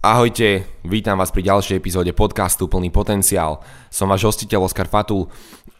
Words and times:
Ahojte, 0.00 0.64
vítam 0.80 1.20
vás 1.20 1.28
pri 1.28 1.44
ďalšej 1.44 1.76
epizóde 1.76 2.16
podcastu 2.16 2.72
Plný 2.72 2.88
potenciál. 2.88 3.60
Som 3.92 4.08
váš 4.08 4.32
hostiteľ 4.32 4.64
Oskar 4.64 4.88
Fatul 4.88 5.28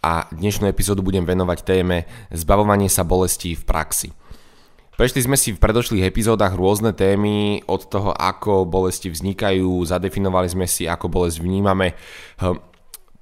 a 0.04 0.28
dnešnú 0.28 0.68
epizódu 0.68 1.00
budem 1.00 1.24
venovať 1.24 1.64
téme 1.64 2.04
zbavovanie 2.28 2.92
sa 2.92 3.00
bolestí 3.00 3.56
v 3.56 3.64
praxi. 3.64 4.12
Prešli 5.00 5.24
sme 5.24 5.40
si 5.40 5.56
v 5.56 5.62
predošlých 5.64 6.04
epizódach 6.04 6.52
rôzne 6.52 6.92
témy 6.92 7.64
od 7.64 7.88
toho, 7.88 8.12
ako 8.12 8.68
bolesti 8.68 9.08
vznikajú, 9.08 9.88
zadefinovali 9.88 10.52
sme 10.52 10.68
si, 10.68 10.84
ako 10.84 11.08
bolesť 11.08 11.40
vnímame, 11.40 11.96
hm, 12.44 12.60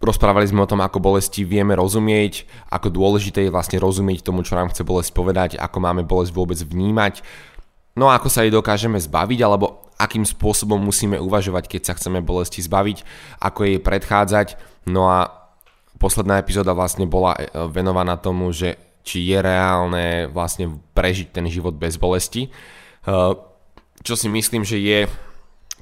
rozprávali 0.02 0.50
sme 0.50 0.66
o 0.66 0.70
tom, 0.70 0.82
ako 0.82 0.98
bolesti 0.98 1.46
vieme 1.46 1.78
rozumieť, 1.78 2.42
ako 2.74 2.90
dôležité 2.90 3.46
je 3.46 3.54
vlastne 3.54 3.78
rozumieť 3.78 4.26
tomu, 4.26 4.42
čo 4.42 4.58
nám 4.58 4.74
chce 4.74 4.82
bolesť 4.82 5.14
povedať, 5.14 5.50
ako 5.62 5.78
máme 5.78 6.02
bolesť 6.02 6.34
vôbec 6.34 6.58
vnímať, 6.58 7.22
no 7.98 8.06
a 8.06 8.16
ako 8.16 8.30
sa 8.30 8.46
jej 8.46 8.54
dokážeme 8.54 8.96
zbaviť, 8.96 9.42
alebo 9.42 9.90
akým 9.98 10.22
spôsobom 10.22 10.78
musíme 10.78 11.18
uvažovať, 11.18 11.66
keď 11.66 11.82
sa 11.82 11.96
chceme 11.98 12.22
bolesti 12.22 12.62
zbaviť, 12.62 13.02
ako 13.42 13.60
jej 13.66 13.78
predchádzať. 13.82 14.48
No 14.86 15.10
a 15.10 15.26
posledná 15.98 16.38
epizóda 16.38 16.72
vlastne 16.72 17.10
bola 17.10 17.34
e, 17.34 17.50
venovaná 17.66 18.14
tomu, 18.14 18.54
že 18.54 18.78
či 19.02 19.26
je 19.26 19.38
reálne 19.42 20.30
vlastne 20.30 20.78
prežiť 20.94 21.34
ten 21.34 21.50
život 21.50 21.74
bez 21.74 21.98
bolesti. 21.98 22.46
E, 22.46 22.50
čo 24.06 24.14
si 24.14 24.30
myslím, 24.30 24.62
že 24.62 24.78
je 24.78 25.10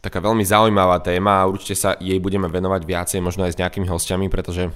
taká 0.00 0.24
veľmi 0.24 0.42
zaujímavá 0.42 1.04
téma 1.04 1.44
a 1.44 1.48
určite 1.50 1.76
sa 1.76 1.90
jej 2.00 2.16
budeme 2.16 2.48
venovať 2.48 2.82
viacej, 2.88 3.20
možno 3.20 3.44
aj 3.44 3.52
s 3.52 3.60
nejakými 3.60 3.84
hostiami, 3.84 4.32
pretože 4.32 4.72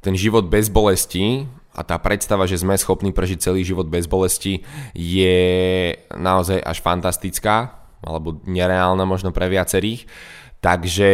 ten 0.00 0.14
život 0.16 0.48
bez 0.48 0.72
bolesti 0.72 1.44
a 1.78 1.86
tá 1.86 1.94
predstava, 2.02 2.50
že 2.50 2.58
sme 2.58 2.74
schopní 2.74 3.14
prežiť 3.14 3.38
celý 3.38 3.62
život 3.62 3.86
bez 3.86 4.10
bolesti 4.10 4.66
je 4.98 5.94
naozaj 6.10 6.58
až 6.58 6.82
fantastická 6.82 7.78
alebo 8.02 8.42
nereálna 8.42 9.06
možno 9.06 9.30
pre 9.30 9.46
viacerých. 9.46 10.10
Takže 10.58 11.10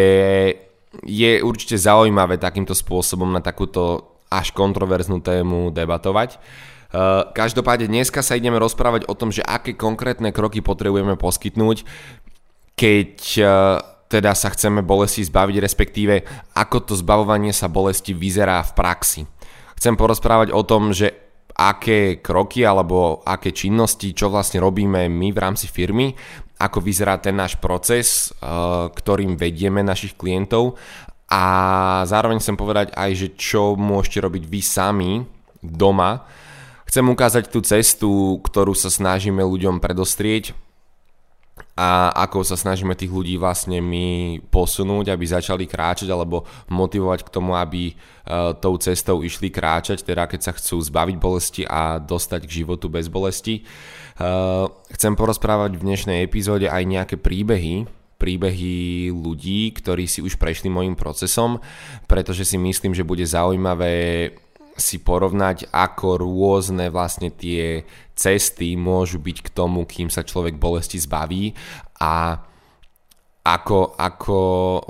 je 1.05 1.33
určite 1.45 1.77
zaujímavé 1.77 2.41
takýmto 2.41 2.73
spôsobom 2.73 3.29
na 3.29 3.45
takúto 3.45 4.17
až 4.33 4.57
kontroverznú 4.57 5.20
tému 5.20 5.69
debatovať. 5.69 6.41
Uh, 6.95 7.29
každopádne 7.35 7.91
dneska 7.91 8.25
sa 8.25 8.39
ideme 8.39 8.57
rozprávať 8.57 9.05
o 9.11 9.15
tom, 9.19 9.29
že 9.29 9.45
aké 9.45 9.77
konkrétne 9.77 10.31
kroky 10.31 10.62
potrebujeme 10.65 11.19
poskytnúť, 11.19 11.83
keď 12.79 13.12
uh, 13.42 13.51
teda 14.07 14.31
sa 14.39 14.48
chceme 14.55 14.81
bolesti 14.87 15.27
zbaviť, 15.27 15.57
respektíve 15.59 16.15
ako 16.55 16.77
to 16.87 16.95
zbavovanie 16.95 17.51
sa 17.51 17.67
bolesti 17.67 18.15
vyzerá 18.15 18.62
v 18.62 18.73
praxi 18.79 19.23
chcem 19.78 19.94
porozprávať 19.94 20.55
o 20.55 20.62
tom, 20.62 20.94
že 20.94 21.25
aké 21.55 22.19
kroky 22.19 22.67
alebo 22.67 23.22
aké 23.22 23.55
činnosti, 23.55 24.11
čo 24.11 24.27
vlastne 24.27 24.58
robíme 24.58 25.06
my 25.06 25.30
v 25.30 25.39
rámci 25.39 25.70
firmy, 25.70 26.11
ako 26.58 26.83
vyzerá 26.83 27.19
ten 27.22 27.39
náš 27.39 27.58
proces, 27.58 28.30
eh, 28.30 28.47
ktorým 28.91 29.39
vedieme 29.39 29.83
našich 29.86 30.19
klientov 30.19 30.75
a 31.30 31.45
zároveň 32.05 32.39
chcem 32.39 32.56
povedať 32.58 32.95
aj, 32.95 33.11
že 33.17 33.28
čo 33.34 33.75
môžete 33.75 34.22
robiť 34.22 34.45
vy 34.45 34.61
sami 34.61 35.12
doma. 35.64 36.27
Chcem 36.84 37.06
ukázať 37.11 37.50
tú 37.50 37.64
cestu, 37.64 38.39
ktorú 38.45 38.77
sa 38.77 38.92
snažíme 38.92 39.41
ľuďom 39.42 39.83
predostrieť 39.83 40.55
a 41.75 42.14
ako 42.14 42.47
sa 42.47 42.55
snažíme 42.55 42.94
tých 42.94 43.11
ľudí 43.11 43.34
vlastne 43.34 43.83
my 43.83 44.39
posunúť, 44.47 45.11
aby 45.11 45.27
začali 45.27 45.67
kráčať 45.67 46.06
alebo 46.06 46.47
motivovať 46.70 47.27
k 47.27 47.33
tomu, 47.34 47.58
aby 47.58 47.91
uh, 47.91 48.55
tou 48.55 48.78
cestou 48.78 49.27
išli 49.27 49.50
kráčať, 49.50 50.06
teda 50.06 50.30
keď 50.30 50.41
sa 50.41 50.52
chcú 50.55 50.78
zbaviť 50.78 51.17
bolesti 51.19 51.62
a 51.67 51.98
dostať 51.98 52.47
k 52.47 52.62
životu 52.62 52.86
bez 52.86 53.11
bolesti. 53.11 53.67
Uh, 54.14 54.70
chcem 54.95 55.18
porozprávať 55.18 55.74
v 55.74 55.83
dnešnej 55.83 56.23
epizóde 56.23 56.70
aj 56.70 56.86
nejaké 56.86 57.17
príbehy, 57.18 57.90
príbehy 58.23 59.11
ľudí, 59.11 59.74
ktorí 59.74 60.07
si 60.07 60.23
už 60.23 60.39
prešli 60.39 60.70
môjim 60.70 60.95
procesom, 60.95 61.58
pretože 62.07 62.46
si 62.46 62.55
myslím, 62.55 62.95
že 62.95 63.02
bude 63.02 63.27
zaujímavé 63.27 64.30
si 64.74 65.02
porovnať, 65.02 65.70
ako 65.70 66.23
rôzne 66.23 66.90
vlastne 66.90 67.30
tie 67.30 67.86
cesty 68.14 68.74
môžu 68.74 69.23
byť 69.23 69.39
k 69.46 69.48
tomu, 69.55 69.86
kým 69.86 70.11
sa 70.11 70.27
človek 70.27 70.58
bolesti 70.58 70.98
zbaví 70.98 71.55
a 72.02 72.42
ako, 73.45 73.95
ako 74.01 74.40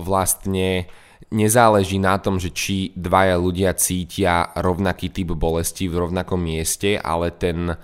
vlastne 0.01 0.87
nezáleží 1.35 1.99
na 1.99 2.17
tom, 2.23 2.39
že 2.39 2.55
či 2.55 2.95
dvaja 2.95 3.35
ľudia 3.35 3.75
cítia 3.75 4.55
rovnaký 4.55 5.11
typ 5.11 5.35
bolesti 5.35 5.91
v 5.91 6.07
rovnakom 6.07 6.39
mieste, 6.39 6.95
ale 6.95 7.35
ten 7.35 7.75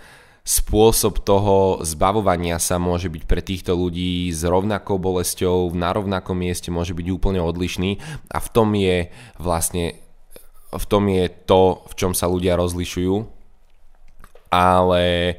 spôsob 0.47 1.21
toho 1.21 1.85
zbavovania 1.85 2.57
sa 2.57 2.81
môže 2.81 3.13
byť 3.13 3.23
pre 3.29 3.45
týchto 3.45 3.77
ľudí 3.77 4.33
s 4.33 4.41
rovnakou 4.43 4.97
bolesťou 4.97 5.71
na 5.77 5.93
rovnakom 5.93 6.35
mieste 6.35 6.73
môže 6.73 6.97
byť 6.97 7.07
úplne 7.13 7.45
odlišný 7.45 8.01
a 8.33 8.39
v 8.41 8.49
tom 8.49 8.73
je 8.73 9.13
vlastne 9.37 10.01
v 10.71 10.85
tom 10.87 11.07
je 11.11 11.27
to, 11.47 11.83
v 11.91 11.95
čom 11.99 12.13
sa 12.15 12.31
ľudia 12.31 12.55
rozlišujú, 12.55 13.27
ale 14.51 15.35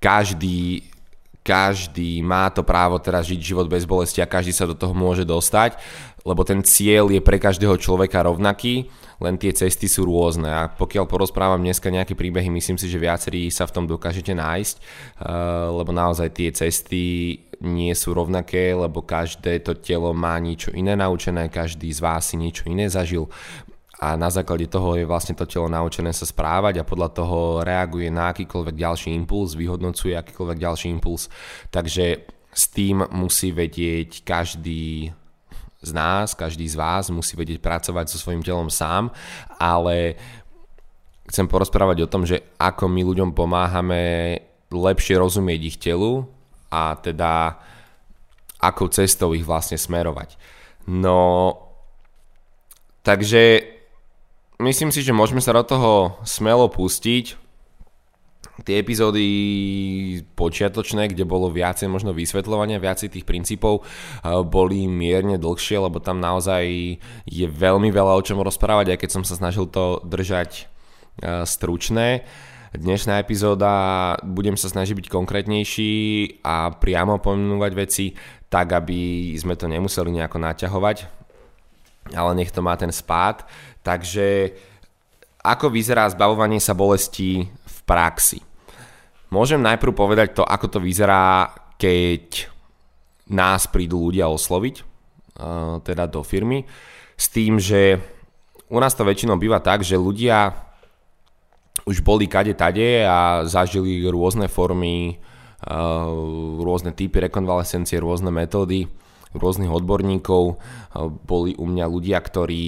každý, 0.00 0.88
každý 1.44 2.24
má 2.24 2.48
to 2.48 2.64
právo 2.64 2.96
teraz 3.00 3.28
žiť 3.28 3.40
život 3.40 3.66
bez 3.68 3.84
bolesti 3.84 4.24
a 4.24 4.30
každý 4.30 4.52
sa 4.52 4.68
do 4.68 4.76
toho 4.76 4.96
môže 4.96 5.28
dostať, 5.28 5.76
lebo 6.22 6.46
ten 6.46 6.62
cieľ 6.62 7.10
je 7.10 7.18
pre 7.18 7.36
každého 7.36 7.74
človeka 7.76 8.22
rovnaký, 8.22 8.86
len 9.22 9.38
tie 9.38 9.54
cesty 9.54 9.86
sú 9.86 10.06
rôzne. 10.06 10.50
A 10.50 10.62
pokiaľ 10.70 11.06
porozprávam 11.06 11.62
dneska 11.62 11.90
nejaké 11.90 12.18
príbehy, 12.18 12.50
myslím 12.50 12.78
si, 12.78 12.90
že 12.90 12.98
viacerí 12.98 13.50
sa 13.54 13.66
v 13.66 13.74
tom 13.74 13.84
dokážete 13.86 14.34
nájsť, 14.34 14.76
eh, 14.78 14.86
lebo 15.70 15.90
naozaj 15.94 16.28
tie 16.34 16.50
cesty 16.50 17.02
nie 17.62 17.94
sú 17.94 18.10
rovnaké, 18.10 18.74
lebo 18.74 19.06
každé 19.06 19.62
to 19.62 19.78
telo 19.78 20.10
má 20.10 20.34
niečo 20.42 20.74
iné 20.74 20.98
naučené, 20.98 21.46
každý 21.46 21.94
z 21.94 22.02
vás 22.02 22.34
si 22.34 22.34
niečo 22.34 22.66
iné 22.66 22.90
zažil 22.90 23.30
a 24.02 24.18
na 24.18 24.26
základe 24.34 24.66
toho 24.66 24.98
je 24.98 25.06
vlastne 25.06 25.38
to 25.38 25.46
telo 25.46 25.70
naučené 25.70 26.10
sa 26.10 26.26
správať 26.26 26.82
a 26.82 26.88
podľa 26.88 27.08
toho 27.14 27.38
reaguje 27.62 28.10
na 28.10 28.34
akýkoľvek 28.34 28.74
ďalší 28.74 29.14
impuls, 29.14 29.54
vyhodnocuje 29.54 30.18
akýkoľvek 30.18 30.58
ďalší 30.58 30.90
impuls. 30.90 31.30
Takže 31.70 32.26
s 32.50 32.64
tým 32.74 33.06
musí 33.14 33.54
vedieť 33.54 34.26
každý 34.26 35.14
z 35.82 35.90
nás, 35.94 36.34
každý 36.34 36.66
z 36.66 36.74
vás 36.74 37.14
musí 37.14 37.38
vedieť 37.38 37.62
pracovať 37.62 38.10
so 38.10 38.18
svojím 38.18 38.42
telom 38.42 38.74
sám, 38.74 39.14
ale 39.62 40.18
chcem 41.30 41.46
porozprávať 41.46 42.02
o 42.02 42.10
tom, 42.10 42.26
že 42.26 42.42
ako 42.58 42.90
my 42.90 43.06
ľuďom 43.06 43.30
pomáhame 43.38 44.02
lepšie 44.66 45.14
rozumieť 45.14 45.60
ich 45.62 45.78
telu 45.78 46.26
a 46.74 46.98
teda 46.98 47.54
akou 48.58 48.90
cestou 48.90 49.30
ich 49.30 49.46
vlastne 49.46 49.78
smerovať. 49.78 50.34
No, 50.90 51.54
takže 53.06 53.71
myslím 54.62 54.94
si, 54.94 55.02
že 55.02 55.10
môžeme 55.10 55.42
sa 55.42 55.52
do 55.58 55.66
toho 55.66 56.16
smelo 56.22 56.70
pustiť. 56.70 57.42
Tie 58.62 58.78
epizódy 58.78 59.24
počiatočné, 60.38 61.10
kde 61.10 61.26
bolo 61.26 61.50
viacej 61.50 61.88
možno 61.88 62.14
vysvetľovania, 62.14 62.78
viacej 62.78 63.10
tých 63.10 63.26
princípov, 63.26 63.82
eh, 63.82 64.38
boli 64.46 64.86
mierne 64.86 65.40
dlhšie, 65.40 65.82
lebo 65.82 65.98
tam 65.98 66.22
naozaj 66.22 66.64
je 67.26 67.46
veľmi 67.48 67.90
veľa 67.90 68.12
o 68.14 68.22
čom 68.22 68.38
rozprávať, 68.38 68.94
aj 68.94 68.98
keď 69.02 69.10
som 69.10 69.24
sa 69.26 69.34
snažil 69.34 69.66
to 69.66 69.98
držať 70.06 70.68
eh, 71.20 71.42
stručné. 71.42 72.22
Dnešná 72.72 73.20
epizóda 73.20 74.16
budem 74.24 74.56
sa 74.56 74.72
snažiť 74.72 74.96
byť 74.96 75.06
konkrétnejší 75.12 75.92
a 76.40 76.72
priamo 76.72 77.20
pomenúvať 77.20 77.72
veci 77.76 78.16
tak, 78.48 78.72
aby 78.72 79.32
sme 79.36 79.60
to 79.60 79.68
nemuseli 79.68 80.08
nejako 80.08 80.40
naťahovať, 80.40 80.96
ale 82.16 82.32
nech 82.32 82.48
to 82.48 82.64
má 82.64 82.72
ten 82.80 82.88
spád. 82.88 83.44
Takže 83.82 84.54
ako 85.42 85.74
vyzerá 85.74 86.06
zbavovanie 86.06 86.62
sa 86.62 86.74
bolesti 86.74 87.42
v 87.46 87.78
praxi? 87.82 88.38
Môžem 89.34 89.58
najprv 89.58 89.90
povedať 89.90 90.38
to, 90.38 90.46
ako 90.46 90.66
to 90.70 90.78
vyzerá, 90.78 91.50
keď 91.80 92.46
nás 93.32 93.66
prídu 93.66 93.98
ľudia 93.98 94.30
osloviť, 94.30 94.86
teda 95.82 96.04
do 96.06 96.22
firmy, 96.22 96.62
s 97.16 97.26
tým, 97.32 97.58
že 97.58 97.98
u 98.70 98.78
nás 98.78 98.94
to 98.94 99.02
väčšinou 99.02 99.40
býva 99.40 99.58
tak, 99.58 99.82
že 99.82 99.98
ľudia 99.98 100.52
už 101.88 102.04
boli 102.06 102.30
kade 102.30 102.54
tade 102.54 103.02
a 103.02 103.42
zažili 103.48 104.04
rôzne 104.06 104.46
formy, 104.46 105.18
rôzne 106.62 106.94
typy 106.94 107.26
rekonvalescencie, 107.26 107.98
rôzne 107.98 108.30
metódy 108.30 108.86
rôznych 109.34 109.72
odborníkov. 109.72 110.60
Boli 111.24 111.56
u 111.56 111.64
mňa 111.68 111.86
ľudia, 111.88 112.18
ktorí 112.20 112.64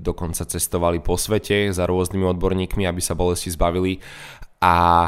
dokonca 0.00 0.48
cestovali 0.48 1.04
po 1.04 1.20
svete 1.20 1.68
za 1.72 1.84
rôznymi 1.84 2.24
odborníkmi, 2.36 2.84
aby 2.88 3.00
sa 3.00 3.16
bolesti 3.16 3.52
zbavili. 3.52 4.00
A 4.64 5.06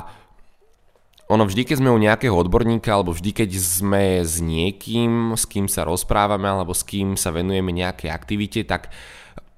ono 1.31 1.47
vždy, 1.47 1.62
keď 1.62 1.76
sme 1.79 1.94
u 1.94 2.02
nejakého 2.02 2.35
odborníka, 2.35 2.91
alebo 2.91 3.14
vždy, 3.14 3.31
keď 3.31 3.50
sme 3.55 4.19
s 4.26 4.43
niekým, 4.43 5.38
s 5.38 5.47
kým 5.47 5.70
sa 5.70 5.87
rozprávame, 5.87 6.50
alebo 6.50 6.75
s 6.75 6.82
kým 6.82 7.14
sa 7.14 7.31
venujeme 7.31 7.70
nejakej 7.70 8.11
aktivite, 8.11 8.67
tak 8.67 8.91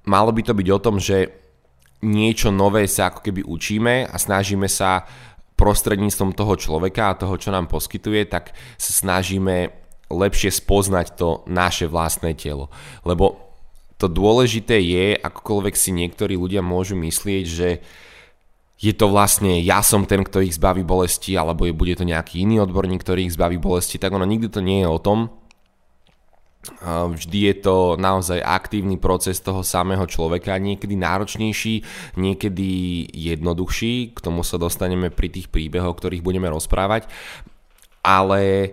malo 0.05 0.29
by 0.29 0.45
to 0.45 0.53
byť 0.53 0.67
o 0.69 0.79
tom, 0.79 1.01
že 1.01 1.33
niečo 2.03 2.53
nové 2.53 2.85
sa 2.85 3.09
ako 3.09 3.25
keby 3.25 3.41
učíme 3.47 4.05
a 4.05 4.15
snažíme 4.21 4.69
sa 4.69 5.07
prostredníctvom 5.57 6.37
toho 6.37 6.53
človeka 6.59 7.09
a 7.09 7.17
toho, 7.17 7.39
čo 7.41 7.49
nám 7.49 7.71
poskytuje, 7.71 8.27
tak 8.29 8.53
sa 8.77 8.91
snažíme 8.93 9.82
lepšie 10.13 10.53
spoznať 10.53 11.17
to 11.17 11.41
naše 11.49 11.89
vlastné 11.89 12.37
telo. 12.37 12.69
Lebo 13.01 13.41
to 13.97 14.11
dôležité 14.11 14.77
je, 14.83 15.15
akokoľvek 15.15 15.75
si 15.79 15.95
niektorí 15.95 16.35
ľudia 16.35 16.59
môžu 16.59 16.99
myslieť, 16.99 17.45
že 17.47 17.69
je 18.83 18.91
to 18.91 19.07
vlastne 19.07 19.63
ja 19.63 19.79
som 19.79 20.03
ten, 20.03 20.27
kto 20.27 20.43
ich 20.43 20.59
zbaví 20.59 20.83
bolesti, 20.83 21.39
alebo 21.39 21.63
je, 21.63 21.71
bude 21.71 21.95
to 21.95 22.03
nejaký 22.03 22.43
iný 22.43 22.59
odborník, 22.67 22.99
ktorý 22.99 23.23
ich 23.23 23.35
zbaví 23.37 23.55
bolesti, 23.55 23.95
tak 23.95 24.11
ono 24.11 24.27
nikdy 24.27 24.51
to 24.51 24.59
nie 24.59 24.83
je 24.83 24.89
o 24.91 24.99
tom. 24.99 25.31
Vždy 26.83 27.39
je 27.51 27.55
to 27.59 27.75
naozaj 27.99 28.39
aktívny 28.39 28.95
proces 28.95 29.39
toho 29.39 29.63
samého 29.67 30.03
človeka, 30.07 30.59
niekedy 30.59 30.95
náročnejší, 30.95 31.83
niekedy 32.19 32.71
jednoduchší, 33.11 34.15
k 34.15 34.19
tomu 34.19 34.47
sa 34.47 34.59
dostaneme 34.59 35.11
pri 35.11 35.31
tých 35.31 35.47
príbehoch, 35.51 35.95
o 35.95 35.99
ktorých 35.99 36.23
budeme 36.23 36.47
rozprávať, 36.47 37.07
ale 38.03 38.71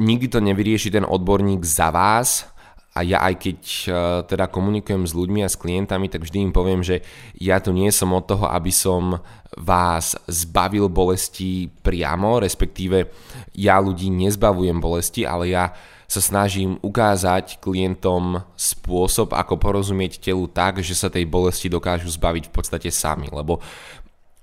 nikdy 0.00 0.26
to 0.32 0.40
nevyrieši 0.40 0.88
ten 0.88 1.04
odborník 1.04 1.60
za 1.62 1.92
vás, 1.92 2.48
a 2.90 3.06
ja 3.06 3.22
aj 3.22 3.34
keď 3.38 3.58
uh, 3.62 3.92
teda 4.26 4.50
komunikujem 4.50 5.06
s 5.06 5.14
ľuďmi 5.14 5.46
a 5.46 5.52
s 5.52 5.54
klientami, 5.54 6.10
tak 6.10 6.26
vždy 6.26 6.50
im 6.50 6.52
poviem, 6.52 6.82
že 6.82 7.06
ja 7.38 7.62
tu 7.62 7.70
nie 7.70 7.86
som 7.94 8.10
od 8.10 8.26
toho, 8.26 8.50
aby 8.50 8.74
som 8.74 9.22
vás 9.54 10.18
zbavil 10.26 10.90
bolesti 10.90 11.70
priamo, 11.86 12.42
respektíve 12.42 13.06
ja 13.54 13.78
ľudí 13.78 14.10
nezbavujem 14.10 14.82
bolesti, 14.82 15.22
ale 15.22 15.54
ja 15.54 15.70
sa 16.10 16.18
snažím 16.18 16.74
ukázať 16.82 17.62
klientom 17.62 18.42
spôsob, 18.58 19.30
ako 19.30 19.54
porozumieť 19.62 20.18
telu 20.18 20.50
tak, 20.50 20.82
že 20.82 20.98
sa 20.98 21.06
tej 21.06 21.22
bolesti 21.30 21.70
dokážu 21.70 22.10
zbaviť 22.10 22.50
v 22.50 22.54
podstate 22.58 22.90
sami, 22.90 23.30
lebo 23.30 23.62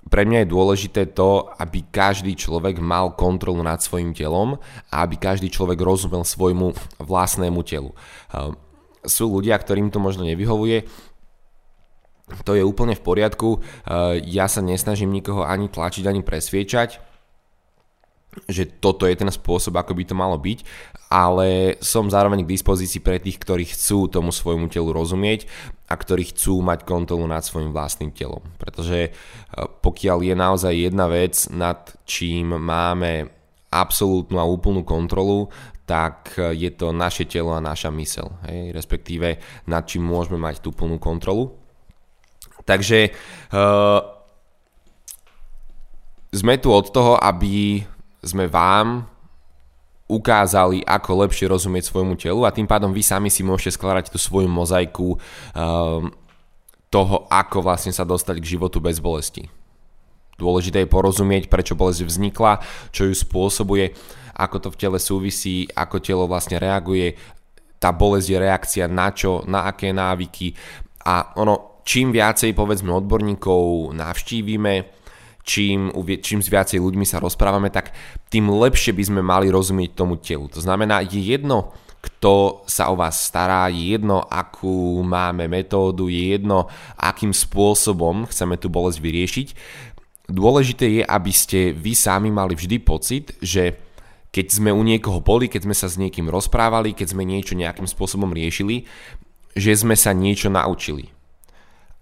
pre 0.08 0.24
mňa 0.24 0.44
je 0.44 0.52
dôležité 0.52 1.02
to, 1.12 1.48
aby 1.60 1.84
každý 1.88 2.32
človek 2.34 2.80
mal 2.80 3.12
kontrolu 3.12 3.60
nad 3.60 3.80
svojim 3.80 4.16
telom 4.16 4.56
a 4.88 5.04
aby 5.04 5.20
každý 5.20 5.52
človek 5.52 5.78
rozumel 5.80 6.24
svojmu 6.24 6.72
vlastnému 7.00 7.60
telu. 7.64 7.92
Ehm, 8.32 8.56
sú 9.04 9.30
ľudia, 9.30 9.56
ktorým 9.56 9.92
to 9.92 10.00
možno 10.02 10.24
nevyhovuje, 10.24 10.88
to 12.44 12.52
je 12.52 12.60
úplne 12.60 12.92
v 12.92 13.04
poriadku, 13.04 13.60
ehm, 13.60 14.20
ja 14.28 14.48
sa 14.48 14.64
nesnažím 14.64 15.12
nikoho 15.12 15.44
ani 15.44 15.68
tlačiť, 15.68 16.04
ani 16.04 16.20
presviečať, 16.24 17.07
že 18.46 18.68
toto 18.78 19.08
je 19.08 19.18
ten 19.18 19.26
spôsob, 19.26 19.74
ako 19.74 19.96
by 19.98 20.04
to 20.06 20.14
malo 20.14 20.38
byť, 20.38 20.62
ale 21.08 21.80
som 21.80 22.06
zároveň 22.06 22.44
k 22.44 22.52
dispozícii 22.54 23.00
pre 23.00 23.18
tých, 23.18 23.40
ktorí 23.40 23.64
chcú 23.66 24.06
tomu 24.12 24.30
svojmu 24.30 24.68
telu 24.68 24.92
rozumieť 24.92 25.48
a 25.88 25.96
ktorí 25.96 26.30
chcú 26.30 26.60
mať 26.60 26.84
kontrolu 26.84 27.24
nad 27.24 27.40
svojim 27.42 27.72
vlastným 27.72 28.12
telom. 28.12 28.44
Pretože 28.60 29.08
e, 29.08 29.10
pokiaľ 29.56 30.18
je 30.20 30.34
naozaj 30.36 30.74
jedna 30.76 31.08
vec, 31.08 31.34
nad 31.48 31.80
čím 32.04 32.54
máme 32.60 33.32
absolútnu 33.72 34.36
a 34.36 34.44
úplnú 34.44 34.84
kontrolu, 34.84 35.48
tak 35.88 36.36
e, 36.36 36.52
je 36.52 36.70
to 36.76 36.92
naše 36.92 37.24
telo 37.24 37.56
a 37.56 37.64
naša 37.64 37.88
mysel. 37.96 38.28
Hej? 38.44 38.76
Respektíve 38.76 39.40
nad 39.64 39.88
čím 39.88 40.04
môžeme 40.04 40.36
mať 40.36 40.60
tú 40.60 40.76
plnú 40.76 41.00
kontrolu. 41.00 41.56
Takže 42.68 43.16
uh, 43.56 44.18
sme 46.28 46.60
tu 46.60 46.68
od 46.68 46.92
toho, 46.92 47.16
aby 47.16 47.80
sme 48.22 48.50
vám 48.50 49.06
ukázali, 50.08 50.80
ako 50.88 51.28
lepšie 51.28 51.52
rozumieť 51.52 51.92
svojmu 51.92 52.16
telu 52.16 52.48
a 52.48 52.54
tým 52.54 52.64
pádom 52.64 52.96
vy 52.96 53.04
sami 53.04 53.28
si 53.28 53.44
môžete 53.44 53.76
skladať 53.76 54.08
tú 54.08 54.16
svoju 54.16 54.48
mozaiku 54.48 55.14
um, 55.14 56.08
toho, 56.88 57.28
ako 57.28 57.60
vlastne 57.60 57.92
sa 57.92 58.08
dostať 58.08 58.40
k 58.40 58.56
životu 58.56 58.80
bez 58.80 58.98
bolesti. 59.04 59.52
Dôležité 60.40 60.86
je 60.86 60.92
porozumieť, 60.92 61.52
prečo 61.52 61.76
bolesť 61.76 62.08
vznikla, 62.08 62.62
čo 62.88 63.04
ju 63.04 63.14
spôsobuje, 63.14 63.92
ako 64.32 64.56
to 64.64 64.68
v 64.72 64.80
tele 64.80 64.98
súvisí, 65.02 65.68
ako 65.76 66.00
telo 66.00 66.24
vlastne 66.24 66.56
reaguje, 66.56 67.18
tá 67.76 67.92
bolesť 67.92 68.28
je 68.32 68.38
reakcia 68.38 68.84
na 68.88 69.12
čo, 69.12 69.44
na 69.44 69.68
aké 69.68 69.92
návyky 69.92 70.56
a 71.04 71.36
ono, 71.36 71.84
čím 71.84 72.12
viacej 72.12 72.56
povedzme 72.56 72.92
odborníkov 72.92 73.92
navštívime, 73.92 74.97
čím, 75.48 75.88
čím 76.20 76.44
s 76.44 76.52
viacej 76.52 76.76
ľuďmi 76.76 77.08
sa 77.08 77.24
rozprávame, 77.24 77.72
tak 77.72 77.96
tým 78.28 78.52
lepšie 78.52 78.92
by 78.92 79.04
sme 79.08 79.20
mali 79.24 79.48
rozumieť 79.48 79.96
tomu 79.96 80.20
telu. 80.20 80.44
To 80.52 80.60
znamená, 80.60 81.00
je 81.00 81.16
jedno, 81.16 81.72
kto 81.98 82.62
sa 82.68 82.92
o 82.92 82.94
vás 82.94 83.16
stará, 83.16 83.66
je 83.72 83.96
jedno, 83.96 84.20
akú 84.28 85.00
máme 85.02 85.48
metódu, 85.48 86.06
je 86.06 86.36
jedno, 86.36 86.68
akým 86.94 87.32
spôsobom 87.32 88.28
chceme 88.28 88.60
tú 88.60 88.68
bolesť 88.68 89.00
vyriešiť. 89.00 89.48
Dôležité 90.28 91.00
je, 91.00 91.02
aby 91.02 91.32
ste 91.32 91.72
vy 91.72 91.96
sami 91.96 92.28
mali 92.28 92.52
vždy 92.52 92.76
pocit, 92.84 93.32
že 93.40 93.80
keď 94.28 94.46
sme 94.60 94.70
u 94.70 94.84
niekoho 94.84 95.24
boli, 95.24 95.48
keď 95.48 95.64
sme 95.64 95.74
sa 95.74 95.88
s 95.88 95.96
niekým 95.96 96.28
rozprávali, 96.28 96.92
keď 96.92 97.16
sme 97.16 97.24
niečo 97.24 97.56
nejakým 97.56 97.88
spôsobom 97.88 98.28
riešili, 98.30 98.84
že 99.56 99.72
sme 99.72 99.96
sa 99.96 100.12
niečo 100.12 100.52
naučili. 100.52 101.08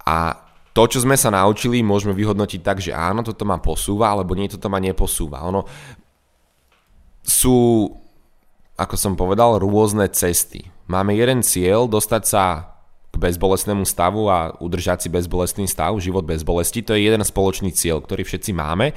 A 0.02 0.45
to, 0.76 0.82
čo 0.84 1.00
sme 1.00 1.16
sa 1.16 1.32
naučili, 1.32 1.80
môžeme 1.80 2.12
vyhodnotiť 2.12 2.60
tak, 2.60 2.84
že 2.84 2.92
áno, 2.92 3.24
toto 3.24 3.48
ma 3.48 3.56
posúva, 3.56 4.12
alebo 4.12 4.36
nie, 4.36 4.44
toto 4.44 4.68
ma 4.68 4.76
neposúva. 4.76 5.40
Ono 5.48 5.64
sú, 7.24 7.88
ako 8.76 8.94
som 9.00 9.16
povedal, 9.16 9.56
rôzne 9.56 10.04
cesty. 10.12 10.68
Máme 10.84 11.16
jeden 11.16 11.40
cieľ, 11.40 11.88
dostať 11.88 12.22
sa 12.28 12.44
k 13.08 13.16
bezbolestnému 13.16 13.88
stavu 13.88 14.28
a 14.28 14.52
udržať 14.60 15.02
si 15.02 15.08
bezbolestný 15.08 15.64
stav, 15.64 15.96
život 15.96 16.28
bez 16.28 16.44
bolesti. 16.44 16.84
To 16.84 16.92
je 16.92 17.08
jeden 17.08 17.24
spoločný 17.24 17.72
cieľ, 17.72 18.04
ktorý 18.04 18.28
všetci 18.28 18.52
máme. 18.52 18.92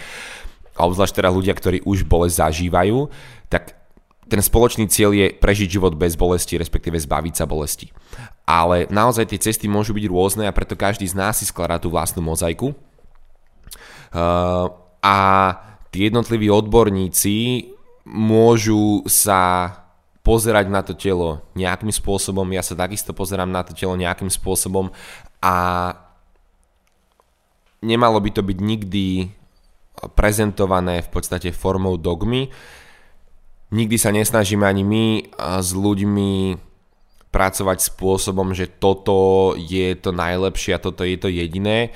A 0.75 0.83
obzvlášť 0.83 1.23
teda 1.23 1.31
ľudia, 1.31 1.55
ktorí 1.55 1.79
už 1.87 2.03
bolesť 2.03 2.43
zažívajú, 2.43 3.07
tak 3.47 3.79
ten 4.27 4.43
spoločný 4.43 4.91
cieľ 4.91 5.15
je 5.15 5.31
prežiť 5.31 5.79
život 5.79 5.95
bez 5.95 6.19
bolesti, 6.19 6.59
respektíve 6.59 6.99
zbaviť 6.99 7.33
sa 7.39 7.47
bolesti. 7.47 7.89
Ale 8.49 8.89
naozaj 8.89 9.29
tie 9.29 9.37
cesty 9.37 9.69
môžu 9.69 9.93
byť 9.93 10.05
rôzne 10.09 10.49
a 10.49 10.55
preto 10.55 10.73
každý 10.73 11.05
z 11.05 11.13
nás 11.13 11.37
si 11.37 11.45
skladá 11.45 11.77
tú 11.77 11.93
vlastnú 11.93 12.25
mozaiku. 12.25 12.73
Uh, 14.09 14.73
a 15.05 15.17
tí 15.93 16.09
jednotliví 16.09 16.49
odborníci 16.49 17.69
môžu 18.09 19.05
sa 19.05 19.69
pozerať 20.25 20.65
na 20.65 20.81
to 20.81 20.97
telo 20.97 21.45
nejakým 21.53 21.93
spôsobom, 21.93 22.45
ja 22.49 22.65
sa 22.65 22.73
takisto 22.73 23.13
pozerám 23.13 23.49
na 23.49 23.61
to 23.61 23.77
telo 23.77 23.93
nejakým 23.93 24.33
spôsobom 24.33 24.89
a 25.45 25.55
nemalo 27.85 28.17
by 28.19 28.29
to 28.33 28.41
byť 28.41 28.57
nikdy 28.59 29.29
prezentované 30.17 31.05
v 31.05 31.09
podstate 31.09 31.53
formou 31.55 31.95
dogmy, 31.95 32.51
nikdy 33.71 33.95
sa 33.97 34.09
nesnažíme 34.11 34.65
ani 34.65 34.83
my 34.83 35.05
s 35.37 35.69
ľuďmi 35.73 36.68
pracovať 37.29 37.93
spôsobom, 37.93 38.57
že 38.57 38.65
toto 38.81 39.53
je 39.53 39.93
to 39.93 40.09
najlepšie 40.09 40.73
a 40.73 40.81
toto 40.81 41.05
je 41.05 41.13
to 41.13 41.29
jediné. 41.29 41.93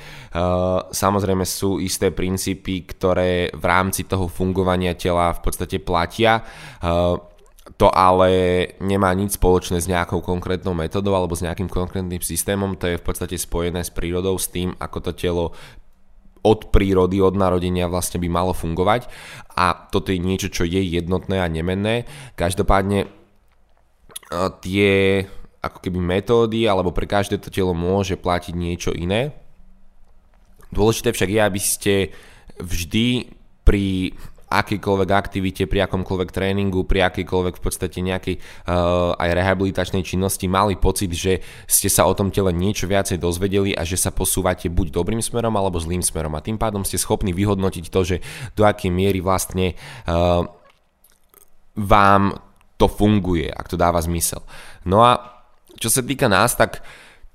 Samozrejme 0.94 1.42
sú 1.42 1.82
isté 1.82 2.14
princípy, 2.14 2.86
ktoré 2.86 3.50
v 3.50 3.66
rámci 3.66 4.06
toho 4.06 4.30
fungovania 4.30 4.94
tela 4.94 5.34
v 5.34 5.42
podstate 5.42 5.82
platia. 5.82 6.46
To 7.82 7.88
ale 7.90 8.30
nemá 8.84 9.10
nič 9.18 9.42
spoločné 9.42 9.82
s 9.82 9.90
nejakou 9.90 10.22
konkrétnou 10.22 10.78
metodou 10.78 11.18
alebo 11.18 11.34
s 11.34 11.42
nejakým 11.42 11.72
konkrétnym 11.72 12.22
systémom, 12.22 12.78
to 12.78 12.94
je 12.94 13.00
v 13.00 13.06
podstate 13.08 13.40
spojené 13.40 13.82
s 13.82 13.90
prírodou, 13.90 14.38
s 14.38 14.52
tým, 14.52 14.78
ako 14.78 14.98
to 15.00 15.12
telo 15.18 15.46
od 16.44 16.76
prírody, 16.76 17.24
od 17.24 17.40
narodenia 17.40 17.88
vlastne 17.88 18.20
by 18.20 18.28
malo 18.28 18.52
fungovať 18.52 19.08
a 19.56 19.88
toto 19.90 20.12
je 20.12 20.20
niečo, 20.20 20.52
čo 20.52 20.68
je 20.68 20.84
jednotné 20.84 21.40
a 21.40 21.48
nemenné. 21.48 22.04
Každopádne 22.36 23.23
tie 24.62 25.24
ako 25.64 25.80
keby 25.80 26.00
metódy 26.00 26.68
alebo 26.68 26.92
pre 26.92 27.08
každé 27.08 27.40
to 27.40 27.48
telo 27.48 27.72
môže 27.72 28.20
platiť 28.20 28.54
niečo 28.54 28.92
iné. 28.92 29.32
Dôležité 30.74 31.16
však 31.16 31.30
je, 31.30 31.40
aby 31.40 31.62
ste 31.62 31.94
vždy 32.60 33.32
pri 33.64 34.12
akýkoľvek 34.54 35.10
aktivite, 35.10 35.64
pri 35.66 35.90
akomkoľvek 35.90 36.30
tréningu, 36.30 36.86
pri 36.86 37.10
akýkoľvek 37.10 37.58
v 37.58 37.64
podstate 37.64 38.06
nejakej 38.06 38.36
uh, 38.38 39.18
aj 39.18 39.30
rehabilitačnej 39.34 40.06
činnosti 40.06 40.46
mali 40.46 40.78
pocit, 40.78 41.10
že 41.10 41.42
ste 41.66 41.90
sa 41.90 42.06
o 42.06 42.14
tom 42.14 42.30
tele 42.30 42.54
niečo 42.54 42.86
viacej 42.86 43.18
dozvedeli 43.18 43.74
a 43.74 43.82
že 43.82 43.98
sa 43.98 44.14
posúvate 44.14 44.70
buď 44.70 44.94
dobrým 44.94 45.26
smerom 45.26 45.58
alebo 45.58 45.82
zlým 45.82 46.06
smerom 46.06 46.38
a 46.38 46.46
tým 46.46 46.62
pádom 46.62 46.86
ste 46.86 47.02
schopní 47.02 47.34
vyhodnotiť 47.34 47.86
to, 47.90 48.02
že 48.06 48.18
do 48.54 48.62
akej 48.62 48.94
miery 48.94 49.26
vlastne 49.26 49.74
uh, 50.06 50.46
vám 51.74 52.38
to 52.84 52.92
funguje, 52.92 53.48
ak 53.48 53.72
to 53.72 53.80
dáva 53.80 54.04
zmysel. 54.04 54.44
No 54.84 55.00
a 55.00 55.40
čo 55.80 55.88
sa 55.88 56.04
týka 56.04 56.28
nás, 56.28 56.60
tak 56.60 56.84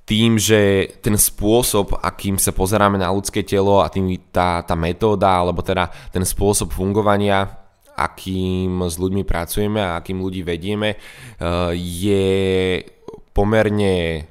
tým, 0.04 0.40
že 0.40 0.88
ten 1.04 1.16
spôsob, 1.16 2.00
akým 2.00 2.40
sa 2.40 2.52
pozeráme 2.52 2.96
na 2.96 3.12
ľudské 3.12 3.44
telo 3.44 3.84
a 3.84 3.92
tým 3.92 4.08
tá, 4.32 4.64
tá 4.64 4.72
metóda, 4.72 5.28
alebo 5.28 5.60
teda 5.60 5.92
ten 6.12 6.24
spôsob 6.24 6.72
fungovania, 6.72 7.44
akým 7.92 8.88
s 8.88 8.96
ľuďmi 8.96 9.24
pracujeme 9.28 9.80
a 9.84 10.00
akým 10.00 10.20
ľudí 10.20 10.40
vedieme, 10.40 10.96
eh, 10.96 11.72
je 11.76 12.24
pomerne 13.36 14.24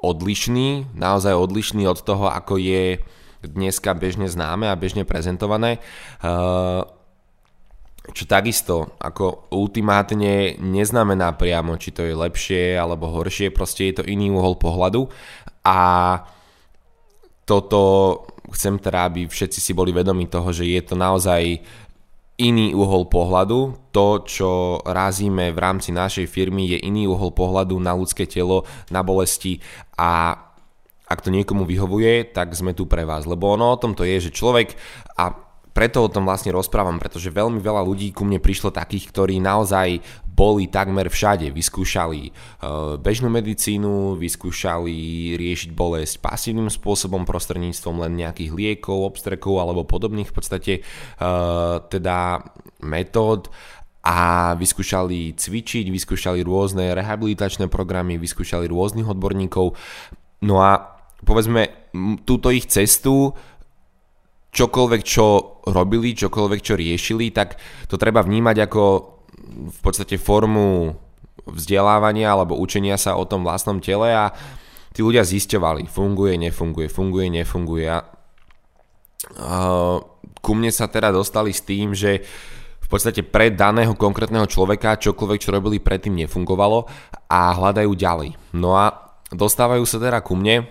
odlišný, 0.00 0.96
naozaj 0.96 1.36
odlišný 1.36 1.84
od 1.88 2.00
toho, 2.00 2.28
ako 2.28 2.60
je 2.60 3.00
dneska 3.44 3.92
bežne 3.92 4.28
známe 4.28 4.68
a 4.68 4.76
bežne 4.76 5.04
prezentované. 5.04 5.84
Čo 8.04 8.28
takisto 8.28 9.00
ako 9.00 9.48
ultimátne 9.48 10.60
neznamená 10.60 11.32
priamo, 11.40 11.80
či 11.80 11.88
to 11.88 12.04
je 12.04 12.12
lepšie 12.12 12.76
alebo 12.76 13.08
horšie, 13.08 13.48
proste 13.48 13.88
je 13.88 13.94
to 14.00 14.04
iný 14.04 14.28
uhol 14.28 14.60
pohľadu 14.60 15.08
a 15.64 15.80
toto 17.48 17.80
chcem 18.52 18.76
teda, 18.76 19.08
aby 19.08 19.24
všetci 19.24 19.56
si 19.56 19.72
boli 19.72 19.92
vedomi 19.92 20.28
toho, 20.28 20.52
že 20.52 20.68
je 20.68 20.82
to 20.84 20.96
naozaj 20.96 21.64
iný 22.40 22.74
uhol 22.74 23.06
pohľadu. 23.06 23.92
To, 23.94 24.08
čo 24.26 24.82
razíme 24.82 25.54
v 25.54 25.58
rámci 25.58 25.94
našej 25.94 26.26
firmy, 26.26 26.76
je 26.76 26.84
iný 26.84 27.06
uhol 27.06 27.30
pohľadu 27.32 27.78
na 27.78 27.94
ľudské 27.94 28.26
telo, 28.26 28.66
na 28.90 29.00
bolesti 29.00 29.62
a 29.96 30.34
ak 31.04 31.20
to 31.20 31.28
niekomu 31.28 31.68
vyhovuje, 31.68 32.32
tak 32.32 32.56
sme 32.56 32.72
tu 32.72 32.88
pre 32.88 33.04
vás. 33.04 33.28
Lebo 33.28 33.52
ono 33.52 33.70
o 33.70 33.80
tom 33.80 33.92
to 33.92 34.08
je, 34.08 34.28
že 34.28 34.34
človek, 34.34 34.72
a 35.20 35.43
preto 35.74 36.06
o 36.06 36.12
tom 36.12 36.22
vlastne 36.22 36.54
rozprávam, 36.54 37.02
pretože 37.02 37.34
veľmi 37.34 37.58
veľa 37.58 37.82
ľudí 37.82 38.14
ku 38.14 38.22
mne 38.22 38.38
prišlo 38.38 38.70
takých, 38.70 39.10
ktorí 39.10 39.42
naozaj 39.42 39.98
boli 40.22 40.70
takmer 40.70 41.10
všade. 41.10 41.50
Vyskúšali 41.50 42.30
uh, 42.30 42.94
bežnú 43.02 43.26
medicínu, 43.26 44.14
vyskúšali 44.14 45.34
riešiť 45.34 45.70
bolesť 45.74 46.22
pasívnym 46.22 46.70
spôsobom 46.70 47.26
prostredníctvom 47.26 48.06
len 48.06 48.22
nejakých 48.22 48.54
liekov, 48.54 49.02
obstrekov 49.02 49.58
alebo 49.58 49.82
podobných 49.82 50.30
v 50.30 50.34
podstate 50.34 50.72
uh, 51.18 51.82
teda 51.90 52.46
metód 52.86 53.50
a 54.04 54.52
vyskúšali 54.54 55.34
cvičiť, 55.34 55.90
vyskúšali 55.90 56.44
rôzne 56.46 56.92
rehabilitačné 56.94 57.66
programy, 57.66 58.20
vyskúšali 58.20 58.70
rôznych 58.70 59.08
odborníkov. 59.10 59.74
No 60.44 60.60
a 60.60 61.00
povedzme, 61.24 61.90
túto 62.28 62.52
ich 62.52 62.68
cestu 62.68 63.32
čokoľvek, 64.54 65.02
čo 65.02 65.26
robili, 65.66 66.14
čokoľvek, 66.14 66.60
čo 66.62 66.78
riešili, 66.78 67.34
tak 67.34 67.58
to 67.90 67.98
treba 67.98 68.22
vnímať 68.22 68.56
ako 68.70 68.82
v 69.74 69.78
podstate 69.82 70.14
formu 70.16 70.94
vzdelávania 71.44 72.32
alebo 72.32 72.56
učenia 72.56 72.96
sa 72.96 73.18
o 73.18 73.28
tom 73.28 73.44
vlastnom 73.44 73.82
tele 73.82 74.14
a 74.14 74.32
tí 74.94 75.02
ľudia 75.02 75.26
zisťovali, 75.26 75.90
funguje, 75.90 76.38
nefunguje, 76.38 76.86
funguje, 76.88 77.26
nefunguje. 77.42 77.84
A 77.90 78.02
ku 80.40 80.52
mne 80.54 80.70
sa 80.70 80.86
teda 80.86 81.10
dostali 81.10 81.50
s 81.50 81.66
tým, 81.66 81.92
že 81.92 82.22
v 82.84 82.88
podstate 82.88 83.24
pre 83.24 83.48
daného 83.50 83.96
konkrétneho 83.96 84.44
človeka 84.44 85.00
čokoľvek, 85.00 85.40
čo 85.40 85.50
robili 85.56 85.80
predtým, 85.80 86.14
nefungovalo 86.24 86.84
a 87.32 87.40
hľadajú 87.56 87.90
ďalej. 87.96 88.30
No 88.54 88.76
a 88.76 88.92
dostávajú 89.32 89.82
sa 89.88 89.98
teda 89.98 90.20
ku 90.20 90.36
mne 90.36 90.68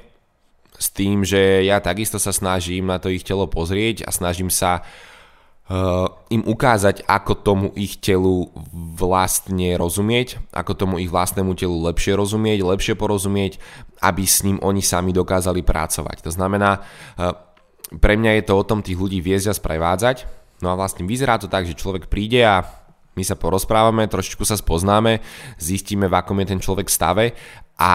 s 0.77 0.87
tým, 0.89 1.21
že 1.21 1.63
ja 1.63 1.79
takisto 1.79 2.17
sa 2.17 2.33
snažím 2.33 2.89
na 2.89 2.97
to 2.97 3.09
ich 3.13 3.23
telo 3.23 3.45
pozrieť 3.45 4.03
a 4.05 4.11
snažím 4.11 4.49
sa 4.49 4.81
uh, 4.81 6.07
im 6.33 6.43
ukázať, 6.43 7.05
ako 7.05 7.33
tomu 7.39 7.67
ich 7.77 8.01
telu 8.01 8.49
vlastne 8.97 9.77
rozumieť, 9.77 10.41
ako 10.51 10.71
tomu 10.73 10.95
ich 10.99 11.11
vlastnému 11.11 11.53
telu 11.53 11.77
lepšie 11.87 12.17
rozumieť, 12.17 12.59
lepšie 12.65 12.93
porozumieť, 12.97 13.61
aby 14.01 14.23
s 14.25 14.43
ním 14.43 14.57
oni 14.59 14.81
sami 14.81 15.13
dokázali 15.13 15.61
pracovať. 15.61 16.25
To 16.25 16.31
znamená, 16.33 16.81
uh, 16.81 17.37
pre 18.01 18.17
mňa 18.17 18.41
je 18.41 18.43
to 18.49 18.53
o 18.57 18.67
tom 18.67 18.81
tých 18.81 18.97
ľudí 18.97 19.21
viesť 19.21 19.53
a 19.53 19.57
sprevádzať. 19.57 20.17
No 20.63 20.71
a 20.71 20.79
vlastne 20.79 21.03
vyzerá 21.03 21.37
to 21.37 21.51
tak, 21.51 21.67
že 21.67 21.77
človek 21.77 22.07
príde 22.07 22.39
a 22.41 22.63
my 23.13 23.21
sa 23.21 23.37
porozprávame, 23.37 24.09
trošičku 24.09 24.41
sa 24.41 24.57
spoznáme, 24.57 25.21
zistíme, 25.61 26.09
v 26.09 26.17
akom 26.17 26.39
je 26.41 26.47
ten 26.49 26.57
človek 26.57 26.89
stave 26.89 27.37
a 27.77 27.93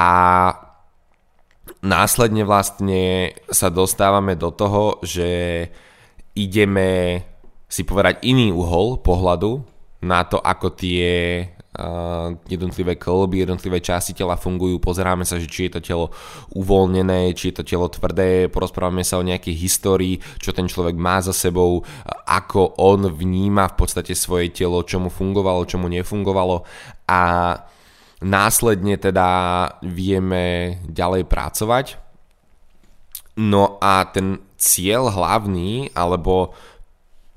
následne 1.83 2.43
vlastne 2.43 3.35
sa 3.51 3.71
dostávame 3.71 4.35
do 4.35 4.51
toho, 4.51 4.99
že 5.03 5.29
ideme 6.35 7.23
si 7.69 7.85
povedať 7.85 8.25
iný 8.25 8.51
uhol 8.55 8.99
pohľadu 9.05 9.61
na 10.03 10.23
to, 10.25 10.39
ako 10.39 10.73
tie 10.79 11.43
uh, 11.43 12.31
jednotlivé 12.47 12.95
kolby, 12.97 13.43
jednotlivé 13.43 13.83
časti 13.83 14.15
tela 14.15 14.39
fungujú, 14.39 14.79
pozeráme 14.79 15.27
sa, 15.27 15.43
že 15.43 15.51
či 15.51 15.67
je 15.67 15.79
to 15.79 15.81
telo 15.83 16.07
uvoľnené, 16.55 17.35
či 17.35 17.51
je 17.51 17.61
to 17.61 17.65
telo 17.67 17.91
tvrdé, 17.91 18.47
porozprávame 18.47 19.03
sa 19.03 19.19
o 19.19 19.27
nejakej 19.27 19.59
histórii, 19.59 20.23
čo 20.39 20.55
ten 20.55 20.71
človek 20.71 20.95
má 20.95 21.19
za 21.19 21.35
sebou, 21.35 21.83
ako 22.25 22.79
on 22.79 23.11
vníma 23.11 23.75
v 23.75 23.77
podstate 23.77 24.15
svoje 24.15 24.55
telo, 24.55 24.87
čo 24.87 25.03
mu 25.03 25.11
fungovalo, 25.11 25.67
čo 25.67 25.83
mu 25.83 25.91
nefungovalo. 25.91 26.63
A 27.11 27.21
Následne 28.19 28.99
teda 28.99 29.29
vieme 29.87 30.79
ďalej 30.91 31.31
pracovať. 31.31 31.87
No 33.39 33.79
a 33.79 34.03
ten 34.11 34.43
cieľ 34.59 35.15
hlavný, 35.15 35.95
alebo 35.95 36.51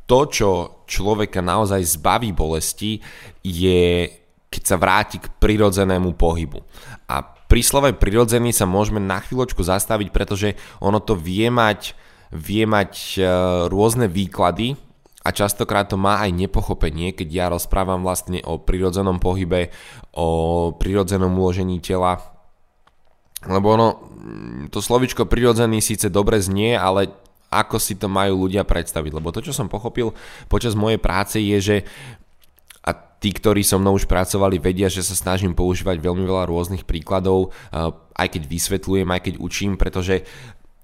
to, 0.10 0.20
čo 0.26 0.50
človeka 0.90 1.46
naozaj 1.46 1.86
zbaví 1.86 2.34
bolesti, 2.34 2.98
je 3.46 4.10
keď 4.52 4.64
sa 4.68 4.76
vráti 4.76 5.18
k 5.24 5.32
prirodzenému 5.40 6.20
pohybu. 6.20 6.60
A 7.08 7.24
pri 7.24 7.64
slove 7.64 7.96
prirodzený 7.96 8.52
sa 8.52 8.68
môžeme 8.68 9.00
na 9.00 9.24
chvíľočku 9.24 9.64
zastaviť, 9.64 10.12
pretože 10.12 10.60
ono 10.84 11.00
to 11.00 11.16
vie 11.16 11.48
mať, 11.48 11.96
vie 12.36 12.68
mať 12.68 12.92
e, 13.16 13.22
rôzne 13.72 14.12
výklady, 14.12 14.76
a 15.22 15.30
častokrát 15.30 15.86
to 15.86 16.01
má 16.01 16.18
aj 16.25 16.34
nepochopenie, 16.34 17.13
keď 17.13 17.28
ja 17.30 17.46
rozprávam 17.54 18.01
vlastne 18.01 18.42
o 18.42 18.58
prirodzenom 18.58 19.22
pohybe, 19.22 19.70
o 20.18 20.28
prirodzenom 20.74 21.30
uložení 21.30 21.78
tela. 21.78 22.18
Lebo 23.46 23.74
ono, 23.74 23.88
to 24.74 24.82
slovičko 24.82 25.30
prirodzený 25.30 25.82
síce 25.82 26.10
dobre 26.10 26.42
znie, 26.42 26.74
ale 26.74 27.13
ako 27.54 27.78
si 27.78 28.00
to 28.01 28.10
majú 28.10 28.50
ľudia 28.50 28.66
predstaviť. 28.66 29.12
Lebo 29.13 29.30
to, 29.30 29.46
čo 29.46 29.54
som 29.54 29.70
pochopil 29.70 30.13
počas 30.50 30.74
mojej 30.74 30.98
práce 30.98 31.38
je, 31.38 31.58
že 31.62 31.78
a 32.82 32.98
tí, 32.98 33.30
ktorí 33.30 33.62
so 33.62 33.78
mnou 33.78 33.94
už 33.94 34.10
pracovali, 34.10 34.58
vedia, 34.58 34.90
že 34.90 35.06
sa 35.06 35.13
snažím 35.13 35.54
používať 35.54 36.01
veľmi 36.01 36.25
veľa 36.25 36.50
rôznych 36.50 36.82
príkladov, 36.82 37.54
aj 38.18 38.28
keď 38.34 38.50
vysvetľujem, 38.50 39.06
aj 39.06 39.22
keď 39.22 39.34
učím, 39.38 39.78
pretože 39.78 40.25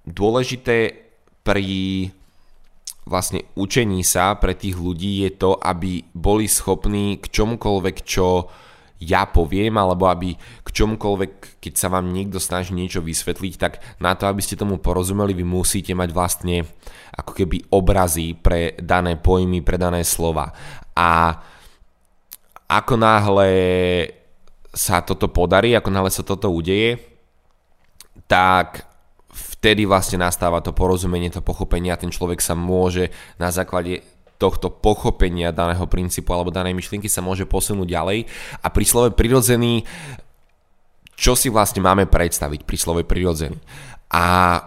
dôležité 0.05 0.93
pri 1.41 1.65
vlastne 3.07 3.47
učení 3.55 4.03
sa 4.03 4.35
pre 4.35 4.53
tých 4.53 4.75
ľudí 4.75 5.23
je 5.25 5.31
to, 5.39 5.55
aby 5.55 6.03
boli 6.11 6.45
schopní 6.45 7.17
k 7.23 7.31
čomukoľvek, 7.31 7.97
čo 8.03 8.51
ja 8.97 9.29
poviem, 9.29 9.77
alebo 9.77 10.09
aby 10.09 10.33
k 10.37 10.69
čomukoľvek, 10.73 11.61
keď 11.61 11.73
sa 11.77 11.87
vám 11.93 12.09
niekto 12.09 12.41
snaží 12.41 12.73
niečo 12.73 12.99
vysvetliť, 12.99 13.53
tak 13.55 13.77
na 14.01 14.17
to, 14.17 14.25
aby 14.25 14.41
ste 14.41 14.57
tomu 14.57 14.81
porozumeli, 14.81 15.37
vy 15.37 15.45
musíte 15.45 15.93
mať 15.93 16.09
vlastne 16.11 16.65
ako 17.13 17.31
keby 17.37 17.69
obrazy 17.69 18.33
pre 18.33 18.73
dané 18.81 19.15
pojmy, 19.21 19.61
pre 19.61 19.77
dané 19.77 20.01
slova. 20.01 20.49
A 20.97 21.37
ako 22.67 22.93
náhle 22.97 23.49
sa 24.73 25.05
toto 25.05 25.29
podarí, 25.29 25.77
ako 25.77 25.89
náhle 25.93 26.09
sa 26.09 26.25
toto 26.25 26.49
udeje, 26.49 26.97
tak 28.25 28.86
vtedy 29.57 29.89
vlastne 29.89 30.21
nastáva 30.21 30.61
to 30.61 30.73
porozumenie, 30.73 31.33
to 31.33 31.41
pochopenie 31.41 31.89
a 31.93 31.99
ten 31.99 32.13
človek 32.13 32.41
sa 32.41 32.53
môže 32.53 33.09
na 33.41 33.49
základe 33.49 34.05
tohto 34.37 34.69
pochopenia 34.69 35.49
daného 35.49 35.89
princípu 35.89 36.29
alebo 36.29 36.53
danej 36.53 36.77
myšlienky 36.77 37.09
sa 37.09 37.25
môže 37.25 37.49
posunúť 37.49 37.89
ďalej 37.89 38.29
a 38.61 38.67
pri 38.69 38.85
slove 38.85 39.09
prirodzený 39.17 39.81
čo 41.17 41.33
si 41.33 41.49
vlastne 41.49 41.81
máme 41.81 42.05
predstaviť 42.05 42.61
pri 42.61 42.77
slove 42.77 43.01
prirodzený. 43.01 43.57
A 44.13 44.61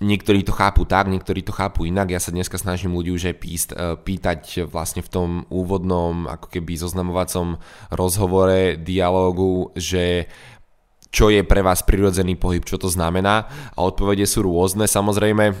niektorí 0.00 0.40
to 0.40 0.56
chápu 0.56 0.88
tak, 0.88 1.12
niektorí 1.12 1.44
to 1.44 1.52
chápu 1.52 1.84
inak. 1.84 2.08
Ja 2.08 2.18
sa 2.18 2.32
dneska 2.32 2.56
snažím 2.56 2.96
ľudí 2.96 3.12
už 3.12 3.30
aj 3.30 3.36
píst, 3.36 3.70
e, 3.76 4.00
pýtať 4.00 4.64
vlastne 4.64 5.04
v 5.04 5.12
tom 5.12 5.28
úvodnom 5.52 6.24
ako 6.24 6.48
keby 6.48 6.80
zoznamovacom 6.80 7.60
rozhovore, 7.92 8.80
dialógu, 8.80 9.76
že 9.76 10.24
čo 11.10 11.28
je 11.28 11.42
pre 11.42 11.60
vás 11.60 11.82
prirodzený 11.82 12.38
pohyb, 12.38 12.62
čo 12.62 12.78
to 12.78 12.86
znamená 12.86 13.50
a 13.74 13.78
odpovede 13.82 14.24
sú 14.24 14.46
rôzne 14.46 14.86
samozrejme. 14.86 15.52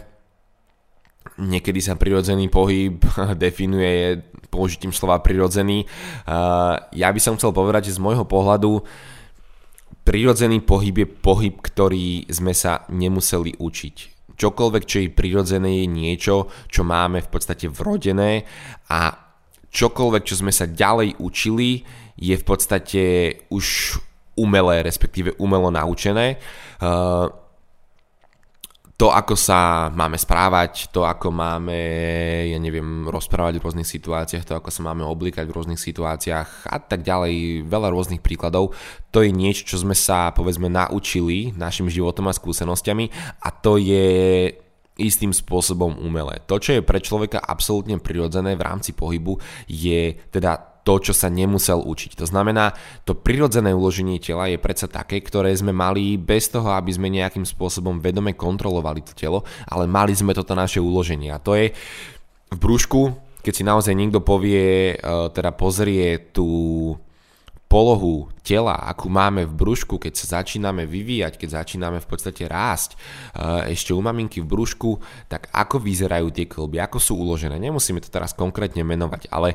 Niekedy 1.40 1.80
sa 1.82 1.98
prirodzený 1.98 2.48
pohyb 2.48 3.02
definuje 3.44 4.22
použitím 4.50 4.90
slova 4.90 5.22
prirodzený. 5.22 5.86
Ja 6.90 7.08
by 7.14 7.20
som 7.22 7.38
chcel 7.38 7.54
povedať, 7.54 7.88
že 7.88 7.96
z 7.96 8.02
môjho 8.02 8.26
pohľadu 8.26 8.82
prirodzený 10.02 10.66
pohyb 10.66 11.06
je 11.06 11.08
pohyb, 11.08 11.54
ktorý 11.62 12.26
sme 12.26 12.50
sa 12.50 12.82
nemuseli 12.90 13.54
učiť. 13.56 13.96
Čokoľvek, 14.34 14.84
čo 14.88 14.98
je 15.04 15.12
prirodzené, 15.12 15.84
je 15.84 15.86
niečo, 15.86 16.50
čo 16.66 16.82
máme 16.82 17.22
v 17.22 17.28
podstate 17.30 17.70
vrodené 17.70 18.48
a 18.90 19.12
čokoľvek, 19.70 20.22
čo 20.26 20.34
sme 20.40 20.50
sa 20.50 20.66
ďalej 20.66 21.20
učili, 21.20 21.84
je 22.16 22.34
v 22.34 22.44
podstate 22.44 23.02
už 23.52 23.96
umelé, 24.40 24.80
respektíve 24.80 25.36
umelo 25.36 25.68
naučené. 25.68 26.40
Uh, 26.80 27.28
to, 29.00 29.08
ako 29.08 29.32
sa 29.32 29.88
máme 29.88 30.20
správať, 30.20 30.92
to, 30.92 31.08
ako 31.08 31.32
máme, 31.32 31.80
ja 32.52 32.60
neviem, 32.60 33.08
rozprávať 33.08 33.56
v 33.56 33.64
rôznych 33.64 33.88
situáciách, 33.88 34.44
to, 34.44 34.52
ako 34.52 34.68
sa 34.68 34.84
máme 34.84 35.08
oblikať 35.08 35.48
v 35.48 35.56
rôznych 35.56 35.80
situáciách 35.80 36.68
a 36.68 36.76
tak 36.84 37.00
ďalej, 37.00 37.64
veľa 37.64 37.88
rôznych 37.96 38.20
príkladov, 38.20 38.76
to 39.08 39.24
je 39.24 39.32
niečo, 39.32 39.64
čo 39.64 39.80
sme 39.80 39.96
sa, 39.96 40.36
povedzme, 40.36 40.68
naučili 40.68 41.48
našim 41.56 41.88
životom 41.88 42.28
a 42.28 42.36
skúsenostiami 42.36 43.08
a 43.40 43.48
to 43.48 43.80
je 43.80 44.04
istým 45.00 45.32
spôsobom 45.32 45.96
umelé. 46.04 46.44
To, 46.44 46.60
čo 46.60 46.76
je 46.76 46.84
pre 46.84 47.00
človeka 47.00 47.40
absolútne 47.40 47.96
prirodzené 47.96 48.52
v 48.52 48.64
rámci 48.68 48.92
pohybu, 48.92 49.40
je 49.64 50.12
teda 50.28 50.69
to, 50.82 50.98
čo 51.00 51.12
sa 51.12 51.28
nemusel 51.28 51.80
učiť. 51.84 52.16
To 52.20 52.26
znamená, 52.26 52.72
to 53.04 53.12
prirodzené 53.12 53.76
uloženie 53.76 54.16
tela 54.20 54.48
je 54.48 54.56
predsa 54.56 54.88
také, 54.88 55.20
ktoré 55.20 55.52
sme 55.52 55.76
mali 55.76 56.16
bez 56.16 56.48
toho, 56.48 56.72
aby 56.72 56.90
sme 56.92 57.12
nejakým 57.12 57.44
spôsobom 57.44 58.00
vedome 58.00 58.32
kontrolovali 58.32 59.04
to 59.04 59.12
telo, 59.12 59.44
ale 59.68 59.84
mali 59.84 60.16
sme 60.16 60.32
toto 60.32 60.56
naše 60.56 60.80
uloženie. 60.80 61.30
A 61.32 61.42
to 61.42 61.56
je 61.56 61.72
v 62.50 62.56
brúšku, 62.58 63.14
keď 63.40 63.52
si 63.52 63.64
naozaj 63.64 63.94
niekto 63.96 64.20
povie, 64.20 64.94
e, 64.94 65.04
teda 65.32 65.52
pozrie 65.56 66.32
tú 66.32 66.48
polohu 67.70 68.26
tela, 68.42 68.74
akú 68.74 69.06
máme 69.06 69.46
v 69.46 69.54
brúšku, 69.54 70.02
keď 70.02 70.12
sa 70.18 70.42
začíname 70.42 70.90
vyvíjať, 70.90 71.38
keď 71.38 71.62
začíname 71.62 72.02
v 72.02 72.08
podstate 72.10 72.50
rásť 72.50 72.98
e, 72.98 73.70
ešte 73.70 73.94
u 73.94 74.02
maminky 74.02 74.42
v 74.42 74.50
brúšku, 74.50 74.98
tak 75.30 75.46
ako 75.54 75.78
vyzerajú 75.78 76.34
tie 76.34 76.50
klby, 76.50 76.82
ako 76.82 76.98
sú 76.98 77.14
uložené. 77.14 77.62
Nemusíme 77.62 78.02
to 78.02 78.10
teraz 78.10 78.34
konkrétne 78.34 78.82
menovať, 78.82 79.30
ale 79.30 79.54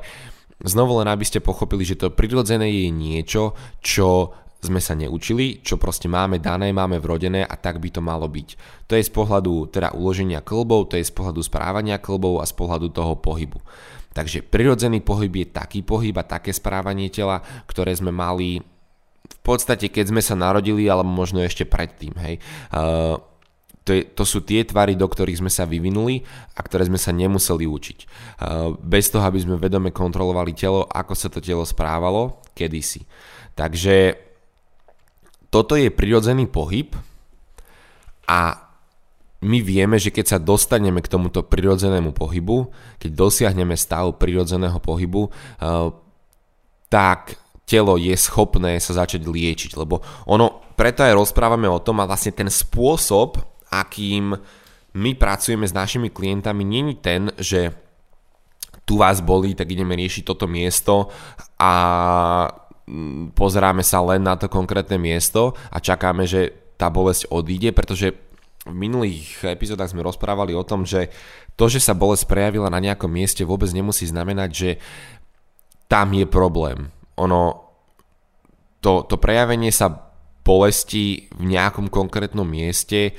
Znovu 0.63 1.03
len 1.03 1.12
aby 1.12 1.27
ste 1.27 1.43
pochopili, 1.43 1.83
že 1.83 2.00
to 2.00 2.15
prirodzené 2.15 2.71
je 2.71 2.88
niečo, 2.88 3.57
čo 3.83 4.31
sme 4.63 4.81
sa 4.81 4.97
neučili, 4.97 5.62
čo 5.62 5.77
proste 5.77 6.09
máme 6.09 6.41
dané, 6.41 6.74
máme 6.74 6.97
vrodené 6.97 7.45
a 7.45 7.53
tak 7.53 7.77
by 7.77 7.93
to 7.93 8.01
malo 8.01 8.25
byť. 8.25 8.50
To 8.89 8.97
je 8.97 9.03
z 9.05 9.12
pohľadu 9.13 9.69
teda 9.69 9.93
uloženia 9.93 10.41
klbov, 10.41 10.89
to 10.89 10.97
je 10.97 11.05
z 11.05 11.13
pohľadu 11.13 11.43
správania 11.45 12.01
klbov 12.01 12.41
a 12.41 12.50
z 12.50 12.53
pohľadu 12.57 12.89
toho 12.89 13.13
pohybu. 13.19 13.62
Takže 14.15 14.47
prirodzený 14.47 15.03
pohyb 15.03 15.43
je 15.43 15.47
taký 15.53 15.83
pohyb 15.83 16.15
a 16.17 16.25
také 16.25 16.55
správanie 16.55 17.12
tela, 17.12 17.43
ktoré 17.67 17.93
sme 17.93 18.15
mali 18.15 18.63
v 19.25 19.38
podstate 19.41 19.89
keď 19.93 20.09
sme 20.09 20.21
sa 20.21 20.33
narodili, 20.33 20.89
alebo 20.89 21.09
možno 21.09 21.41
ešte 21.43 21.65
predtým. 21.69 22.13
Hej. 22.17 22.41
Uh, 22.74 23.21
to, 23.85 23.93
je, 23.93 24.01
to 24.17 24.25
sú 24.25 24.41
tie 24.41 24.65
tvary, 24.65 24.97
do 24.97 25.05
ktorých 25.05 25.45
sme 25.45 25.53
sa 25.53 25.69
vyvinuli 25.69 26.25
a 26.57 26.59
ktoré 26.65 26.89
sme 26.89 26.97
sa 26.97 27.13
nemuseli 27.13 27.69
učiť. 27.69 27.99
Bez 28.81 29.13
toho, 29.13 29.21
aby 29.21 29.37
sme 29.37 29.61
vedome 29.61 29.93
kontrolovali 29.93 30.57
telo, 30.57 30.89
ako 30.89 31.13
sa 31.13 31.29
to 31.29 31.37
telo 31.37 31.61
správalo 31.61 32.41
kedysi. 32.57 33.05
Takže 33.53 34.17
toto 35.53 35.77
je 35.77 35.93
prirodzený 35.93 36.49
pohyb 36.49 36.97
a 38.25 38.57
my 39.45 39.61
vieme, 39.61 40.01
že 40.01 40.09
keď 40.09 40.25
sa 40.25 40.39
dostaneme 40.41 41.05
k 41.05 41.11
tomuto 41.11 41.45
prirodzenému 41.45 42.17
pohybu, 42.17 42.73
keď 42.97 43.09
dosiahneme 43.13 43.77
stav 43.77 44.17
prirodzeného 44.17 44.81
pohybu, 44.81 45.29
tak 46.89 47.37
telo 47.69 48.01
je 48.01 48.17
schopné 48.17 48.81
sa 48.81 49.05
začať 49.05 49.21
liečiť, 49.29 49.77
lebo 49.77 50.01
ono, 50.25 50.65
preto 50.73 51.05
aj 51.05 51.13
rozprávame 51.13 51.69
o 51.69 51.77
tom 51.77 52.01
a 52.01 52.09
vlastne 52.09 52.33
ten 52.33 52.49
spôsob, 52.49 53.37
akým 53.82 54.38
my 54.96 55.12
pracujeme 55.20 55.67
s 55.67 55.75
našimi 55.75 56.08
klientami, 56.08 56.63
není 56.63 56.96
ten, 56.96 57.32
že 57.36 57.75
tu 58.86 59.01
vás 59.01 59.20
bolí, 59.20 59.58
tak 59.58 59.74
ideme 59.74 59.98
riešiť 59.98 60.24
toto 60.24 60.46
miesto 60.46 61.10
a 61.58 61.74
mm, 62.88 63.34
pozeráme 63.34 63.82
sa 63.82 64.00
len 64.05 64.22
na 64.24 64.38
to 64.38 64.48
konkrétne 64.48 64.96
miesto 65.01 65.58
a 65.74 65.82
čakáme, 65.82 66.24
že 66.29 66.53
tá 66.77 66.88
bolesť 66.94 67.27
odíde, 67.34 67.74
pretože 67.74 68.13
v 68.65 68.75
minulých 68.75 69.46
epizódach 69.46 69.89
sme 69.89 70.05
rozprávali 70.05 70.53
o 70.53 70.65
tom, 70.65 70.86
že 70.86 71.10
to, 71.58 71.70
že 71.70 71.82
sa 71.82 71.98
bolesť 71.98 72.25
prejavila 72.29 72.70
na 72.70 72.82
nejakom 72.82 73.10
mieste 73.10 73.46
vôbec 73.46 73.70
nemusí 73.74 74.05
znamenať, 74.10 74.50
že 74.51 74.70
tam 75.86 76.13
je 76.13 76.25
problém. 76.25 76.89
Ono, 77.22 77.72
to, 78.82 79.05
to 79.05 79.15
prejavenie 79.22 79.70
sa 79.70 80.12
bolesti 80.46 81.25
v 81.34 81.44
nejakom 81.58 81.89
konkrétnom 81.89 82.46
mieste 82.46 83.17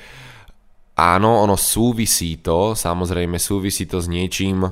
Áno, 0.96 1.44
ono 1.44 1.60
súvisí 1.60 2.40
to, 2.40 2.72
samozrejme 2.72 3.36
súvisí 3.36 3.84
to 3.84 4.00
s 4.00 4.08
niečím 4.08 4.64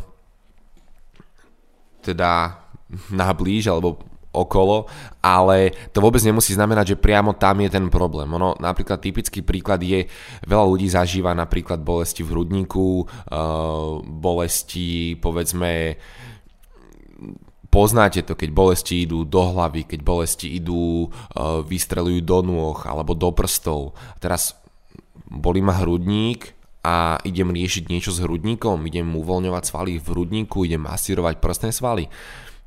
teda 2.04 2.60
na 3.12 3.28
blíž 3.32 3.72
alebo 3.72 4.00
okolo, 4.34 4.90
ale 5.22 5.70
to 5.94 6.02
vôbec 6.02 6.18
nemusí 6.26 6.58
znamenať, 6.58 6.94
že 6.94 7.00
priamo 7.00 7.38
tam 7.38 7.62
je 7.62 7.70
ten 7.70 7.86
problém. 7.86 8.26
Ono, 8.26 8.58
napríklad 8.58 8.98
typický 8.98 9.46
príklad 9.46 9.78
je, 9.78 10.10
veľa 10.42 10.64
ľudí 10.66 10.90
zažíva 10.90 11.32
napríklad 11.38 11.78
bolesti 11.80 12.26
v 12.26 12.34
hrudníku, 12.34 13.06
uh, 13.06 14.02
bolesti 14.02 15.14
povedzme 15.22 15.96
poznáte 17.70 18.26
to, 18.26 18.34
keď 18.34 18.50
bolesti 18.50 19.06
idú 19.06 19.22
do 19.22 19.54
hlavy, 19.54 19.86
keď 19.86 20.00
bolesti 20.02 20.50
idú, 20.58 21.06
uh, 21.06 21.62
vystrelujú 21.62 22.20
do 22.26 22.38
nôh 22.42 22.78
alebo 22.82 23.14
do 23.14 23.30
prstov. 23.30 23.94
Teraz 24.18 24.63
boli 25.34 25.60
ma 25.60 25.74
hrudník 25.82 26.54
a 26.84 27.18
idem 27.24 27.50
riešiť 27.50 27.90
niečo 27.90 28.12
s 28.14 28.22
hrudníkom, 28.22 28.86
idem 28.86 29.08
uvoľňovať 29.08 29.64
svaly 29.66 29.98
v 29.98 30.06
hrudníku, 30.06 30.68
idem 30.68 30.84
masírovať 30.84 31.42
prstné 31.42 31.72
svaly. 31.74 32.06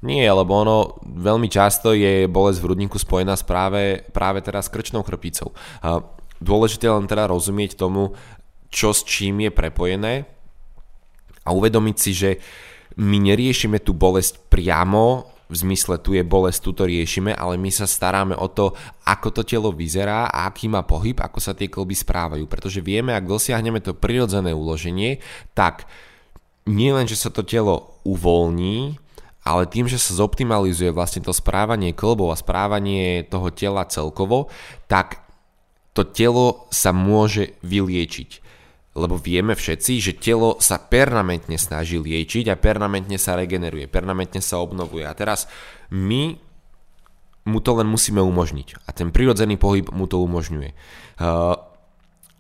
Nie, 0.05 0.29
lebo 0.29 0.53
ono 0.53 1.01
veľmi 1.01 1.49
často 1.49 1.93
je 1.93 2.29
bolesť 2.29 2.61
v 2.61 2.65
hrudníku 2.69 2.97
spojená 3.01 3.33
s 3.33 3.41
práve, 3.41 4.05
práve 4.13 4.45
teraz 4.45 4.69
krčnou 4.69 5.01
chrbticou. 5.01 5.53
Dôležité 6.37 6.85
len 6.85 7.09
teda 7.09 7.25
rozumieť 7.29 7.77
tomu, 7.77 8.13
čo 8.69 8.93
s 8.93 9.01
čím 9.01 9.47
je 9.47 9.51
prepojené 9.53 10.29
a 11.41 11.49
uvedomiť 11.55 11.95
si, 11.97 12.11
že 12.13 12.29
my 12.97 13.17
neriešime 13.21 13.81
tú 13.81 13.93
bolesť 13.93 14.49
priamo 14.49 15.36
v 15.47 15.55
zmysle 15.55 15.99
tu 16.03 16.11
je 16.11 16.23
bolesť, 16.27 16.59
tu 16.59 16.71
to 16.75 16.83
riešime, 16.83 17.31
ale 17.31 17.55
my 17.55 17.71
sa 17.71 17.87
staráme 17.87 18.35
o 18.35 18.47
to, 18.51 18.75
ako 19.07 19.31
to 19.31 19.41
telo 19.47 19.71
vyzerá 19.71 20.27
a 20.27 20.51
aký 20.51 20.67
má 20.67 20.83
pohyb, 20.83 21.15
ako 21.15 21.39
sa 21.39 21.55
tie 21.55 21.71
klby 21.71 21.95
správajú. 21.95 22.43
Pretože 22.51 22.83
vieme, 22.83 23.15
ak 23.15 23.27
dosiahneme 23.27 23.79
to 23.79 23.95
prirodzené 23.95 24.51
uloženie, 24.51 25.23
tak 25.55 25.87
nie 26.67 26.91
len, 26.91 27.07
že 27.07 27.15
sa 27.15 27.31
to 27.31 27.47
telo 27.47 27.99
uvoľní, 28.03 28.99
ale 29.47 29.63
tým, 29.71 29.87
že 29.87 29.95
sa 29.95 30.11
zoptimalizuje 30.19 30.91
vlastne 30.91 31.23
to 31.23 31.31
správanie 31.31 31.95
klbov 31.95 32.35
a 32.35 32.39
správanie 32.39 33.23
toho 33.23 33.47
tela 33.55 33.87
celkovo, 33.87 34.51
tak 34.91 35.23
to 35.95 36.03
telo 36.03 36.67
sa 36.69 36.91
môže 36.91 37.55
vyliečiť 37.63 38.46
lebo 38.97 39.21
vieme 39.21 39.53
všetci, 39.53 39.93
že 40.01 40.17
telo 40.17 40.57
sa 40.57 40.81
permanentne 40.81 41.61
snaží 41.61 42.01
liečiť 42.01 42.49
a 42.49 42.59
permanentne 42.59 43.21
sa 43.21 43.37
regeneruje, 43.37 43.85
permanentne 43.85 44.41
sa 44.41 44.57
obnovuje. 44.57 45.05
A 45.05 45.13
teraz 45.13 45.45
my 45.93 46.41
mu 47.47 47.59
to 47.63 47.71
len 47.79 47.87
musíme 47.87 48.19
umožniť 48.19 48.83
a 48.83 48.91
ten 48.91 49.13
prirodzený 49.13 49.55
pohyb 49.55 49.87
mu 49.95 50.03
to 50.09 50.19
umožňuje. 50.19 50.75
Uh, 51.21 51.55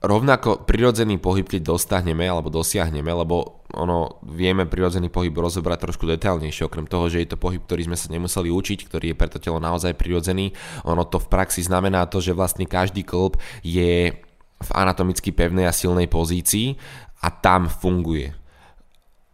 rovnako 0.03 0.67
prirodzený 0.67 1.17
pohyb, 1.17 1.47
keď 1.47 1.73
dostaneme 1.73 2.27
alebo 2.27 2.53
dosiahneme, 2.53 3.09
lebo 3.09 3.65
ono 3.73 4.21
vieme 4.23 4.69
prirodzený 4.69 5.09
pohyb 5.09 5.33
rozobrať 5.33 5.89
trošku 5.89 6.05
detailnejšie, 6.05 6.67
okrem 6.67 6.85
toho, 6.85 7.09
že 7.09 7.23
je 7.23 7.29
to 7.33 7.41
pohyb, 7.41 7.63
ktorý 7.63 7.89
sme 7.89 7.97
sa 7.97 8.11
nemuseli 8.13 8.51
učiť, 8.51 8.79
ktorý 8.85 9.05
je 9.13 9.17
pre 9.17 9.27
to 9.31 9.41
telo 9.41 9.57
naozaj 9.57 9.97
prirodzený. 9.97 10.53
Ono 10.85 11.01
to 11.07 11.17
v 11.17 11.27
praxi 11.31 11.65
znamená 11.65 12.05
to, 12.05 12.21
že 12.21 12.37
vlastne 12.37 12.69
každý 12.69 13.01
klb 13.01 13.41
je 13.65 14.26
v 14.57 14.69
anatomicky 14.73 15.29
pevnej 15.29 15.69
a 15.69 15.75
silnej 15.75 16.09
pozícii 16.09 16.73
a 17.21 17.27
tam 17.29 17.69
funguje. 17.69 18.33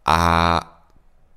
A 0.04 0.20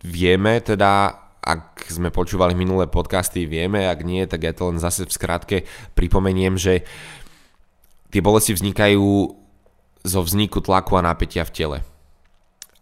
vieme 0.04 0.60
teda, 0.60 1.16
ak 1.40 1.88
sme 1.88 2.12
počúvali 2.12 2.52
minulé 2.52 2.92
podcasty, 2.92 3.48
vieme, 3.48 3.88
ak 3.88 4.00
nie, 4.04 4.28
tak 4.28 4.44
ja 4.44 4.52
to 4.52 4.68
len 4.68 4.80
zase 4.80 5.08
v 5.08 5.16
skratke 5.16 5.58
pripomeniem, 5.96 6.60
že 6.60 6.84
tie 8.12 8.20
bolesti 8.20 8.52
vznikajú 8.56 9.08
zo 10.04 10.20
vzniku 10.24 10.60
tlaku 10.64 11.00
a 11.00 11.06
napätia 11.08 11.48
v 11.48 11.54
tele. 11.56 11.78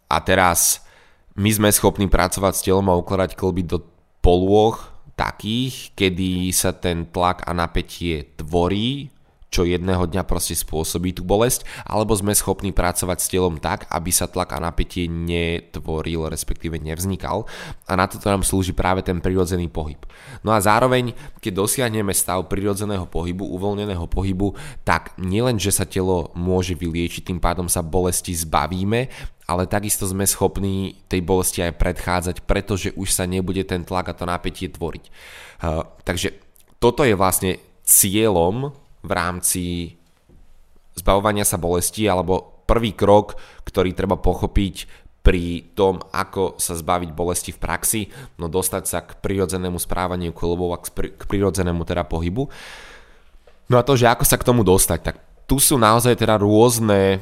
A 0.10 0.22
teraz 0.22 0.86
my 1.38 1.50
sme 1.50 1.70
schopní 1.74 2.10
pracovať 2.10 2.54
s 2.54 2.64
telom 2.66 2.90
a 2.90 2.98
ukladať 2.98 3.34
klby 3.34 3.66
do 3.66 3.82
polôch 4.22 4.94
takých, 5.18 5.94
kedy 5.94 6.50
sa 6.52 6.74
ten 6.76 7.08
tlak 7.10 7.46
a 7.46 7.52
napätie 7.54 8.36
tvorí 8.38 9.15
čo 9.56 9.64
jedného 9.64 10.04
dňa 10.04 10.28
proste 10.28 10.52
spôsobí 10.52 11.16
tú 11.16 11.24
bolesť, 11.24 11.64
alebo 11.88 12.12
sme 12.12 12.36
schopní 12.36 12.76
pracovať 12.76 13.18
s 13.24 13.32
telom 13.32 13.56
tak, 13.56 13.88
aby 13.88 14.12
sa 14.12 14.28
tlak 14.28 14.52
a 14.52 14.60
napätie 14.60 15.08
netvoril, 15.08 16.28
respektíve 16.28 16.76
nevznikal. 16.84 17.48
A 17.88 17.96
na 17.96 18.12
toto 18.12 18.28
nám 18.28 18.44
slúži 18.44 18.76
práve 18.76 19.00
ten 19.00 19.24
prirodzený 19.24 19.72
pohyb. 19.72 20.04
No 20.44 20.52
a 20.52 20.60
zároveň, 20.60 21.16
keď 21.40 21.64
dosiahneme 21.64 22.12
stav 22.12 22.52
prirodzeného 22.52 23.08
pohybu, 23.08 23.48
uvoľneného 23.56 24.04
pohybu, 24.12 24.60
tak 24.84 25.16
nielen, 25.16 25.56
že 25.56 25.72
sa 25.72 25.88
telo 25.88 26.36
môže 26.36 26.76
vyliečiť, 26.76 27.32
tým 27.32 27.40
pádom 27.40 27.72
sa 27.72 27.80
bolesti 27.80 28.36
zbavíme, 28.36 29.08
ale 29.46 29.70
takisto 29.70 30.10
sme 30.10 30.26
schopní 30.28 31.06
tej 31.08 31.22
bolesti 31.22 31.64
aj 31.64 31.78
predchádzať, 31.78 32.36
pretože 32.44 32.92
už 32.98 33.08
sa 33.14 33.30
nebude 33.30 33.62
ten 33.64 33.86
tlak 33.86 34.12
a 34.12 34.18
to 34.18 34.26
napätie 34.26 34.68
tvoriť. 34.68 35.06
Uh, 35.62 35.86
takže 36.04 36.34
toto 36.82 37.06
je 37.06 37.16
vlastne 37.16 37.62
cieľom 37.86 38.74
v 39.06 39.12
rámci 39.14 39.64
zbavovania 40.98 41.46
sa 41.46 41.62
bolesti 41.62 42.10
alebo 42.10 42.66
prvý 42.66 42.98
krok, 42.98 43.38
ktorý 43.64 43.94
treba 43.94 44.18
pochopiť 44.18 45.06
pri 45.26 45.74
tom, 45.74 45.98
ako 46.14 46.62
sa 46.62 46.78
zbaviť 46.78 47.10
bolesti 47.10 47.50
v 47.50 47.62
praxi, 47.62 48.02
no 48.38 48.46
dostať 48.46 48.84
sa 48.86 49.02
k 49.02 49.18
prirodzenému 49.18 49.82
správaniu 49.82 50.30
klubov 50.38 50.78
a 50.78 50.82
k 50.82 51.24
prirodzenému 51.26 51.82
teda 51.82 52.06
pohybu. 52.06 52.46
No 53.66 53.76
a 53.82 53.86
to, 53.86 53.98
že 53.98 54.06
ako 54.06 54.22
sa 54.22 54.38
k 54.38 54.46
tomu 54.46 54.62
dostať, 54.62 55.00
tak 55.02 55.18
tu 55.50 55.58
sú 55.58 55.82
naozaj 55.82 56.14
teda 56.14 56.38
rôzne 56.38 57.18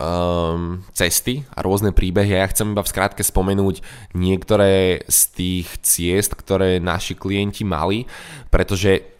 um, 0.00 0.80
cesty 0.96 1.44
a 1.52 1.60
rôzne 1.60 1.92
príbehy 1.92 2.32
a 2.36 2.48
ja 2.48 2.52
chcem 2.52 2.72
iba 2.72 2.80
v 2.80 2.92
skrátke 2.92 3.20
spomenúť 3.20 3.84
niektoré 4.16 5.04
z 5.04 5.20
tých 5.36 5.68
ciest, 5.84 6.32
ktoré 6.32 6.80
naši 6.80 7.12
klienti 7.12 7.68
mali, 7.68 8.08
pretože 8.48 9.11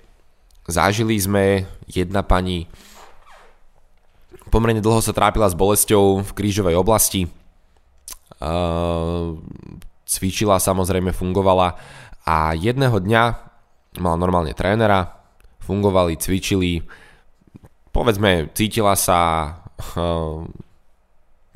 zažili 0.69 1.19
sme 1.19 1.65
jedna 1.91 2.23
pani 2.23 2.71
pomerne 4.53 4.85
dlho 4.85 5.01
sa 5.01 5.17
trápila 5.17 5.49
s 5.49 5.57
bolesťou 5.57 6.21
v 6.21 6.31
krížovej 6.37 6.77
oblasti. 6.77 7.25
Cvičila 10.05 10.61
samozrejme, 10.61 11.17
fungovala. 11.17 11.81
A 12.29 12.53
jedného 12.53 13.01
dňa 13.01 13.23
mala 13.97 14.17
normálne 14.21 14.53
trénera, 14.53 15.25
fungovali, 15.65 16.21
cvičili, 16.21 16.85
povedzme, 17.97 18.53
cítila 18.53 18.93
sa 18.93 19.21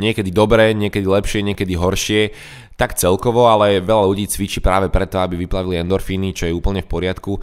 niekedy 0.00 0.32
dobre, 0.32 0.72
niekedy 0.72 1.04
lepšie, 1.04 1.44
niekedy 1.44 1.76
horšie, 1.76 2.32
tak 2.76 2.96
celkovo, 2.96 3.48
ale 3.48 3.80
veľa 3.80 4.04
ľudí 4.04 4.28
cvičí 4.28 4.60
práve 4.60 4.92
preto, 4.92 5.16
aby 5.20 5.36
vyplavili 5.36 5.80
endorfíny, 5.80 6.36
čo 6.36 6.44
je 6.44 6.52
úplne 6.52 6.84
v 6.84 6.92
poriadku, 6.92 7.40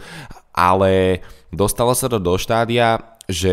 ale 0.54 1.20
dostalo 1.50 1.92
sa 1.98 2.06
to 2.06 2.22
do 2.22 2.38
štádia, 2.38 3.18
že 3.26 3.52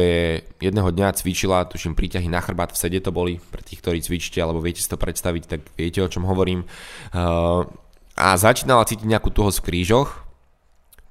jedného 0.59 0.91
dňa 0.91 1.15
cvičila, 1.15 1.65
tuším, 1.65 1.95
príťahy 1.95 2.27
na 2.27 2.43
chrbát 2.43 2.75
v 2.75 2.79
sede 2.79 2.99
to 2.99 3.09
boli, 3.09 3.39
pre 3.39 3.63
tých, 3.63 3.79
ktorí 3.79 4.03
cvičíte, 4.03 4.37
alebo 4.43 4.59
viete 4.59 4.83
si 4.83 4.91
to 4.91 4.99
predstaviť, 4.99 5.43
tak 5.47 5.61
viete, 5.79 6.03
o 6.03 6.11
čom 6.11 6.27
hovorím. 6.27 6.67
Uh, 7.15 7.65
a 8.19 8.35
začínala 8.35 8.83
cítiť 8.83 9.07
nejakú 9.07 9.31
tuhosť 9.31 9.63
v 9.63 9.67
krížoch, 9.71 10.09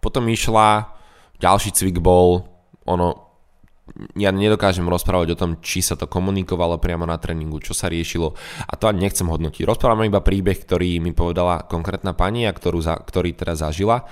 potom 0.05 0.29
išla, 0.29 0.93
ďalší 1.41 1.73
cvik 1.73 2.05
bol, 2.05 2.45
ono, 2.85 3.33
ja 4.15 4.31
nedokážem 4.31 4.85
rozprávať 4.87 5.35
o 5.35 5.41
tom, 5.41 5.51
či 5.65 5.81
sa 5.81 5.97
to 5.97 6.05
komunikovalo 6.07 6.77
priamo 6.77 7.09
na 7.09 7.17
tréningu, 7.17 7.59
čo 7.65 7.73
sa 7.73 7.91
riešilo 7.91 8.37
a 8.69 8.73
to 8.77 8.87
ani 8.87 9.09
nechcem 9.09 9.27
hodnotiť. 9.27 9.67
Rozprávam 9.67 10.07
iba 10.07 10.23
príbeh, 10.23 10.63
ktorý 10.63 11.03
mi 11.03 11.11
povedala 11.17 11.67
konkrétna 11.67 12.15
pani 12.15 12.47
a 12.47 12.55
ktorú 12.55 12.79
za, 12.79 12.95
ktorý 13.01 13.35
teda 13.35 13.57
zažila. 13.57 14.07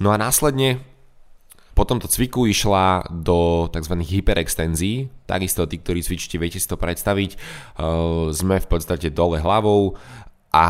No 0.00 0.10
a 0.10 0.16
následne 0.16 0.93
po 1.74 1.82
tomto 1.82 2.06
cviku 2.06 2.46
išla 2.46 3.10
do 3.10 3.66
tzv. 3.66 3.94
hyperextenzií, 3.98 5.10
takisto 5.26 5.66
tí, 5.66 5.82
ktorí 5.82 6.06
cvičíte, 6.06 6.38
viete 6.38 6.62
si 6.62 6.70
to 6.70 6.78
predstaviť. 6.78 7.34
Uh, 7.74 8.30
sme 8.30 8.62
v 8.62 8.70
podstate 8.70 9.10
dole 9.10 9.42
hlavou 9.42 9.98
a 10.54 10.66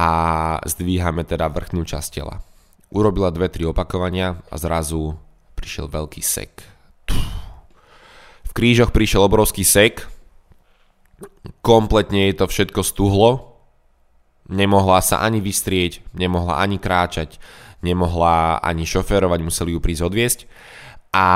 zdvíhame 0.65 1.29
teda 1.29 1.53
vrchnú 1.53 1.85
časť 1.85 2.09
tela. 2.09 2.41
Urobila 2.89 3.29
dve, 3.29 3.53
tri 3.53 3.69
opakovania 3.69 4.41
a 4.49 4.57
zrazu 4.57 5.21
prišiel 5.61 5.93
veľký 5.93 6.25
sek. 6.25 6.65
V 8.49 8.51
krížoch 8.57 8.95
prišiel 8.95 9.29
obrovský 9.29 9.61
sek, 9.61 10.09
kompletne 11.61 12.33
jej 12.33 12.35
to 12.39 12.49
všetko 12.49 12.81
stuhlo, 12.81 13.61
nemohla 14.49 15.05
sa 15.05 15.21
ani 15.21 15.45
vystrieť, 15.45 16.01
nemohla 16.17 16.65
ani 16.65 16.81
kráčať, 16.81 17.37
nemohla 17.85 18.63
ani 18.65 18.89
šoférovať, 18.89 19.41
museli 19.45 19.77
ju 19.77 19.81
prísť 19.85 20.03
odviesť 20.09 20.41
a 21.15 21.27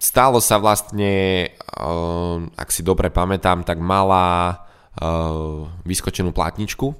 stalo 0.00 0.40
sa 0.40 0.56
vlastne, 0.56 1.46
uh, 1.76 2.40
ak 2.56 2.68
si 2.72 2.80
dobre 2.80 3.12
pamätám, 3.12 3.62
tak 3.68 3.76
mala 3.76 4.56
uh, 4.96 5.68
vyskočenú 5.84 6.32
platničku, 6.32 6.96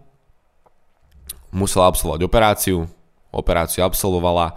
musela 1.56 1.88
absolvovať 1.88 2.20
operáciu, 2.20 2.78
operáciu 3.32 3.88
absolvovala 3.88 4.52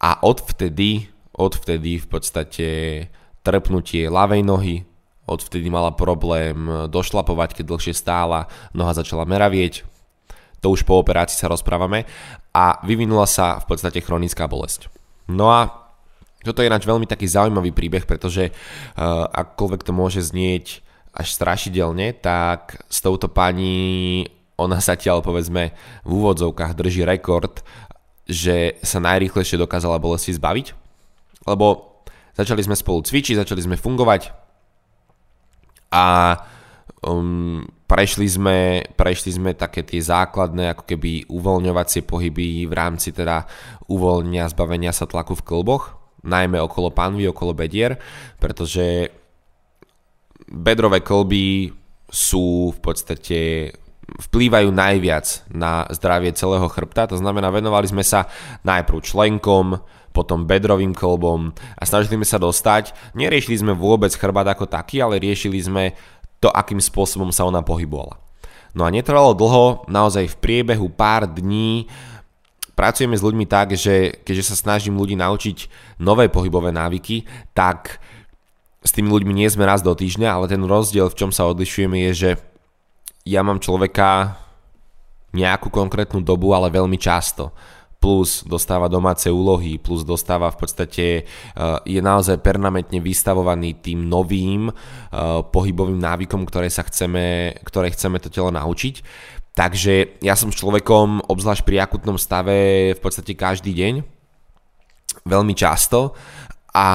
a 0.00 0.10
odvtedy, 0.24 1.12
odvtedy 1.36 2.00
v 2.00 2.06
podstate 2.08 2.68
trpnutie 3.44 4.08
ľavej 4.08 4.42
nohy, 4.44 4.76
odvtedy 5.28 5.68
mala 5.68 5.92
problém 5.92 6.88
došlapovať, 6.88 7.60
keď 7.60 7.64
dlhšie 7.68 7.94
stála, 7.96 8.48
noha 8.72 8.96
začala 8.96 9.28
meravieť, 9.28 9.84
to 10.58 10.74
už 10.74 10.82
po 10.82 10.98
operácii 10.98 11.38
sa 11.38 11.52
rozprávame. 11.52 12.02
A 12.50 12.82
vyvinula 12.82 13.30
sa 13.30 13.62
v 13.62 13.70
podstate 13.70 14.02
chronická 14.02 14.50
bolesť. 14.50 14.90
No 15.28 15.52
a 15.52 15.88
toto 16.42 16.64
je 16.64 16.70
ináč 16.70 16.88
veľmi 16.88 17.04
taký 17.04 17.28
zaujímavý 17.28 17.76
príbeh, 17.76 18.08
pretože 18.08 18.48
uh, 18.48 19.28
akkoľvek 19.28 19.82
to 19.84 19.92
môže 19.92 20.32
znieť 20.32 20.80
až 21.12 21.28
strašidelne, 21.34 22.14
tak 22.16 22.80
s 22.88 23.02
touto 23.04 23.28
pani 23.28 24.24
ona 24.58 24.80
zatiaľ 24.90 25.20
povedzme 25.20 25.76
v 26.02 26.10
úvodzovkách 26.10 26.72
drží 26.74 27.04
rekord, 27.04 27.60
že 28.28 28.76
sa 28.84 29.00
najrýchlejšie 29.00 29.56
dokázala 29.56 30.00
bolesti 30.00 30.36
zbaviť, 30.36 30.66
lebo 31.48 32.00
začali 32.36 32.60
sme 32.60 32.76
spolu 32.76 33.00
cvičiť, 33.00 33.40
začali 33.40 33.64
sme 33.64 33.80
fungovať 33.80 34.48
a 35.88 36.36
um, 37.04 37.62
prešli 37.86 38.26
sme, 38.28 38.84
prešli 38.94 39.34
sme 39.34 39.54
také 39.54 39.86
tie 39.86 40.02
základné 40.02 40.74
ako 40.74 40.84
keby 40.84 41.28
uvoľňovacie 41.30 42.04
pohyby 42.04 42.66
v 42.66 42.72
rámci 42.74 43.14
teda 43.14 43.46
uvoľnenia, 43.88 44.50
zbavenia 44.50 44.92
sa 44.92 45.06
tlaku 45.06 45.38
v 45.38 45.46
klboch, 45.46 45.98
najmä 46.26 46.58
okolo 46.58 46.90
panvy, 46.90 47.30
okolo 47.30 47.54
bedier, 47.54 47.96
pretože 48.42 49.08
bedrové 50.48 51.04
klby 51.04 51.70
sú 52.08 52.72
v 52.72 52.78
podstate 52.80 53.38
vplývajú 54.08 54.72
najviac 54.72 55.44
na 55.52 55.84
zdravie 55.92 56.32
celého 56.32 56.64
chrbta, 56.72 57.12
to 57.12 57.20
znamená 57.20 57.52
venovali 57.52 57.92
sme 57.92 58.00
sa 58.00 58.24
najprv 58.64 59.04
členkom, 59.04 59.84
potom 60.08 60.48
bedrovým 60.48 60.96
klbom 60.96 61.52
a 61.76 61.82
snažili 61.84 62.18
sme 62.18 62.26
sa 62.26 62.40
dostať, 62.40 62.96
neriešili 63.14 63.60
sme 63.60 63.72
vôbec 63.76 64.10
chrbát 64.10 64.50
ako 64.50 64.66
taký, 64.66 64.98
ale 65.04 65.20
riešili 65.20 65.60
sme 65.60 65.94
to, 66.38 66.48
akým 66.50 66.78
spôsobom 66.78 67.34
sa 67.34 67.46
ona 67.46 67.62
pohybovala. 67.62 68.18
No 68.76 68.86
a 68.86 68.92
netrvalo 68.94 69.34
dlho, 69.34 69.88
naozaj 69.90 70.30
v 70.30 70.40
priebehu 70.40 70.86
pár 70.92 71.26
dní 71.26 71.90
pracujeme 72.78 73.18
s 73.18 73.24
ľuďmi 73.26 73.44
tak, 73.50 73.74
že 73.74 74.22
keďže 74.22 74.54
sa 74.54 74.56
snažím 74.56 74.94
ľudí 74.94 75.18
naučiť 75.18 75.66
nové 75.98 76.30
pohybové 76.30 76.70
návyky, 76.70 77.26
tak 77.50 77.98
s 78.86 78.94
tými 78.94 79.10
ľuďmi 79.10 79.34
nie 79.34 79.50
sme 79.50 79.66
raz 79.66 79.82
do 79.82 79.90
týždňa, 79.90 80.30
ale 80.30 80.46
ten 80.46 80.62
rozdiel, 80.62 81.10
v 81.10 81.18
čom 81.18 81.30
sa 81.34 81.50
odlišujeme, 81.50 82.06
je, 82.08 82.12
že 82.14 82.30
ja 83.26 83.42
mám 83.42 83.58
človeka 83.58 84.38
nejakú 85.34 85.68
konkrétnu 85.74 86.22
dobu, 86.22 86.54
ale 86.54 86.70
veľmi 86.70 86.96
často 86.96 87.50
plus 87.98 88.46
dostáva 88.46 88.86
domáce 88.86 89.26
úlohy, 89.26 89.76
plus 89.78 90.06
dostáva 90.06 90.54
v 90.54 90.58
podstate, 90.58 91.06
eh, 91.22 91.78
je 91.84 92.00
naozaj 92.00 92.38
permanentne 92.40 93.02
vystavovaný 93.02 93.82
tým 93.82 94.06
novým 94.06 94.70
eh, 94.70 94.74
pohybovým 95.42 95.98
návykom, 95.98 96.46
ktoré 96.46 96.70
sa 96.70 96.86
chceme, 96.86 97.58
ktoré 97.66 97.90
chceme 97.90 98.22
to 98.22 98.30
telo 98.30 98.54
naučiť. 98.54 99.02
Takže 99.58 100.22
ja 100.22 100.38
som 100.38 100.54
s 100.54 100.60
človekom, 100.62 101.26
obzvlášť 101.26 101.66
pri 101.66 101.82
akutnom 101.82 102.14
stave, 102.14 102.94
v 102.94 103.00
podstate 103.02 103.34
každý 103.34 103.74
deň, 103.74 104.06
veľmi 105.26 105.50
často 105.58 106.14
a 106.70 106.88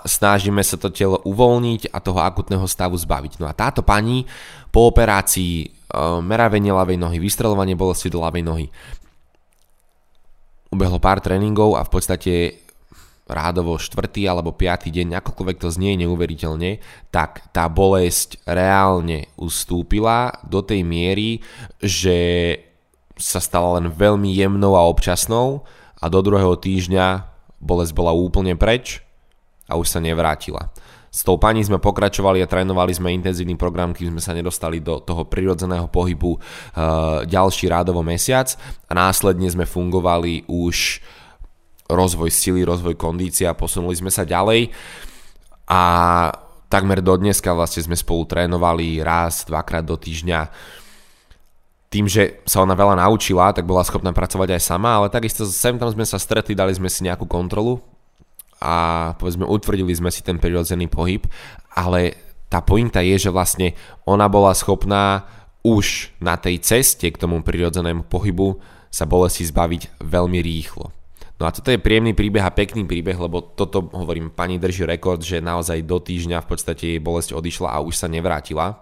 snažíme 0.00 0.64
sa 0.64 0.80
to 0.80 0.88
telo 0.88 1.20
uvoľniť 1.28 1.92
a 1.92 2.00
toho 2.00 2.24
akutného 2.24 2.64
stavu 2.64 2.96
zbaviť. 2.96 3.36
No 3.36 3.44
a 3.44 3.52
táto 3.52 3.84
pani 3.84 4.24
po 4.72 4.88
operácii 4.88 5.66
uh, 5.92 6.24
meravenie 6.24 6.72
ľavej 6.72 6.96
nohy, 6.96 7.16
vystrelovanie 7.20 7.76
bolesti 7.76 8.08
do 8.08 8.24
ľavej 8.24 8.44
nohy, 8.46 8.66
ubehlo 10.76 11.00
pár 11.00 11.24
tréningov 11.24 11.80
a 11.80 11.82
v 11.82 11.90
podstate 11.90 12.32
rádovo 13.26 13.74
štvrtý 13.74 14.30
alebo 14.30 14.54
piatý 14.54 14.94
deň, 14.94 15.18
akokoľvek 15.18 15.58
to 15.58 15.68
znie 15.72 15.98
neuveriteľne, 15.98 16.78
tak 17.10 17.42
tá 17.50 17.66
bolesť 17.66 18.38
reálne 18.46 19.26
ustúpila 19.34 20.38
do 20.46 20.62
tej 20.62 20.86
miery, 20.86 21.42
že 21.82 22.18
sa 23.18 23.42
stala 23.42 23.80
len 23.80 23.90
veľmi 23.90 24.30
jemnou 24.30 24.78
a 24.78 24.86
občasnou 24.86 25.66
a 25.98 26.06
do 26.06 26.20
druhého 26.22 26.54
týždňa 26.54 27.26
bolesť 27.58 27.92
bola 27.96 28.14
úplne 28.14 28.54
preč 28.54 29.02
a 29.66 29.74
už 29.74 29.90
sa 29.90 29.98
nevrátila. 29.98 30.70
S 31.16 31.24
tou 31.24 31.40
pani 31.40 31.64
sme 31.64 31.80
pokračovali 31.80 32.44
a 32.44 32.50
trénovali 32.50 32.92
sme 32.92 33.08
intenzívny 33.16 33.56
program, 33.56 33.96
kým 33.96 34.12
sme 34.12 34.20
sa 34.20 34.36
nedostali 34.36 34.84
do 34.84 35.00
toho 35.00 35.24
prirodzeného 35.24 35.88
pohybu 35.88 36.36
uh, 36.36 36.40
ďalší 37.24 37.72
rádovo 37.72 38.04
mesiac 38.04 38.52
a 38.84 38.92
následne 38.92 39.48
sme 39.48 39.64
fungovali 39.64 40.44
už 40.44 41.00
rozvoj 41.88 42.28
sily, 42.28 42.68
rozvoj 42.68 43.00
kondícia, 43.00 43.56
posunuli 43.56 43.96
sme 43.96 44.12
sa 44.12 44.28
ďalej. 44.28 44.68
A 45.72 45.80
takmer 46.68 47.00
do 47.00 47.16
dneska 47.16 47.56
vlastne 47.56 47.80
sme 47.80 47.96
spolu 47.96 48.28
trénovali 48.28 49.00
raz, 49.00 49.48
dvakrát 49.48 49.88
do 49.88 49.96
týždňa. 49.96 50.52
Tým, 51.88 52.12
že 52.12 52.44
sa 52.44 52.60
ona 52.60 52.76
veľa 52.76 52.92
naučila, 53.00 53.56
tak 53.56 53.64
bola 53.64 53.88
schopná 53.88 54.12
pracovať 54.12 54.60
aj 54.60 54.62
sama, 54.68 55.00
ale 55.00 55.08
takisto 55.08 55.48
sem 55.48 55.80
tam 55.80 55.88
sme 55.88 56.04
sa 56.04 56.20
stretli, 56.20 56.52
dali 56.52 56.76
sme 56.76 56.92
si 56.92 57.08
nejakú 57.08 57.24
kontrolu 57.24 57.95
a 58.60 59.12
povedzme 59.20 59.44
utvrdili 59.44 59.92
sme 59.92 60.08
si 60.08 60.24
ten 60.24 60.40
prirodzený 60.40 60.88
pohyb, 60.88 61.24
ale 61.76 62.16
tá 62.48 62.62
pointa 62.62 63.02
je, 63.02 63.28
že 63.28 63.34
vlastne 63.34 63.74
ona 64.06 64.30
bola 64.30 64.54
schopná 64.54 65.26
už 65.66 66.14
na 66.22 66.38
tej 66.38 66.62
ceste 66.62 67.10
k 67.10 67.18
tomu 67.18 67.42
prirodzenému 67.42 68.06
pohybu 68.06 68.62
sa 68.86 69.04
bolesti 69.04 69.42
zbaviť 69.42 69.98
veľmi 69.98 70.38
rýchlo. 70.38 70.94
No 71.36 71.44
a 71.44 71.52
toto 71.52 71.68
je 71.68 71.76
príjemný 71.76 72.16
príbeh 72.16 72.40
a 72.40 72.54
pekný 72.54 72.88
príbeh, 72.88 73.18
lebo 73.18 73.44
toto, 73.44 73.92
hovorím, 73.92 74.32
pani 74.32 74.56
drží 74.56 74.88
rekord, 74.88 75.20
že 75.20 75.44
naozaj 75.44 75.84
do 75.84 76.00
týždňa 76.00 76.40
v 76.40 76.48
podstate 76.48 76.84
jej 76.96 77.00
bolesť 77.02 77.36
odišla 77.36 77.76
a 77.76 77.84
už 77.84 77.92
sa 77.92 78.08
nevrátila. 78.08 78.80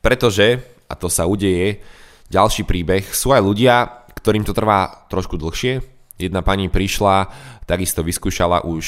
Pretože, 0.00 0.64
a 0.88 0.94
to 0.96 1.12
sa 1.12 1.28
udeje, 1.28 1.84
ďalší 2.32 2.64
príbeh, 2.64 3.04
sú 3.04 3.36
aj 3.36 3.44
ľudia, 3.44 3.74
ktorým 4.16 4.48
to 4.48 4.56
trvá 4.56 5.04
trošku 5.12 5.36
dlhšie. 5.36 5.97
Jedna 6.18 6.42
pani 6.42 6.66
prišla, 6.66 7.30
takisto 7.62 8.02
vyskúšala 8.02 8.66
už 8.66 8.86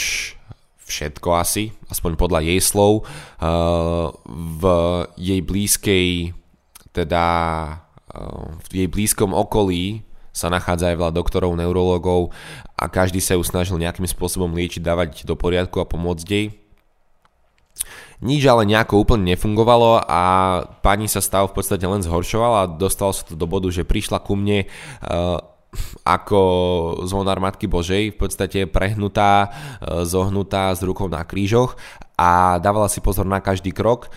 všetko 0.90 1.38
asi, 1.38 1.70
aspoň 1.86 2.18
podľa 2.18 2.42
jej 2.42 2.58
slov, 2.58 3.06
eh, 3.06 3.46
v 4.26 4.62
jej 5.14 5.40
blízkej, 5.40 6.34
teda 6.90 7.24
eh, 8.10 8.50
v 8.66 8.70
jej 8.74 8.88
blízkom 8.90 9.30
okolí 9.30 10.02
sa 10.34 10.50
nachádza 10.50 10.90
aj 10.90 10.98
veľa 10.98 11.12
doktorov, 11.14 11.54
neurologov 11.54 12.34
a 12.74 12.90
každý 12.90 13.22
sa 13.22 13.38
ju 13.38 13.42
snažil 13.46 13.78
nejakým 13.78 14.06
spôsobom 14.10 14.50
liečiť, 14.50 14.82
dávať 14.82 15.22
do 15.22 15.38
poriadku 15.38 15.78
a 15.78 15.86
pomôcť 15.86 16.26
jej. 16.26 16.46
Nič 18.20 18.44
ale 18.44 18.68
nejako 18.68 19.00
úplne 19.00 19.32
nefungovalo 19.32 20.04
a 20.04 20.22
pani 20.84 21.08
sa 21.08 21.24
stav 21.24 21.50
v 21.50 21.56
podstate 21.56 21.88
len 21.88 22.04
zhoršovala 22.04 22.58
a 22.62 22.70
dostalo 22.70 23.16
sa 23.16 23.24
to 23.24 23.32
do 23.32 23.48
bodu, 23.48 23.72
že 23.72 23.88
prišla 23.88 24.20
ku 24.20 24.36
mne 24.36 24.68
uh, 24.68 25.40
ako 26.02 26.40
zvonár 27.06 27.38
Matky 27.38 27.70
Božej, 27.70 28.14
v 28.14 28.18
podstate 28.18 28.66
prehnutá, 28.66 29.50
uh, 29.50 30.02
zohnutá 30.02 30.74
s 30.74 30.82
rukou 30.82 31.06
na 31.06 31.22
krížoch 31.22 31.78
a 32.18 32.58
dávala 32.58 32.90
si 32.90 32.98
pozor 32.98 33.24
na 33.24 33.38
každý 33.38 33.70
krok. 33.70 34.10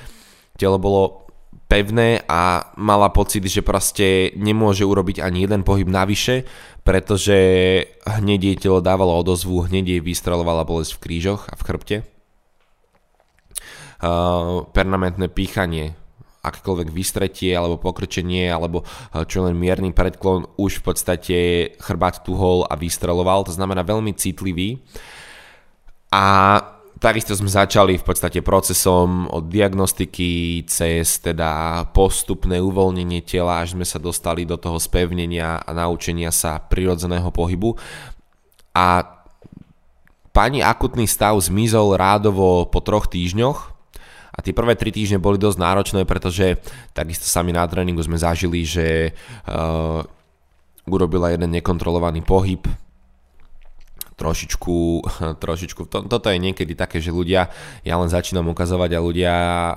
Telo 0.58 0.78
bolo 0.82 1.24
pevné 1.70 2.22
a 2.30 2.74
mala 2.78 3.10
pocit, 3.10 3.42
že 3.50 3.66
proste 3.66 4.30
nemôže 4.38 4.86
urobiť 4.86 5.26
ani 5.26 5.50
jeden 5.50 5.66
pohyb 5.66 5.90
navyše, 5.90 6.46
pretože 6.86 7.38
hneď 8.06 8.40
jej 8.54 8.58
telo 8.60 8.84
dávalo 8.84 9.18
odozvu, 9.18 9.66
hneď 9.66 9.98
jej 9.98 10.02
vystrelovala 10.04 10.68
bolesť 10.68 10.98
v 10.98 11.02
krížoch 11.02 11.50
a 11.50 11.58
v 11.58 11.66
chrbte. 11.66 11.98
Uh, 14.04 14.68
permanentné 14.76 15.32
pýchanie, 15.32 15.96
akékoľvek 16.44 16.92
vystretie 16.92 17.56
alebo 17.56 17.80
pokrčenie 17.80 18.52
alebo 18.52 18.84
čo 19.32 19.48
len 19.48 19.56
mierny 19.56 19.96
predklon 19.96 20.46
už 20.60 20.84
v 20.84 20.86
podstate 20.86 21.38
chrbát 21.80 22.20
tuhol 22.22 22.68
a 22.68 22.76
vystreloval, 22.76 23.48
to 23.48 23.56
znamená 23.56 23.88
veľmi 23.88 24.12
citlivý. 24.12 24.84
A 26.12 26.60
Takisto 27.04 27.36
sme 27.36 27.52
začali 27.52 28.00
v 28.00 28.06
podstate 28.08 28.40
procesom 28.40 29.28
od 29.28 29.52
diagnostiky 29.52 30.64
cez 30.72 31.20
teda 31.20 31.84
postupné 31.92 32.64
uvoľnenie 32.64 33.20
tela, 33.28 33.60
až 33.60 33.76
sme 33.76 33.84
sa 33.84 34.00
dostali 34.00 34.48
do 34.48 34.56
toho 34.56 34.80
spevnenia 34.80 35.60
a 35.60 35.70
naučenia 35.76 36.32
sa 36.32 36.64
prirodzeného 36.64 37.28
pohybu. 37.28 37.76
A 38.72 39.04
pani 40.32 40.64
akutný 40.64 41.04
stav 41.04 41.36
zmizol 41.44 42.00
rádovo 42.00 42.72
po 42.72 42.80
troch 42.80 43.12
týždňoch, 43.12 43.73
a 44.34 44.42
tie 44.42 44.54
prvé 44.54 44.74
tri 44.74 44.90
týždne 44.90 45.22
boli 45.22 45.38
dosť 45.38 45.62
náročné, 45.62 46.02
pretože 46.10 46.58
takisto 46.98 47.30
sami 47.30 47.54
na 47.54 47.70
tréningu 47.70 48.02
sme 48.02 48.18
zažili, 48.18 48.66
že 48.66 49.14
uh, 49.46 50.02
urobila 50.90 51.30
jeden 51.30 51.54
nekontrolovaný 51.54 52.26
pohyb, 52.26 52.66
trošičku, 54.18 54.78
trošičku, 55.44 55.82
to, 55.86 55.98
toto 56.10 56.28
je 56.34 56.42
niekedy 56.42 56.74
také, 56.74 56.98
že 56.98 57.14
ľudia, 57.14 57.54
ja 57.86 57.96
len 57.98 58.10
začínam 58.10 58.50
ukazovať 58.50 58.92
a 58.98 59.04
ľudia 59.06 59.34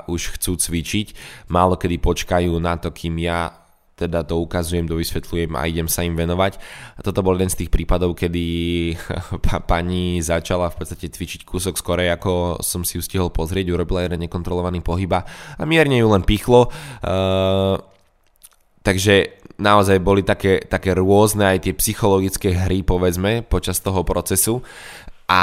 už 0.08 0.40
chcú 0.40 0.56
cvičiť, 0.56 1.06
málo 1.52 1.76
kedy 1.76 2.00
počkajú 2.00 2.52
na 2.56 2.80
to, 2.80 2.88
kým 2.92 3.20
ja 3.20 3.65
teda 3.96 4.28
to 4.28 4.36
ukazujem, 4.36 4.84
dovysvetľujem 4.84 5.56
a 5.56 5.64
idem 5.64 5.88
sa 5.88 6.04
im 6.04 6.12
venovať. 6.12 6.60
A 6.94 7.00
toto 7.00 7.24
bol 7.24 7.32
jeden 7.32 7.48
z 7.48 7.64
tých 7.64 7.72
prípadov, 7.72 8.12
kedy 8.12 8.44
pani 9.72 10.20
začala 10.20 10.68
v 10.68 10.76
podstate 10.76 11.08
cvičiť 11.08 11.48
kúsok 11.48 11.80
skorej, 11.80 12.12
ako 12.12 12.60
som 12.60 12.84
si 12.84 13.00
ju 13.00 13.02
stihol 13.02 13.32
pozrieť, 13.32 13.72
urobila 13.72 14.04
jeden 14.04 14.28
nekontrolovaný 14.28 14.84
pohyba 14.84 15.24
a 15.56 15.62
mierne 15.64 15.96
ju 15.96 16.12
len 16.12 16.20
pichlo. 16.28 16.68
Uh, 17.00 17.80
takže 18.84 19.40
naozaj 19.56 19.96
boli 20.04 20.20
také, 20.20 20.60
také 20.60 20.92
rôzne 20.92 21.56
aj 21.56 21.64
tie 21.64 21.72
psychologické 21.72 22.52
hry, 22.52 22.84
povedzme, 22.84 23.48
počas 23.48 23.80
toho 23.80 24.04
procesu. 24.04 24.60
A, 25.26 25.42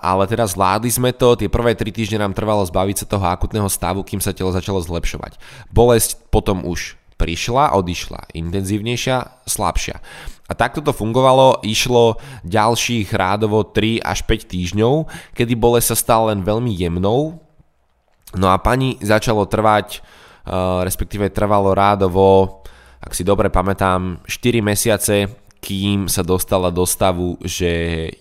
ale 0.00 0.24
teda 0.24 0.48
zvládli 0.48 0.88
sme 0.88 1.12
to, 1.12 1.36
tie 1.36 1.52
prvé 1.52 1.76
3 1.76 1.92
týždne 1.92 2.24
nám 2.24 2.32
trvalo 2.32 2.64
zbaviť 2.64 3.04
sa 3.04 3.10
toho 3.10 3.28
akutného 3.28 3.68
stavu, 3.68 4.00
kým 4.00 4.24
sa 4.24 4.32
telo 4.32 4.54
začalo 4.54 4.80
zlepšovať. 4.80 5.36
Bolesť 5.68 6.16
potom 6.32 6.64
už 6.64 6.96
prišla, 7.18 7.74
odišla, 7.74 8.32
intenzívnejšia, 8.32 9.44
slabšia. 9.44 9.98
A 10.48 10.52
takto 10.56 10.80
to 10.80 10.96
fungovalo, 10.96 11.60
išlo 11.66 12.16
ďalších 12.46 13.12
rádovo 13.12 13.66
3 13.66 14.00
až 14.00 14.24
5 14.24 14.48
týždňov, 14.48 14.94
kedy 15.36 15.52
bolesť 15.58 15.92
sa 15.92 15.96
stala 15.98 16.32
len 16.32 16.40
veľmi 16.40 16.72
jemnou. 16.72 17.42
No 18.32 18.46
a 18.48 18.56
pani 18.56 18.96
začalo 19.04 19.44
trvať, 19.44 20.00
uh, 20.00 20.80
respektíve 20.86 21.28
trvalo 21.28 21.76
rádovo 21.76 22.58
ak 22.98 23.14
si 23.14 23.22
dobre 23.22 23.46
pamätám, 23.48 24.20
4 24.26 24.58
mesiace, 24.58 25.30
kým 25.58 26.06
sa 26.06 26.22
dostala 26.22 26.70
do 26.70 26.86
stavu, 26.86 27.34
že 27.42 27.70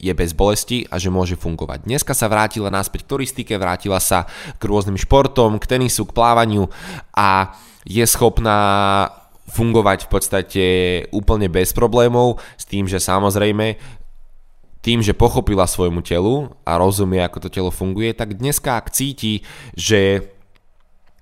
je 0.02 0.14
bez 0.18 0.34
bolesti 0.34 0.90
a 0.90 0.98
že 0.98 1.14
môže 1.14 1.38
fungovať. 1.38 1.86
Dneska 1.86 2.18
sa 2.18 2.26
vrátila 2.26 2.74
naspäť 2.74 3.06
k 3.06 3.10
turistike, 3.14 3.54
vrátila 3.56 4.02
sa 4.02 4.26
k 4.58 4.62
rôznym 4.66 4.98
športom, 4.98 5.62
k 5.62 5.70
tenisu, 5.78 6.10
k 6.10 6.16
plávaniu 6.18 6.68
a 7.14 7.54
je 7.86 8.04
schopná 8.04 8.60
fungovať 9.48 10.06
v 10.06 10.10
podstate 10.12 10.66
úplne 11.16 11.48
bez 11.48 11.72
problémov, 11.72 12.42
s 12.60 12.68
tým, 12.68 12.84
že 12.90 13.00
samozrejme 13.00 13.80
tým, 14.84 15.00
že 15.04 15.16
pochopila 15.16 15.68
svojmu 15.68 16.04
telu 16.04 16.52
a 16.68 16.80
rozumie, 16.80 17.20
ako 17.24 17.48
to 17.48 17.50
telo 17.52 17.72
funguje, 17.72 18.12
tak 18.12 18.36
dneska 18.36 18.76
ak 18.76 18.92
cíti, 18.92 19.44
že 19.76 20.32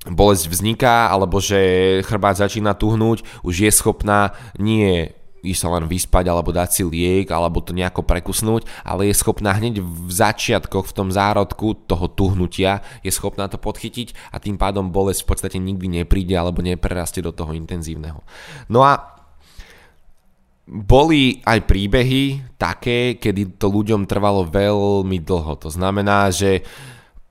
bolesť 0.06 0.46
vzniká, 0.50 1.10
alebo 1.10 1.42
že 1.42 2.02
chrbát 2.06 2.38
začína 2.38 2.78
tuhnúť, 2.78 3.26
už 3.42 3.66
je 3.66 3.72
schopná 3.74 4.38
nie 4.62 5.18
ísť 5.46 5.62
sa 5.62 5.70
len 5.78 5.86
vyspať 5.86 6.26
alebo 6.28 6.50
dať 6.50 6.70
si 6.74 6.84
liek 6.84 7.30
alebo 7.30 7.62
to 7.62 7.72
nejako 7.72 8.02
prekusnúť, 8.02 8.66
ale 8.82 9.08
je 9.08 9.16
schopná 9.16 9.54
hneď 9.54 9.80
v 9.80 10.10
začiatkoch, 10.10 10.90
v 10.90 10.96
tom 10.98 11.10
zárodku 11.14 11.78
toho 11.86 12.10
tuhnutia, 12.10 12.82
je 13.06 13.14
schopná 13.14 13.46
to 13.46 13.62
podchytiť 13.62 14.34
a 14.34 14.42
tým 14.42 14.58
pádom 14.58 14.90
bolesť 14.90 15.24
v 15.24 15.30
podstate 15.30 15.58
nikdy 15.62 16.02
nepríde 16.02 16.34
alebo 16.34 16.66
neprerastie 16.66 17.22
do 17.22 17.30
toho 17.32 17.54
intenzívneho. 17.54 18.26
No 18.68 18.82
a 18.82 19.16
boli 20.66 21.46
aj 21.46 21.70
príbehy 21.70 22.58
také, 22.58 23.22
kedy 23.22 23.62
to 23.62 23.70
ľuďom 23.70 24.10
trvalo 24.10 24.50
veľmi 24.50 25.22
dlho. 25.22 25.62
To 25.62 25.70
znamená, 25.70 26.34
že 26.34 26.66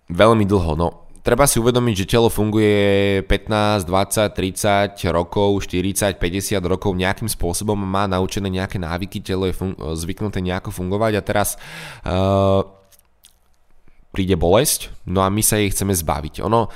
veľmi 0.06 0.46
dlho, 0.46 0.78
no 0.78 1.03
treba 1.24 1.48
si 1.48 1.56
uvedomiť, 1.56 2.04
že 2.04 2.10
telo 2.14 2.28
funguje 2.28 3.24
15, 3.24 3.88
20, 3.88 5.00
30 5.00 5.08
rokov, 5.08 5.64
40, 5.64 6.20
50 6.20 6.60
rokov 6.68 6.92
nejakým 6.92 7.26
spôsobom, 7.32 7.80
má 7.80 8.04
naučené 8.04 8.52
nejaké 8.52 8.76
návyky, 8.76 9.24
telo 9.24 9.48
je 9.48 9.56
fun- 9.56 9.74
zvyknuté 9.96 10.44
nejako 10.44 10.68
fungovať 10.68 11.12
a 11.16 11.22
teraz 11.24 11.56
uh, 12.04 12.60
príde 14.12 14.36
bolesť, 14.36 14.92
no 15.08 15.24
a 15.24 15.32
my 15.32 15.40
sa 15.40 15.56
jej 15.56 15.72
chceme 15.72 15.96
zbaviť. 15.96 16.44
Ono, 16.44 16.68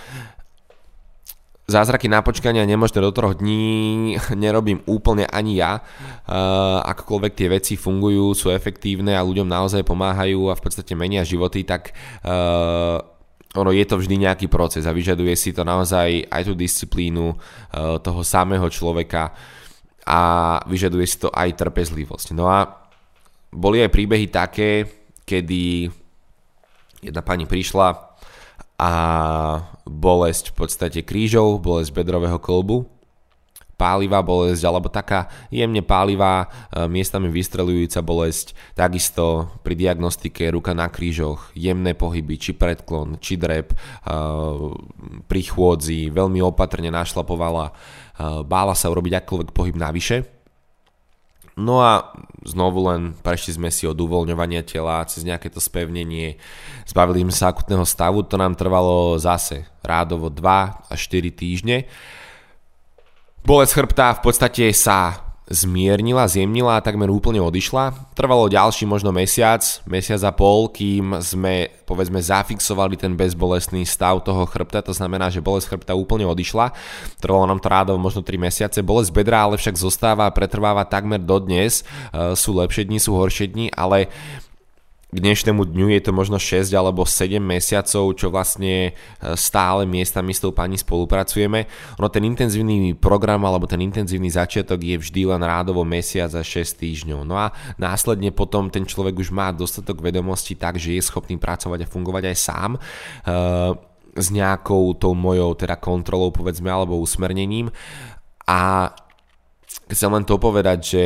zázraky 1.69 2.09
na 2.09 2.25
počkania 2.25 2.65
nemožné 2.65 3.05
do 3.05 3.13
troch 3.13 3.37
dní 3.37 4.17
nerobím 4.33 4.81
úplne 4.89 5.29
ani 5.29 5.61
ja. 5.61 5.85
Uh, 6.25 6.81
akokoľvek 6.89 7.33
tie 7.37 7.53
veci 7.53 7.77
fungujú, 7.77 8.33
sú 8.33 8.49
efektívne 8.49 9.13
a 9.13 9.21
ľuďom 9.21 9.45
naozaj 9.45 9.85
pomáhajú 9.85 10.49
a 10.49 10.57
v 10.57 10.63
podstate 10.65 10.97
menia 10.97 11.21
životy, 11.21 11.69
tak 11.69 11.93
uh, 12.25 13.18
ono 13.59 13.75
je 13.75 13.83
to 13.83 13.99
vždy 13.99 14.23
nejaký 14.23 14.47
proces 14.47 14.87
a 14.87 14.95
vyžaduje 14.95 15.35
si 15.35 15.51
to 15.51 15.67
naozaj 15.67 16.31
aj 16.31 16.43
tú 16.47 16.55
disciplínu 16.55 17.35
uh, 17.35 17.99
toho 17.99 18.23
samého 18.23 18.71
človeka 18.71 19.35
a 20.07 20.21
vyžaduje 20.65 21.05
si 21.05 21.19
to 21.19 21.29
aj 21.35 21.59
trpezlivosť. 21.59 22.33
No 22.39 22.47
a 22.49 22.65
boli 23.51 23.83
aj 23.83 23.93
príbehy 23.93 24.31
také, 24.31 24.87
kedy 25.27 25.91
jedna 27.03 27.23
pani 27.27 27.45
prišla 27.45 27.89
a 28.79 28.93
bolesť 29.85 30.55
v 30.55 30.55
podstate 30.55 31.01
krížov, 31.03 31.59
bolesť 31.59 31.91
bedrového 31.91 32.39
kolbu 32.39 32.98
pálivá 33.79 34.27
bolesť 34.27 34.63
alebo 34.67 34.91
taká 34.91 35.31
jemne 35.55 35.87
pálivá, 35.87 36.51
e, 36.75 36.91
miestami 36.91 37.31
vystrelujúca 37.31 38.03
bolesť. 38.03 38.59
Takisto 38.75 39.55
pri 39.63 39.79
diagnostike 39.79 40.51
ruka 40.51 40.75
na 40.75 40.91
krížoch, 40.91 41.55
jemné 41.55 41.95
pohyby, 41.95 42.35
či 42.43 42.59
predklon, 42.59 43.23
či 43.23 43.39
drep, 43.39 43.71
e, 43.71 43.77
pri 45.31 45.43
chôdzi, 45.47 46.11
veľmi 46.11 46.43
opatrne 46.43 46.91
našlapovala, 46.91 47.71
e, 47.71 47.73
bála 48.43 48.75
sa 48.75 48.91
urobiť 48.91 49.23
akýkoľvek 49.23 49.51
pohyb 49.55 49.79
navyše. 49.79 50.27
No 51.59 51.83
a 51.83 52.15
znovu 52.47 52.87
len 52.87 53.19
prešli 53.19 53.59
sme 53.59 53.71
si 53.75 53.83
od 53.83 53.99
uvoľňovania 53.99 54.63
tela 54.63 55.03
cez 55.11 55.27
nejaké 55.27 55.51
to 55.51 55.59
spevnenie, 55.59 56.39
zbavili 56.87 57.27
sme 57.27 57.35
sa 57.35 57.51
akutného 57.51 57.83
stavu, 57.83 58.23
to 58.23 58.39
nám 58.39 58.55
trvalo 58.55 59.19
zase 59.19 59.67
rádovo 59.83 60.31
2 60.31 60.39
až 60.87 61.01
4 61.11 61.35
týždne 61.35 61.91
Bolesť 63.47 63.73
chrbta 63.75 64.19
v 64.19 64.23
podstate 64.23 64.65
sa 64.75 65.29
zmiernila, 65.49 66.29
zjemnila 66.29 66.77
a 66.77 66.85
takmer 66.85 67.09
úplne 67.09 67.41
odišla. 67.41 68.13
Trvalo 68.13 68.53
ďalší 68.53 68.85
možno 68.85 69.17
mesiac, 69.17 69.65
mesiac 69.89 70.21
a 70.29 70.33
pol, 70.33 70.69
kým 70.69 71.17
sme 71.25 71.73
povedzme 71.89 72.21
zafixovali 72.21 73.01
ten 73.01 73.17
bezbolestný 73.17 73.89
stav 73.89 74.21
toho 74.21 74.45
chrbta, 74.45 74.85
to 74.85 74.93
znamená, 74.93 75.33
že 75.33 75.41
bolesť 75.41 75.73
chrbta 75.73 75.97
úplne 75.97 76.29
odišla. 76.29 76.77
Trvalo 77.17 77.49
nám 77.49 77.65
to 77.65 77.69
rádo 77.73 77.93
možno 77.97 78.21
3 78.21 78.37
mesiace. 78.37 78.85
Bolesť 78.85 79.11
bedra 79.17 79.49
ale 79.49 79.57
však 79.57 79.81
zostáva 79.81 80.29
a 80.29 80.35
pretrváva 80.37 80.85
takmer 80.85 81.19
dodnes. 81.19 81.81
E, 82.13 82.37
sú 82.37 82.53
lepšie 82.61 82.85
dni, 82.85 83.01
sú 83.01 83.17
horšie 83.17 83.49
dni, 83.49 83.73
ale 83.73 84.13
k 85.09 85.25
dnešnému 85.25 85.65
dňu 85.73 85.89
je 85.89 86.01
to 86.05 86.13
možno 86.13 86.37
6 86.37 86.69
alebo 86.77 87.09
7 87.09 87.41
mesiacov, 87.41 88.13
čo 88.13 88.29
vlastne 88.29 88.93
e, 88.93 89.33
stále 89.41 89.89
miestami 89.89 90.37
s 90.37 90.45
tou 90.45 90.53
pani 90.53 90.77
spolupracujeme. 90.77 91.65
Ono 91.97 92.13
ten 92.13 92.29
intenzívny 92.29 92.93
program 92.93 93.41
alebo 93.49 93.65
ten 93.65 93.81
intenzívny 93.81 94.29
začiatok 94.29 94.77
je 94.85 95.01
vždy 95.01 95.33
len 95.33 95.41
rádovo 95.41 95.81
mesiac 95.81 96.29
a 96.37 96.45
6 96.45 96.77
týždňov. 96.77 97.25
No 97.25 97.41
a 97.41 97.57
následne 97.81 98.37
potom 98.37 98.69
ten 98.69 98.85
človek 98.85 99.17
už 99.17 99.33
má 99.33 99.49
dostatok 99.49 100.05
vedomostí 100.05 100.61
tak, 100.61 100.77
že 100.77 101.01
je 101.01 101.01
schopný 101.01 101.41
pracovať 101.41 101.89
a 101.89 101.91
fungovať 101.91 102.25
aj 102.29 102.37
sám 102.37 102.71
e, 102.77 102.81
s 104.13 104.29
nejakou 104.29 104.93
tou 105.01 105.17
mojou 105.17 105.57
teda 105.57 105.81
kontrolou 105.81 106.29
povedzme 106.37 106.69
alebo 106.69 107.01
usmernením 107.01 107.73
a 108.45 108.93
chcem 109.89 110.11
len 110.13 110.25
to 110.29 110.37
povedať, 110.37 110.79
že 110.85 111.05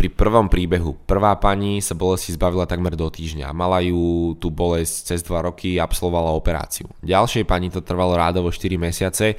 pri 0.00 0.08
prvom 0.08 0.48
príbehu 0.48 0.96
prvá 1.04 1.36
pani 1.36 1.84
sa 1.84 1.92
bolesti 1.92 2.32
zbavila 2.32 2.64
takmer 2.64 2.96
do 2.96 3.04
týždňa. 3.04 3.52
Mala 3.52 3.84
ju 3.84 4.32
tú 4.40 4.48
bolesť 4.48 5.12
cez 5.12 5.20
2 5.20 5.52
roky 5.52 5.76
absolvovala 5.76 6.32
operáciu. 6.32 6.88
Ďalšej 7.04 7.44
pani 7.44 7.68
to 7.68 7.84
trvalo 7.84 8.16
rádovo 8.16 8.48
4 8.48 8.80
mesiace 8.80 9.36
eh, 9.36 9.38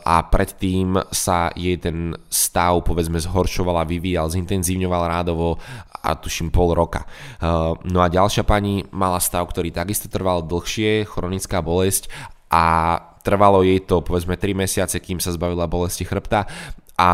a 0.00 0.16
predtým 0.32 0.96
sa 1.12 1.52
jej 1.52 1.76
ten 1.76 2.16
stav 2.32 2.80
povedzme 2.88 3.20
zhoršoval 3.20 3.84
a 3.84 3.88
vyvíjal, 3.88 4.32
zintenzívňoval 4.32 5.12
rádovo 5.12 5.60
a 5.92 6.16
tuším 6.16 6.48
pol 6.48 6.72
roka. 6.72 7.04
Eh, 7.04 7.44
no 7.84 7.98
a 8.00 8.08
ďalšia 8.08 8.48
pani 8.48 8.88
mala 8.96 9.20
stav, 9.20 9.44
ktorý 9.44 9.76
takisto 9.76 10.08
trval 10.08 10.40
dlhšie, 10.48 11.04
chronická 11.04 11.60
bolesť 11.60 12.08
a 12.48 12.96
trvalo 13.20 13.60
jej 13.60 13.84
to 13.84 14.00
povedzme 14.00 14.40
3 14.40 14.56
mesiace, 14.56 14.96
kým 15.04 15.20
sa 15.20 15.36
zbavila 15.36 15.68
bolesti 15.68 16.08
chrbta 16.08 16.48
a 16.96 17.10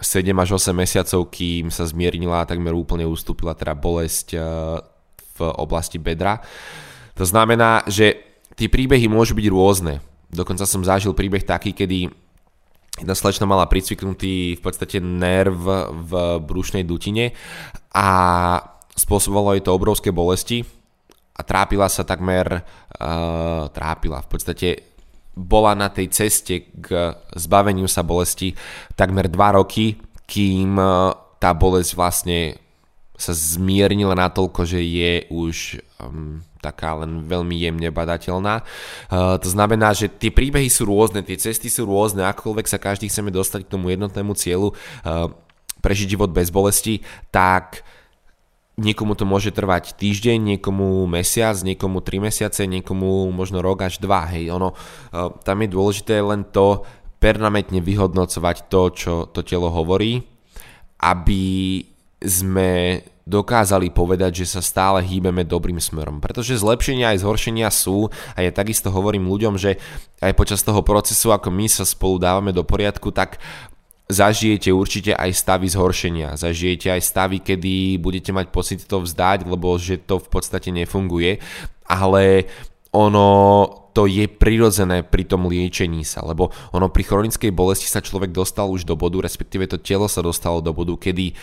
7 0.00 0.32
až 0.40 0.56
8 0.56 0.72
mesiacov, 0.72 1.28
kým 1.28 1.68
sa 1.68 1.84
zmiernila 1.84 2.42
a 2.42 2.48
takmer 2.48 2.72
úplne 2.72 3.04
ustúpila 3.04 3.52
teda 3.52 3.76
bolesť 3.76 4.28
eh, 4.34 4.42
v 5.36 5.38
oblasti 5.60 6.00
bedra. 6.00 6.40
To 7.16 7.24
znamená, 7.24 7.84
že 7.84 8.16
tie 8.56 8.68
príbehy 8.68 9.08
môžu 9.08 9.36
byť 9.36 9.46
rôzne. 9.52 10.00
Dokonca 10.32 10.64
som 10.64 10.84
zažil 10.84 11.12
príbeh 11.12 11.44
taký, 11.44 11.76
kedy 11.76 12.08
jedna 13.00 13.14
slečna 13.16 13.48
mala 13.48 13.68
pricviknutý 13.68 14.56
v 14.56 14.62
podstate 14.62 15.00
nerv 15.00 15.56
v 16.08 16.12
brušnej 16.44 16.84
dutine 16.84 17.32
a 17.96 18.08
spôsobovalo 18.94 19.56
jej 19.56 19.64
to 19.64 19.72
obrovské 19.72 20.12
bolesti 20.12 20.60
a 21.36 21.40
trápila 21.40 21.88
sa 21.88 22.04
takmer, 22.04 22.44
uh, 22.52 23.64
trápila, 23.72 24.20
v 24.20 24.28
podstate 24.28 24.89
bola 25.40 25.72
na 25.72 25.88
tej 25.88 26.12
ceste 26.12 26.68
k 26.76 27.16
zbaveniu 27.32 27.88
sa 27.88 28.04
bolesti 28.04 28.52
takmer 28.92 29.32
2 29.32 29.58
roky, 29.58 29.96
kým 30.28 30.76
e, 30.76 30.86
tá 31.40 31.56
bolesť 31.56 31.92
vlastne 31.96 32.60
sa 33.20 33.32
zmiernila 33.36 34.16
natoľko, 34.16 34.64
že 34.64 34.80
je 34.80 35.28
už 35.28 35.84
um, 36.00 36.40
taká 36.64 36.96
len 37.04 37.28
veľmi 37.28 37.52
jemne 37.52 37.92
badateľná. 37.92 38.64
Uh, 39.12 39.36
to 39.36 39.52
znamená, 39.52 39.92
že 39.92 40.08
tie 40.08 40.32
príbehy 40.32 40.72
sú 40.72 40.88
rôzne, 40.88 41.20
tie 41.20 41.36
cesty 41.36 41.68
sú 41.68 41.84
rôzne, 41.84 42.24
akokoľvek 42.24 42.64
sa 42.64 42.80
každý 42.80 43.12
chceme 43.12 43.28
dostať 43.28 43.68
k 43.68 43.72
tomu 43.76 43.92
jednotnému 43.92 44.32
cieľu, 44.40 44.72
uh, 44.72 45.28
prežiť 45.84 46.16
život 46.16 46.32
bez 46.32 46.48
bolesti, 46.48 47.04
tak 47.28 47.84
uh, 47.84 47.99
Niekomu 48.80 49.12
to 49.12 49.28
môže 49.28 49.52
trvať 49.52 49.92
týždeň, 50.00 50.56
niekomu 50.56 51.04
mesiac, 51.04 51.52
niekomu 51.60 52.00
3 52.00 52.32
mesiace, 52.32 52.64
niekomu 52.64 53.28
možno 53.28 53.60
rok 53.60 53.84
až 53.84 54.00
dva. 54.00 54.24
Hej, 54.32 54.56
ono, 54.56 54.72
eh, 54.72 55.28
tam 55.44 55.60
je 55.60 55.68
dôležité 55.68 56.24
len 56.24 56.48
to 56.48 56.88
permanentne 57.20 57.84
vyhodnocovať 57.84 58.72
to, 58.72 58.82
čo 58.96 59.12
to 59.28 59.44
telo 59.44 59.68
hovorí, 59.68 60.24
aby 61.04 61.84
sme 62.24 63.04
dokázali 63.30 63.94
povedať, 63.94 64.42
že 64.42 64.58
sa 64.58 64.60
stále 64.64 65.04
hýbeme 65.06 65.46
dobrým 65.46 65.78
smerom. 65.78 66.18
Pretože 66.18 66.58
zlepšenia 66.58 67.14
aj 67.14 67.22
zhoršenia 67.22 67.70
sú 67.70 68.10
a 68.34 68.42
ja 68.42 68.50
takisto 68.50 68.90
hovorím 68.90 69.30
ľuďom, 69.30 69.54
že 69.54 69.78
aj 70.18 70.34
počas 70.34 70.66
toho 70.66 70.82
procesu, 70.82 71.30
ako 71.30 71.52
my 71.54 71.70
sa 71.70 71.86
spolu 71.86 72.18
dávame 72.18 72.50
do 72.50 72.66
poriadku, 72.66 73.14
tak 73.14 73.38
zažijete 74.10 74.74
určite 74.74 75.14
aj 75.14 75.30
stavy 75.32 75.70
zhoršenia, 75.70 76.34
zažijete 76.34 76.90
aj 76.90 77.02
stavy, 77.02 77.38
kedy 77.38 77.96
budete 78.02 78.34
mať 78.34 78.50
pocit 78.50 78.82
to 78.84 79.06
vzdať, 79.06 79.46
lebo 79.46 79.78
že 79.78 80.02
to 80.02 80.18
v 80.18 80.28
podstate 80.28 80.74
nefunguje, 80.74 81.38
ale 81.86 82.50
ono 82.90 83.28
to 83.90 84.06
je 84.06 84.26
prirodzené 84.30 85.02
pri 85.02 85.26
tom 85.26 85.50
liečení 85.50 86.06
sa, 86.06 86.22
lebo 86.22 86.54
ono 86.70 86.90
pri 86.90 87.06
chronickej 87.06 87.50
bolesti 87.50 87.90
sa 87.90 88.02
človek 88.02 88.30
dostal 88.30 88.70
už 88.70 88.86
do 88.86 88.94
bodu, 88.94 89.22
respektíve 89.22 89.66
to 89.66 89.78
telo 89.82 90.06
sa 90.06 90.22
dostalo 90.22 90.62
do 90.62 90.70
bodu, 90.70 90.94
kedy 90.94 91.34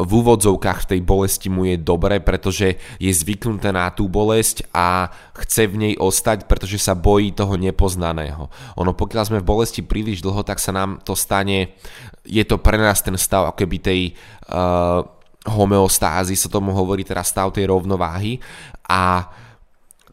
v 0.00 0.10
úvodzovkách 0.10 0.86
v 0.86 0.90
tej 0.96 1.00
bolesti 1.04 1.48
mu 1.52 1.68
je 1.68 1.76
dobre, 1.76 2.20
pretože 2.24 2.80
je 2.96 3.12
zvyknuté 3.12 3.68
na 3.68 3.92
tú 3.92 4.08
bolesť 4.08 4.64
a 4.72 5.12
chce 5.44 5.68
v 5.68 5.74
nej 5.76 5.94
ostať, 6.00 6.48
pretože 6.48 6.80
sa 6.80 6.96
bojí 6.96 7.36
toho 7.36 7.60
nepoznaného. 7.60 8.48
Ono 8.80 8.92
pokiaľ 8.96 9.24
sme 9.28 9.42
v 9.44 9.50
bolesti 9.50 9.84
príliš 9.84 10.24
dlho, 10.24 10.40
tak 10.40 10.56
sa 10.56 10.72
nám 10.72 11.04
to 11.04 11.12
stane, 11.12 11.76
je 12.24 12.44
to 12.44 12.56
pre 12.56 12.80
nás 12.80 13.04
ten 13.04 13.16
stav 13.20 13.52
akoby 13.52 13.76
tej 13.80 14.00
uh, 14.48 15.04
homeostázy, 15.48 16.36
sa 16.36 16.52
tomu 16.52 16.72
hovorí 16.72 17.04
teraz 17.04 17.32
stav 17.32 17.52
tej 17.52 17.68
rovnováhy 17.68 18.40
a 18.88 19.28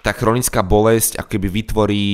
tá 0.03 0.11
chronická 0.15 0.63
bolesť 0.63 1.19
akoby 1.19 1.47
vytvorí 1.51 2.07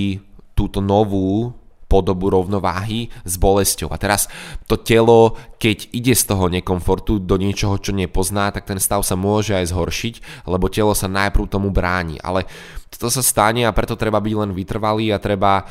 túto 0.58 0.82
novú 0.82 1.54
podobu 1.94 2.34
rovnováhy 2.34 3.14
s 3.22 3.38
bolesťou. 3.38 3.94
A 3.94 4.02
teraz 4.02 4.26
to 4.66 4.74
telo, 4.82 5.38
keď 5.62 5.94
ide 5.94 6.18
z 6.18 6.26
toho 6.26 6.50
nekomfortu 6.50 7.22
do 7.22 7.38
niečoho, 7.38 7.78
čo 7.78 7.94
nepozná, 7.94 8.50
tak 8.50 8.66
ten 8.66 8.82
stav 8.82 9.06
sa 9.06 9.14
môže 9.14 9.54
aj 9.54 9.70
zhoršiť, 9.70 10.50
lebo 10.50 10.74
telo 10.74 10.98
sa 10.98 11.06
najprv 11.06 11.46
tomu 11.46 11.70
bráni. 11.70 12.18
Ale 12.26 12.50
toto 12.90 13.14
sa 13.14 13.22
stane 13.22 13.70
a 13.70 13.76
preto 13.78 13.94
treba 13.94 14.18
byť 14.18 14.34
len 14.34 14.52
vytrvalý 14.58 15.14
a 15.14 15.22
treba 15.22 15.62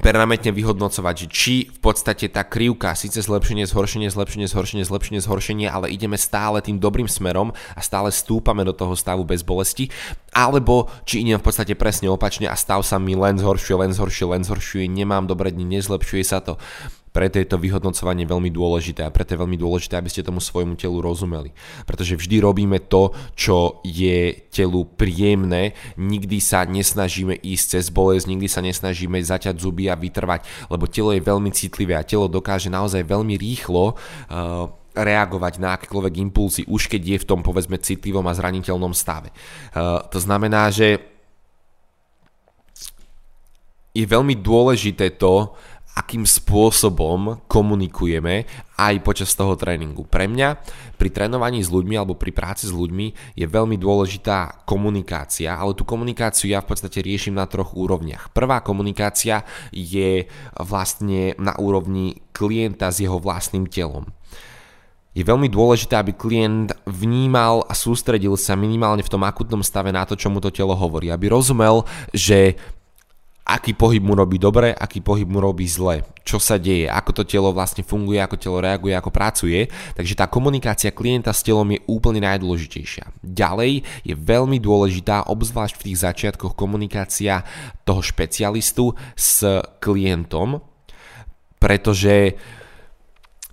permanentne 0.00 0.50
vyhodnocovať, 0.50 1.14
že 1.14 1.26
či 1.30 1.54
v 1.70 1.78
podstate 1.78 2.30
tá 2.32 2.42
krivka, 2.46 2.96
síce 2.98 3.20
zlepšenie, 3.22 3.68
zhoršenie, 3.68 4.08
zlepšenie, 4.10 4.46
zhoršenie, 4.48 4.84
zlepšenie, 4.86 5.20
zhoršenie, 5.20 5.66
ale 5.70 5.92
ideme 5.92 6.18
stále 6.18 6.58
tým 6.64 6.80
dobrým 6.80 7.06
smerom 7.06 7.52
a 7.74 7.80
stále 7.84 8.10
stúpame 8.10 8.64
do 8.64 8.74
toho 8.74 8.96
stavu 8.98 9.22
bez 9.22 9.46
bolesti, 9.46 9.92
alebo 10.34 10.90
či 11.06 11.22
idem 11.22 11.38
v 11.38 11.46
podstate 11.46 11.78
presne 11.78 12.10
opačne 12.10 12.50
a 12.50 12.56
stav 12.58 12.82
sa 12.82 12.98
mi 12.98 13.14
len 13.14 13.38
zhoršuje, 13.38 13.76
len 13.78 13.92
zhoršuje, 13.92 14.26
len 14.30 14.42
zhoršuje, 14.42 14.84
nemám 14.90 15.28
dobré 15.30 15.54
dni, 15.54 15.78
nezlepšuje 15.78 16.24
sa 16.24 16.42
to. 16.42 16.58
Preto 17.14 17.38
je 17.38 17.46
to 17.46 17.62
vyhodnocovanie 17.62 18.26
veľmi 18.26 18.50
dôležité 18.50 19.06
a 19.06 19.14
preto 19.14 19.38
je 19.38 19.42
veľmi 19.46 19.54
dôležité, 19.54 19.94
aby 19.94 20.10
ste 20.10 20.26
tomu 20.26 20.42
svojmu 20.42 20.74
telu 20.74 20.98
rozumeli. 20.98 21.54
Pretože 21.86 22.18
vždy 22.18 22.42
robíme 22.42 22.82
to, 22.90 23.14
čo 23.38 23.78
je 23.86 24.50
telu 24.50 24.82
príjemné, 24.82 25.78
nikdy 25.94 26.42
sa 26.42 26.66
nesnažíme 26.66 27.38
ísť 27.38 27.78
cez 27.78 27.94
bolesť, 27.94 28.26
nikdy 28.26 28.50
sa 28.50 28.66
nesnažíme 28.66 29.22
zaťať 29.22 29.54
zuby 29.62 29.86
a 29.86 29.94
vytrvať, 29.94 30.42
lebo 30.66 30.90
telo 30.90 31.14
je 31.14 31.22
veľmi 31.22 31.54
citlivé 31.54 31.94
a 31.94 32.02
telo 32.02 32.26
dokáže 32.26 32.66
naozaj 32.66 33.06
veľmi 33.06 33.38
rýchlo 33.38 33.94
uh, 33.94 34.66
reagovať 34.98 35.62
na 35.62 35.78
akékoľvek 35.78 36.14
impulzy, 36.18 36.66
už 36.66 36.90
keď 36.90 37.14
je 37.14 37.22
v 37.22 37.28
tom 37.30 37.46
povedzme 37.46 37.78
citlivom 37.78 38.26
a 38.26 38.34
zraniteľnom 38.34 38.90
stave. 38.90 39.30
Uh, 39.70 40.02
to 40.10 40.18
znamená, 40.18 40.66
že 40.74 40.98
je 43.94 44.02
veľmi 44.02 44.34
dôležité 44.42 45.14
to, 45.14 45.54
akým 45.94 46.26
spôsobom 46.26 47.46
komunikujeme 47.46 48.50
aj 48.74 48.94
počas 49.06 49.30
toho 49.38 49.54
tréningu. 49.54 50.02
Pre 50.02 50.26
mňa 50.26 50.58
pri 50.98 51.08
trénovaní 51.14 51.62
s 51.62 51.70
ľuďmi 51.70 51.94
alebo 51.94 52.18
pri 52.18 52.34
práci 52.34 52.66
s 52.66 52.74
ľuďmi 52.74 53.38
je 53.38 53.46
veľmi 53.46 53.78
dôležitá 53.78 54.66
komunikácia, 54.66 55.54
ale 55.54 55.78
tú 55.78 55.86
komunikáciu 55.86 56.50
ja 56.50 56.58
v 56.58 56.74
podstate 56.74 56.98
riešim 56.98 57.38
na 57.38 57.46
troch 57.46 57.78
úrovniach. 57.78 58.34
Prvá 58.34 58.58
komunikácia 58.66 59.46
je 59.70 60.26
vlastne 60.58 61.38
na 61.38 61.54
úrovni 61.62 62.26
klienta 62.34 62.90
s 62.90 62.98
jeho 62.98 63.22
vlastným 63.22 63.70
telom 63.70 64.10
je 65.14 65.22
veľmi 65.22 65.46
dôležité, 65.46 65.94
aby 65.94 66.10
klient 66.10 66.74
vnímal 66.90 67.62
a 67.70 67.72
sústredil 67.72 68.34
sa 68.34 68.58
minimálne 68.58 69.06
v 69.06 69.12
tom 69.14 69.22
akutnom 69.22 69.62
stave 69.62 69.94
na 69.94 70.02
to, 70.02 70.18
čo 70.18 70.26
mu 70.26 70.42
to 70.42 70.50
telo 70.50 70.74
hovorí. 70.74 71.14
Aby 71.14 71.30
rozumel, 71.30 71.86
že 72.10 72.58
aký 73.44 73.76
pohyb 73.76 74.00
mu 74.00 74.16
robí 74.16 74.40
dobre, 74.40 74.72
aký 74.72 75.04
pohyb 75.04 75.28
mu 75.28 75.36
robí 75.36 75.68
zle, 75.68 76.00
čo 76.24 76.40
sa 76.40 76.56
deje, 76.56 76.88
ako 76.88 77.10
to 77.12 77.22
telo 77.28 77.52
vlastne 77.52 77.84
funguje, 77.84 78.16
ako 78.16 78.40
telo 78.40 78.58
reaguje, 78.64 78.96
ako 78.96 79.12
pracuje. 79.12 79.68
Takže 79.68 80.16
tá 80.16 80.32
komunikácia 80.32 80.96
klienta 80.96 81.28
s 81.28 81.44
telom 81.44 81.68
je 81.68 81.84
úplne 81.84 82.24
najdôležitejšia. 82.24 83.12
Ďalej 83.20 83.84
je 84.00 84.14
veľmi 84.16 84.56
dôležitá, 84.56 85.28
obzvlášť 85.28 85.76
v 85.76 85.84
tých 85.92 86.00
začiatkoch, 86.00 86.56
komunikácia 86.56 87.44
toho 87.84 88.00
špecialistu 88.00 88.96
s 89.12 89.44
klientom, 89.76 90.64
pretože 91.60 92.32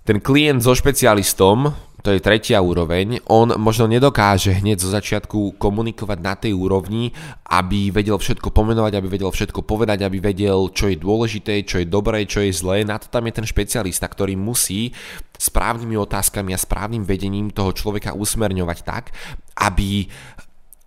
Ten 0.02 0.18
klient 0.18 0.66
so 0.66 0.74
špecialistom, 0.74 1.70
to 2.02 2.10
je 2.10 2.18
tretia 2.18 2.58
úroveň, 2.58 3.22
on 3.30 3.54
možno 3.62 3.86
nedokáže 3.86 4.58
hneď 4.58 4.82
zo 4.82 4.90
začiatku 4.90 5.54
komunikovať 5.54 6.18
na 6.18 6.34
tej 6.34 6.50
úrovni, 6.50 7.14
aby 7.46 7.94
vedel 7.94 8.18
všetko 8.18 8.50
pomenovať, 8.50 8.98
aby 8.98 9.06
vedel 9.06 9.30
všetko 9.30 9.62
povedať, 9.62 10.02
aby 10.02 10.18
vedel, 10.18 10.66
čo 10.74 10.90
je 10.90 10.98
dôležité, 10.98 11.62
čo 11.62 11.78
je 11.78 11.86
dobré, 11.86 12.26
čo 12.26 12.42
je 12.42 12.50
zlé. 12.50 12.82
Na 12.82 12.98
to 12.98 13.06
tam 13.06 13.30
je 13.30 13.38
ten 13.38 13.46
špecialista, 13.46 14.10
ktorý 14.10 14.34
musí 14.34 14.90
správnymi 15.38 15.94
otázkami 15.94 16.50
a 16.50 16.58
správnym 16.58 17.06
vedením 17.06 17.54
toho 17.54 17.70
človeka 17.70 18.18
usmerňovať 18.18 18.78
tak, 18.82 19.14
aby 19.62 20.10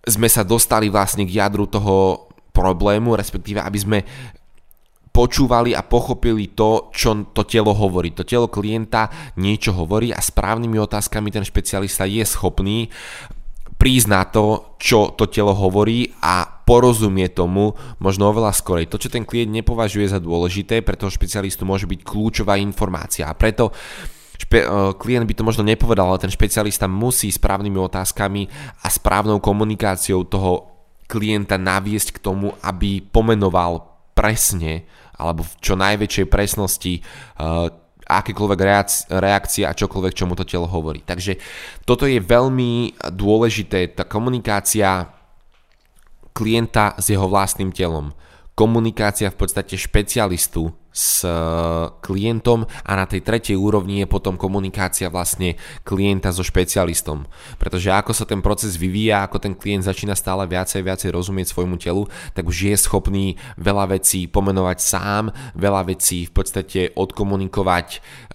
sme 0.04 0.28
sa 0.28 0.44
dostali 0.44 0.92
vlastne 0.92 1.24
k 1.24 1.40
jadru 1.40 1.64
toho 1.64 2.28
problému, 2.52 3.16
respektíve 3.16 3.60
aby 3.60 3.78
sme 3.80 3.98
počúvali 5.16 5.72
a 5.72 5.80
pochopili 5.80 6.52
to, 6.52 6.92
čo 6.92 7.32
to 7.32 7.48
telo 7.48 7.72
hovorí. 7.72 8.12
To 8.12 8.28
telo 8.28 8.52
klienta 8.52 9.08
niečo 9.40 9.72
hovorí 9.72 10.12
a 10.12 10.20
správnymi 10.20 10.76
otázkami 10.76 11.32
ten 11.32 11.40
špecialista 11.40 12.04
je 12.04 12.20
schopný 12.20 12.92
prísť 13.80 14.08
na 14.12 14.28
to, 14.28 14.76
čo 14.76 15.16
to 15.16 15.32
telo 15.32 15.56
hovorí 15.56 16.12
a 16.20 16.44
porozumie 16.44 17.32
tomu 17.32 17.72
možno 17.96 18.28
oveľa 18.28 18.52
skorej. 18.52 18.92
To, 18.92 19.00
čo 19.00 19.08
ten 19.08 19.24
klient 19.24 19.52
nepovažuje 19.52 20.04
za 20.04 20.20
dôležité, 20.20 20.84
pre 20.84 21.00
toho 21.00 21.08
špecialistu 21.08 21.64
môže 21.64 21.88
byť 21.88 22.00
kľúčová 22.04 22.60
informácia. 22.60 23.28
A 23.28 23.36
preto 23.36 23.72
špe- 24.36 24.64
e, 24.64 24.96
klient 24.96 25.24
by 25.28 25.34
to 25.36 25.46
možno 25.46 25.64
nepovedal, 25.64 26.12
ale 26.12 26.24
ten 26.24 26.32
špecialista 26.32 26.88
musí 26.88 27.28
správnymi 27.32 27.78
otázkami 27.80 28.42
a 28.84 28.88
správnou 28.88 29.40
komunikáciou 29.40 30.24
toho 30.28 30.76
klienta 31.06 31.60
naviesť 31.60 32.16
k 32.16 32.22
tomu, 32.24 32.56
aby 32.64 33.00
pomenoval 33.00 33.96
presne 34.16 34.88
alebo 35.16 35.44
v 35.44 35.52
čo 35.60 35.74
najväčšej 35.76 36.26
presnosti 36.28 37.00
uh, 37.00 37.68
akékoľvek 38.06 38.60
reakcie 39.10 39.66
a 39.66 39.74
čokoľvek, 39.74 40.14
čo 40.14 40.30
mu 40.30 40.38
to 40.38 40.46
telo 40.46 40.70
hovorí. 40.70 41.02
Takže 41.02 41.42
toto 41.82 42.06
je 42.06 42.22
veľmi 42.22 42.94
dôležité, 43.10 43.98
tá 43.98 44.06
komunikácia 44.06 45.10
klienta 46.30 46.94
s 47.00 47.10
jeho 47.10 47.26
vlastným 47.26 47.74
telom 47.74 48.14
komunikácia 48.56 49.28
v 49.28 49.36
podstate 49.36 49.76
špecialistu 49.76 50.72
s 50.88 51.28
eh, 51.28 51.32
klientom 52.00 52.64
a 52.64 52.92
na 52.96 53.04
tej 53.04 53.20
tretej 53.20 53.52
úrovni 53.52 54.00
je 54.00 54.08
potom 54.08 54.40
komunikácia 54.40 55.12
vlastne 55.12 55.60
klienta 55.84 56.32
so 56.32 56.40
špecialistom. 56.40 57.28
Pretože 57.60 57.92
ako 57.92 58.16
sa 58.16 58.24
ten 58.24 58.40
proces 58.40 58.80
vyvíja, 58.80 59.28
ako 59.28 59.36
ten 59.36 59.52
klient 59.52 59.84
začína 59.84 60.16
stále 60.16 60.48
viacej 60.48 60.80
viacej 60.80 61.12
rozumieť 61.12 61.52
svojmu 61.52 61.76
telu, 61.76 62.08
tak 62.32 62.48
už 62.48 62.72
je 62.72 62.76
schopný 62.80 63.36
veľa 63.60 63.92
vecí 63.92 64.24
pomenovať 64.24 64.78
sám, 64.80 65.28
veľa 65.52 65.92
vecí 65.92 66.24
v 66.24 66.32
podstate 66.32 66.80
odkomunikovať 66.96 67.88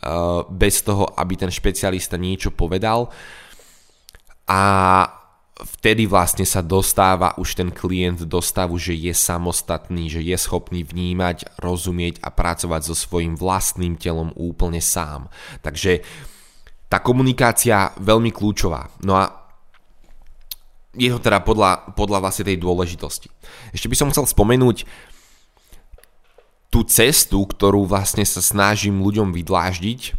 uh, 0.05 0.45
bez 0.45 0.85
toho, 0.85 1.09
aby 1.17 1.33
ten 1.33 1.49
špecialista 1.49 2.21
niečo 2.21 2.53
povedal. 2.53 3.09
A 4.45 4.61
vtedy 5.61 6.09
vlastne 6.09 6.43
sa 6.43 6.65
dostáva 6.65 7.37
už 7.37 7.57
ten 7.57 7.69
klient 7.69 8.25
do 8.25 8.41
stavu, 8.41 8.75
že 8.81 8.97
je 8.97 9.13
samostatný, 9.13 10.09
že 10.09 10.21
je 10.21 10.37
schopný 10.37 10.81
vnímať, 10.81 11.61
rozumieť 11.61 12.19
a 12.25 12.33
pracovať 12.33 12.81
so 12.81 12.95
svojím 12.97 13.37
vlastným 13.37 13.95
telom 13.95 14.33
úplne 14.33 14.81
sám. 14.81 15.29
Takže 15.61 16.01
tá 16.91 16.99
komunikácia 16.99 17.95
veľmi 18.01 18.33
kľúčová. 18.35 18.91
No 19.05 19.15
a 19.15 19.31
je 20.91 21.07
to 21.07 21.23
teda 21.23 21.39
podľa, 21.39 21.95
podľa 21.95 22.19
vlastne 22.19 22.51
tej 22.51 22.59
dôležitosti. 22.59 23.31
Ešte 23.71 23.87
by 23.87 23.95
som 23.95 24.11
chcel 24.11 24.27
spomenúť 24.27 24.83
tú 26.71 26.83
cestu, 26.87 27.43
ktorú 27.43 27.87
vlastne 27.87 28.23
sa 28.27 28.43
snažím 28.43 29.03
ľuďom 29.03 29.31
vydláždiť, 29.31 30.15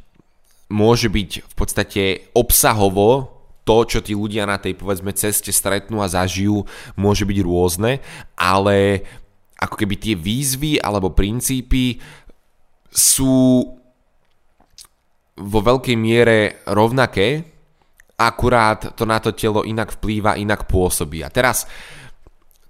môže 0.72 1.12
byť 1.12 1.30
v 1.45 1.55
podstate 1.57 2.03
obsahovo 2.32 3.32
to, 3.62 3.76
čo 3.86 3.98
tí 4.02 4.12
ľudia 4.12 4.46
na 4.46 4.58
tej 4.58 4.74
povedzme 4.74 5.14
ceste 5.14 5.54
stretnú 5.54 6.02
a 6.02 6.10
zažijú, 6.10 6.66
môže 6.98 7.22
byť 7.22 7.38
rôzne, 7.46 8.02
ale 8.34 9.06
ako 9.62 9.78
keby 9.78 9.94
tie 9.94 10.14
výzvy 10.18 10.82
alebo 10.82 11.14
princípy 11.14 12.02
sú 12.90 13.62
vo 15.32 15.60
veľkej 15.64 15.96
miere 15.96 16.60
rovnaké, 16.68 17.46
akurát 18.18 18.94
to 18.94 19.06
na 19.08 19.18
to 19.22 19.32
telo 19.32 19.62
inak 19.64 19.96
vplýva, 19.98 20.38
inak 20.38 20.66
pôsobí. 20.68 21.22
A 21.24 21.32
teraz 21.32 21.64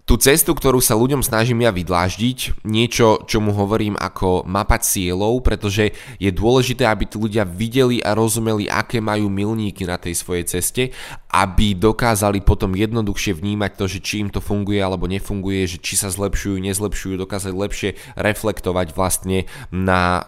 tú 0.03 0.19
cestu, 0.19 0.51
ktorú 0.51 0.83
sa 0.83 0.99
ľuďom 0.99 1.23
snažím 1.23 1.63
ja 1.63 1.71
vydláždiť, 1.71 2.67
niečo, 2.67 3.23
čo 3.23 3.39
mu 3.39 3.55
hovorím 3.55 3.95
ako 3.95 4.43
mapa 4.43 4.83
cieľov, 4.83 5.47
pretože 5.47 5.95
je 6.19 6.31
dôležité, 6.35 6.91
aby 6.91 7.07
tí 7.07 7.17
ľudia 7.23 7.47
videli 7.47 8.03
a 8.03 8.19
rozumeli, 8.19 8.67
aké 8.67 8.99
majú 8.99 9.31
milníky 9.31 9.87
na 9.87 10.03
tej 10.03 10.19
svojej 10.19 10.45
ceste, 10.51 10.91
aby 11.31 11.79
dokázali 11.79 12.43
potom 12.43 12.75
jednoduchšie 12.75 13.39
vnímať 13.39 13.73
to, 13.79 13.85
že 13.87 13.99
či 14.03 14.15
im 14.27 14.29
to 14.35 14.43
funguje 14.43 14.83
alebo 14.83 15.07
nefunguje, 15.07 15.71
že 15.71 15.79
či 15.79 15.95
sa 15.95 16.11
zlepšujú, 16.11 16.59
nezlepšujú, 16.59 17.15
dokázať 17.23 17.53
lepšie 17.55 17.91
reflektovať 18.19 18.99
vlastne 18.99 19.47
na 19.71 20.27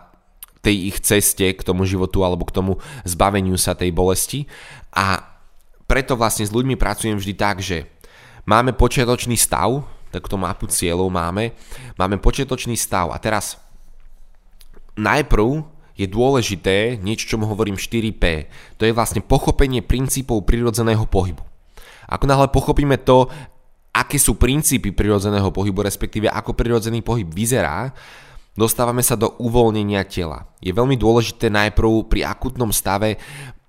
tej 0.65 0.95
ich 0.95 0.99
ceste 1.05 1.51
k 1.53 1.61
tomu 1.61 1.85
životu 1.85 2.25
alebo 2.25 2.47
k 2.47 2.55
tomu 2.57 2.73
zbaveniu 3.05 3.59
sa 3.61 3.77
tej 3.77 3.93
bolesti. 3.93 4.49
A 4.97 5.21
preto 5.85 6.17
vlastne 6.17 6.49
s 6.49 6.55
ľuďmi 6.55 6.81
pracujem 6.81 7.21
vždy 7.21 7.35
tak, 7.37 7.61
že 7.61 7.94
Máme 8.45 8.77
počiatočný 8.77 9.41
stav, 9.41 9.81
takto 10.13 10.37
mapu 10.37 10.69
cieľov 10.69 11.09
máme. 11.09 11.57
Máme 11.97 12.21
počiatočný 12.21 12.77
stav 12.77 13.09
a 13.09 13.17
teraz 13.17 13.57
najprv 15.01 15.65
je 15.97 16.07
dôležité 16.11 17.01
niečo, 17.01 17.25
čo 17.25 17.41
mu 17.41 17.49
hovorím 17.49 17.81
4P. 17.81 18.51
To 18.77 18.85
je 18.85 18.93
vlastne 18.93 19.25
pochopenie 19.25 19.81
princípov 19.81 20.45
prirodzeného 20.45 21.09
pohybu. 21.09 21.41
Ako 22.11 22.25
náhle 22.29 22.53
pochopíme 22.53 23.01
to, 23.01 23.33
aké 23.95 24.21
sú 24.21 24.37
princípy 24.37 24.93
prirodzeného 24.93 25.49
pohybu, 25.49 25.87
respektíve 25.87 26.29
ako 26.29 26.53
prirodzený 26.53 27.01
pohyb 27.01 27.31
vyzerá, 27.31 27.95
dostávame 28.59 29.01
sa 29.01 29.15
do 29.15 29.39
uvoľnenia 29.39 30.03
tela. 30.05 30.51
Je 30.59 30.75
veľmi 30.75 30.99
dôležité 30.99 31.49
najprv 31.49 32.11
pri 32.11 32.27
akutnom 32.27 32.75
stave 32.75 33.17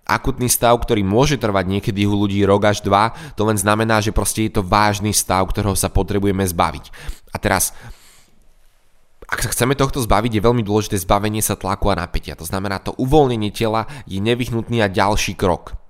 akutný 0.06 0.47
stav, 0.47 0.78
ktorý 0.78 1.01
môže 1.01 1.41
trvať 1.41 1.66
niekedy 1.66 2.06
u 2.06 2.14
ľudí 2.14 2.45
rok 2.45 2.70
až 2.70 2.86
dva, 2.86 3.14
to 3.34 3.45
len 3.45 3.58
znamená, 3.58 3.99
že 3.99 4.14
proste 4.14 4.45
je 4.45 4.62
to 4.62 4.64
vážny 4.66 5.12
stav, 5.12 5.45
ktorého 5.49 5.74
sa 5.74 5.89
potrebujeme 5.89 6.45
zbaviť. 6.45 6.93
A 7.34 7.38
teraz, 7.41 7.74
ak 9.26 9.41
sa 9.41 9.49
chceme 9.49 9.74
tohto 9.74 10.01
zbaviť, 10.01 10.38
je 10.38 10.45
veľmi 10.45 10.62
dôležité 10.62 11.01
zbavenie 11.01 11.41
sa 11.41 11.58
tlaku 11.58 11.89
a 11.89 11.97
napätia. 11.97 12.38
To 12.38 12.45
znamená, 12.45 12.78
to 12.80 12.93
uvoľnenie 13.01 13.49
tela 13.49 13.89
je 14.06 14.22
nevyhnutný 14.22 14.86
a 14.86 14.88
ďalší 14.88 15.34
krok. 15.34 15.84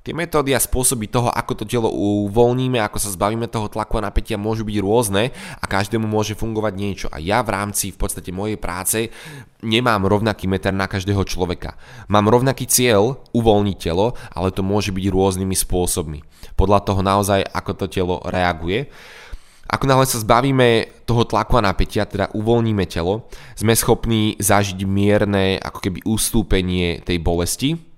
Tie 0.00 0.16
metódy 0.16 0.56
a 0.56 0.60
spôsoby 0.64 1.12
toho, 1.12 1.28
ako 1.28 1.60
to 1.60 1.64
telo 1.68 1.92
uvoľníme, 1.92 2.80
ako 2.80 2.96
sa 2.96 3.12
zbavíme 3.12 3.44
toho 3.52 3.68
tlaku 3.68 4.00
a 4.00 4.08
napätia 4.08 4.40
môžu 4.40 4.64
byť 4.64 4.76
rôzne 4.80 5.28
a 5.60 5.64
každému 5.68 6.08
môže 6.08 6.32
fungovať 6.32 6.72
niečo. 6.72 7.06
A 7.12 7.20
ja 7.20 7.44
v 7.44 7.52
rámci 7.52 7.92
v 7.92 8.00
podstate 8.00 8.32
mojej 8.32 8.56
práce 8.56 9.12
nemám 9.60 10.08
rovnaký 10.08 10.48
meter 10.48 10.72
na 10.72 10.88
každého 10.88 11.20
človeka. 11.28 11.76
Mám 12.08 12.32
rovnaký 12.32 12.64
cieľ 12.64 13.20
uvoľniť 13.36 13.76
telo, 13.76 14.16
ale 14.32 14.48
to 14.56 14.64
môže 14.64 14.88
byť 14.88 15.04
rôznymi 15.04 15.52
spôsobmi. 15.52 16.24
Podľa 16.56 16.80
toho 16.80 17.04
naozaj, 17.04 17.44
ako 17.44 17.84
to 17.84 17.86
telo 17.92 18.24
reaguje. 18.24 18.88
Ako 19.68 19.84
náhle 19.84 20.08
sa 20.08 20.16
zbavíme 20.16 20.88
toho 21.04 21.28
tlaku 21.28 21.60
a 21.60 21.68
napätia, 21.68 22.08
teda 22.08 22.32
uvoľníme 22.32 22.88
telo, 22.88 23.28
sme 23.52 23.76
schopní 23.76 24.40
zažiť 24.40 24.80
mierne 24.88 25.60
ako 25.60 25.78
keby 25.78 26.08
ustúpenie 26.08 27.04
tej 27.04 27.20
bolesti, 27.20 27.89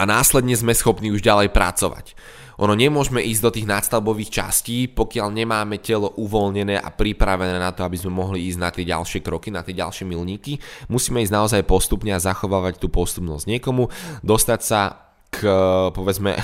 a 0.00 0.08
následne 0.08 0.56
sme 0.56 0.72
schopní 0.72 1.12
už 1.12 1.20
ďalej 1.20 1.52
pracovať. 1.52 2.16
Ono 2.60 2.76
nemôžeme 2.76 3.24
ísť 3.24 3.42
do 3.44 3.50
tých 3.56 3.68
nadstavbových 3.68 4.32
častí, 4.32 4.84
pokiaľ 4.88 5.32
nemáme 5.32 5.80
telo 5.80 6.12
uvoľnené 6.16 6.76
a 6.76 6.92
pripravené 6.92 7.56
na 7.56 7.72
to, 7.72 7.84
aby 7.84 7.96
sme 7.96 8.12
mohli 8.12 8.48
ísť 8.52 8.58
na 8.60 8.68
tie 8.68 8.84
ďalšie 8.84 9.20
kroky, 9.24 9.48
na 9.48 9.64
tie 9.64 9.72
ďalšie 9.72 10.04
milníky. 10.04 10.60
Musíme 10.92 11.24
ísť 11.24 11.32
naozaj 11.32 11.68
postupne 11.68 12.12
a 12.12 12.20
zachovávať 12.20 12.76
tú 12.76 12.92
postupnosť 12.92 13.48
niekomu, 13.48 13.88
dostať 14.20 14.60
sa 14.60 14.80
k, 15.32 15.48
povedzme, 15.96 16.36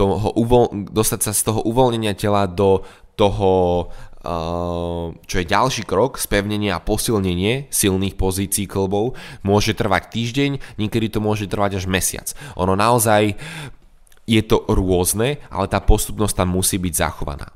toho 0.00 0.32
uvol- 0.40 0.88
dostať 0.88 1.20
sa 1.28 1.32
z 1.36 1.40
toho 1.52 1.60
uvoľnenia 1.60 2.16
tela 2.16 2.48
do 2.48 2.80
toho 3.20 3.92
čo 4.20 5.36
je 5.40 5.48
ďalší 5.48 5.88
krok, 5.88 6.20
spevnenie 6.20 6.68
a 6.68 6.82
posilnenie 6.84 7.72
silných 7.72 8.20
pozícií 8.20 8.68
klbov, 8.68 9.16
môže 9.40 9.72
trvať 9.72 10.12
týždeň, 10.12 10.50
niekedy 10.76 11.08
to 11.08 11.24
môže 11.24 11.48
trvať 11.48 11.80
až 11.80 11.84
mesiac. 11.88 12.28
Ono 12.60 12.76
naozaj 12.76 13.34
je 14.28 14.42
to 14.44 14.62
rôzne, 14.68 15.40
ale 15.48 15.66
tá 15.66 15.80
postupnosť 15.80 16.44
tam 16.44 16.52
musí 16.52 16.76
byť 16.76 16.94
zachovaná. 16.94 17.48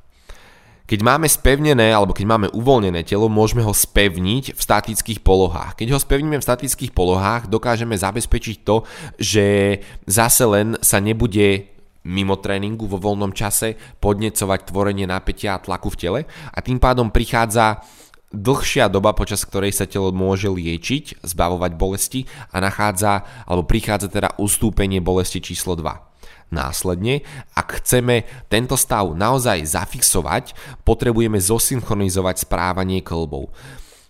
Keď 0.84 1.00
máme 1.00 1.24
spevnené 1.24 1.96
alebo 1.96 2.12
keď 2.12 2.26
máme 2.28 2.48
uvoľnené 2.52 3.08
telo, 3.08 3.32
môžeme 3.32 3.64
ho 3.64 3.72
spevniť 3.72 4.52
v 4.52 4.60
statických 4.60 5.24
polohách. 5.24 5.80
Keď 5.80 5.96
ho 5.96 5.98
spevníme 6.00 6.36
v 6.36 6.44
statických 6.44 6.92
polohách, 6.92 7.48
dokážeme 7.48 7.96
zabezpečiť 7.96 8.56
to, 8.68 8.84
že 9.16 9.80
zase 10.04 10.44
len 10.44 10.76
sa 10.84 11.00
nebude 11.00 11.72
mimo 12.04 12.36
tréningu 12.36 12.84
vo 12.84 13.00
voľnom 13.00 13.32
čase 13.32 13.76
podnecovať 14.00 14.60
tvorenie 14.68 15.08
napätia 15.08 15.56
a 15.56 15.62
tlaku 15.62 15.88
v 15.92 15.98
tele 15.98 16.20
a 16.52 16.58
tým 16.60 16.76
pádom 16.76 17.08
prichádza 17.08 17.80
dlhšia 18.34 18.90
doba, 18.90 19.14
počas 19.14 19.46
ktorej 19.46 19.72
sa 19.72 19.86
telo 19.86 20.10
môže 20.10 20.50
liečiť, 20.50 21.22
zbavovať 21.22 21.72
bolesti 21.78 22.20
a 22.50 22.58
nachádza, 22.58 23.46
alebo 23.46 23.64
prichádza 23.64 24.10
teda 24.10 24.34
ustúpenie 24.42 24.98
bolesti 24.98 25.38
číslo 25.38 25.78
2. 25.78 26.50
Následne, 26.50 27.24
ak 27.56 27.82
chceme 27.82 28.26
tento 28.46 28.78
stav 28.78 29.10
naozaj 29.16 29.64
zafixovať, 29.64 30.54
potrebujeme 30.86 31.40
zosynchronizovať 31.40 32.46
správanie 32.46 33.00
klbov. 33.02 33.50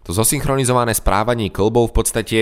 To 0.05 0.11
zosynchronizované 0.13 0.93
správanie 0.93 1.49
klbov 1.49 1.93
v 1.93 1.97
podstate 1.97 2.39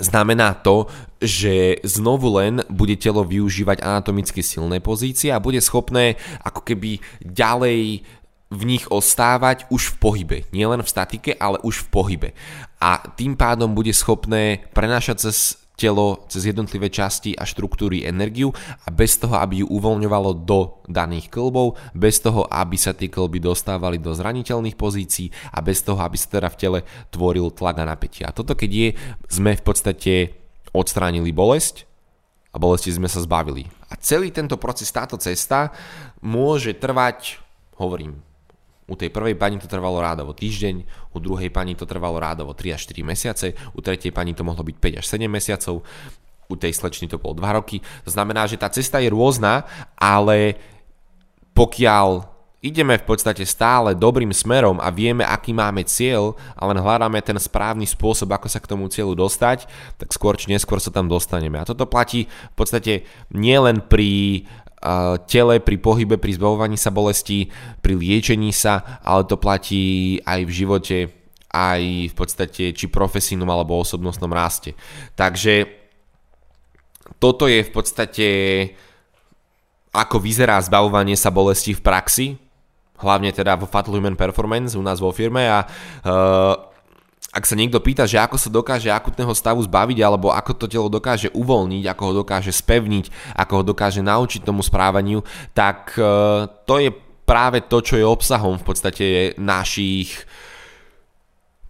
znamená 0.00 0.56
to, 0.64 0.88
že 1.20 1.78
znovu 1.84 2.32
len 2.40 2.64
bude 2.72 2.96
telo 2.96 3.22
využívať 3.22 3.84
anatomicky 3.84 4.40
silné 4.40 4.80
pozície 4.80 5.28
a 5.28 5.42
bude 5.42 5.60
schopné 5.60 6.16
ako 6.40 6.64
keby 6.64 6.96
ďalej 7.20 8.02
v 8.50 8.62
nich 8.66 8.88
ostávať 8.90 9.70
už 9.70 9.94
v 9.94 9.96
pohybe. 10.02 10.38
Nie 10.50 10.66
len 10.66 10.82
v 10.82 10.90
statike, 10.90 11.36
ale 11.38 11.62
už 11.62 11.86
v 11.86 11.88
pohybe. 11.92 12.28
A 12.82 12.98
tým 13.14 13.38
pádom 13.38 13.76
bude 13.76 13.94
schopné 13.94 14.66
prenášať 14.74 15.30
cez 15.30 15.59
telo, 15.80 16.28
cez 16.28 16.44
jednotlivé 16.44 16.92
časti 16.92 17.32
a 17.32 17.48
štruktúry 17.48 18.04
energiu 18.04 18.52
a 18.84 18.92
bez 18.92 19.16
toho, 19.16 19.40
aby 19.40 19.64
ju 19.64 19.66
uvoľňovalo 19.72 20.44
do 20.44 20.84
daných 20.84 21.32
klbov, 21.32 21.80
bez 21.96 22.20
toho, 22.20 22.44
aby 22.52 22.76
sa 22.76 22.92
tie 22.92 23.08
klby 23.08 23.40
dostávali 23.40 23.96
do 23.96 24.12
zraniteľných 24.12 24.76
pozícií 24.76 25.32
a 25.56 25.64
bez 25.64 25.80
toho, 25.80 25.96
aby 25.96 26.20
sa 26.20 26.28
teda 26.28 26.48
v 26.52 26.58
tele 26.60 26.78
tvoril 27.08 27.48
tlak 27.56 27.80
a 27.80 27.88
napätie. 27.88 28.28
A 28.28 28.36
toto 28.36 28.52
keď 28.52 28.70
je, 28.70 28.88
sme 29.32 29.56
v 29.56 29.64
podstate 29.64 30.12
odstránili 30.76 31.32
bolesť 31.32 31.88
a 32.52 32.60
bolesti 32.60 32.92
sme 32.92 33.08
sa 33.08 33.24
zbavili. 33.24 33.64
A 33.88 33.96
celý 33.96 34.30
tento 34.30 34.60
proces, 34.60 34.90
táto 34.92 35.16
cesta 35.16 35.72
môže 36.22 36.76
trvať, 36.76 37.40
hovorím, 37.80 38.20
u 38.90 38.98
tej 38.98 39.14
prvej 39.14 39.38
pani 39.38 39.62
to 39.62 39.70
trvalo 39.70 40.02
rádovo 40.02 40.34
týždeň, 40.34 40.76
u 41.14 41.18
druhej 41.22 41.54
pani 41.54 41.78
to 41.78 41.86
trvalo 41.86 42.18
rádovo 42.18 42.50
3 42.50 42.74
až 42.74 42.90
4 42.90 43.06
mesiace, 43.06 43.46
u 43.54 43.78
tretej 43.78 44.10
pani 44.10 44.34
to 44.34 44.42
mohlo 44.42 44.66
byť 44.66 44.76
5 44.76 45.00
až 45.00 45.06
7 45.06 45.30
mesiacov, 45.30 45.86
u 46.50 46.54
tej 46.58 46.74
slečny 46.74 47.06
to 47.06 47.22
bolo 47.22 47.38
2 47.38 47.58
roky. 47.62 47.78
To 48.02 48.10
znamená, 48.10 48.50
že 48.50 48.58
tá 48.58 48.66
cesta 48.66 48.98
je 48.98 49.14
rôzna, 49.14 49.62
ale 49.94 50.58
pokiaľ 51.54 52.26
ideme 52.60 53.00
v 53.00 53.06
podstate 53.08 53.46
stále 53.48 53.96
dobrým 53.96 54.34
smerom 54.36 54.82
a 54.82 54.92
vieme, 54.92 55.24
aký 55.24 55.56
máme 55.56 55.80
cieľ 55.88 56.36
a 56.52 56.68
len 56.68 56.76
hľadáme 56.76 57.22
ten 57.24 57.38
správny 57.40 57.88
spôsob, 57.88 58.28
ako 58.28 58.48
sa 58.52 58.60
k 58.60 58.68
tomu 58.68 58.90
cieľu 58.92 59.16
dostať, 59.16 59.64
tak 59.96 60.12
skôr 60.12 60.36
či 60.36 60.52
neskôr 60.52 60.76
sa 60.76 60.92
tam 60.92 61.08
dostaneme. 61.08 61.56
A 61.56 61.64
toto 61.64 61.88
platí 61.88 62.28
v 62.28 62.56
podstate 62.58 63.08
nielen 63.32 63.80
pri 63.80 64.44
tele, 65.28 65.60
pri 65.60 65.76
pohybe, 65.76 66.16
pri 66.16 66.32
zbavovaní 66.40 66.80
sa 66.80 66.88
bolesti, 66.88 67.52
pri 67.84 67.94
liečení 68.00 68.48
sa, 68.48 69.00
ale 69.04 69.28
to 69.28 69.36
platí 69.36 70.16
aj 70.24 70.40
v 70.48 70.52
živote, 70.52 70.98
aj 71.52 71.82
v 72.08 72.14
podstate 72.16 72.72
či 72.72 72.86
profesijnom 72.88 73.48
alebo 73.48 73.76
osobnostnom 73.76 74.32
raste. 74.32 74.72
Takže 75.18 75.68
toto 77.20 77.44
je 77.44 77.60
v 77.60 77.70
podstate 77.70 78.28
ako 79.90 80.22
vyzerá 80.22 80.56
zbavovanie 80.62 81.18
sa 81.18 81.34
bolesti 81.34 81.74
v 81.74 81.82
praxi, 81.82 82.26
hlavne 83.02 83.34
teda 83.34 83.58
vo 83.58 83.66
Fatal 83.66 83.98
Human 83.98 84.14
Performance 84.14 84.78
u 84.78 84.82
nás 84.86 85.02
vo 85.02 85.10
firme 85.10 85.50
a 85.50 85.66
uh, 85.66 86.69
ak 87.30 87.46
sa 87.46 87.54
niekto 87.54 87.78
pýta, 87.78 88.10
že 88.10 88.18
ako 88.18 88.36
sa 88.36 88.50
dokáže 88.50 88.90
akutného 88.90 89.30
stavu 89.38 89.62
zbaviť, 89.62 89.98
alebo 90.02 90.34
ako 90.34 90.50
to 90.58 90.66
telo 90.66 90.90
dokáže 90.90 91.30
uvoľniť, 91.30 91.84
ako 91.86 92.02
ho 92.10 92.12
dokáže 92.26 92.50
spevniť, 92.50 93.36
ako 93.38 93.52
ho 93.62 93.64
dokáže 93.70 94.02
naučiť 94.02 94.42
tomu 94.42 94.66
správaniu, 94.66 95.22
tak 95.54 95.94
e, 95.94 96.02
to 96.66 96.74
je 96.82 96.90
práve 97.22 97.62
to, 97.70 97.78
čo 97.86 97.94
je 97.94 98.02
obsahom 98.02 98.58
v 98.58 98.66
podstate 98.66 99.06
našich 99.38 100.26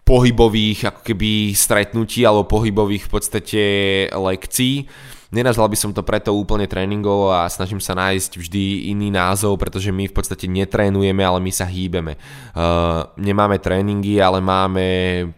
pohybových 0.01 0.89
ako 0.89 1.01
keby 1.05 1.53
stretnutí 1.53 2.25
alebo 2.25 2.49
pohybových 2.49 3.05
v 3.05 3.11
podstate 3.13 3.63
lekcií 4.09 4.89
Nenazval 5.31 5.71
by 5.71 5.77
som 5.79 5.95
to 5.95 6.03
preto 6.03 6.35
úplne 6.35 6.67
tréningov 6.67 7.31
a 7.31 7.47
snažím 7.47 7.79
sa 7.79 7.95
nájsť 7.95 8.35
vždy 8.35 8.91
iný 8.91 9.15
názov, 9.15 9.55
pretože 9.55 9.87
my 9.87 10.11
v 10.11 10.15
podstate 10.15 10.43
netrénujeme, 10.43 11.23
ale 11.23 11.39
my 11.39 11.47
sa 11.55 11.63
hýbeme. 11.63 12.19
Uh, 12.51 13.07
nemáme 13.15 13.55
tréningy, 13.55 14.19
ale 14.19 14.43
máme 14.43 14.83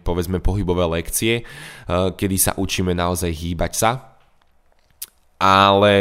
povedzme 0.02 0.42
pohybové 0.42 0.98
lekcie, 0.98 1.46
uh, 1.46 2.10
kedy 2.10 2.36
sa 2.42 2.52
učíme 2.58 2.90
naozaj 2.90 3.30
hýbať 3.30 3.72
sa. 3.78 4.18
Ale 5.38 5.94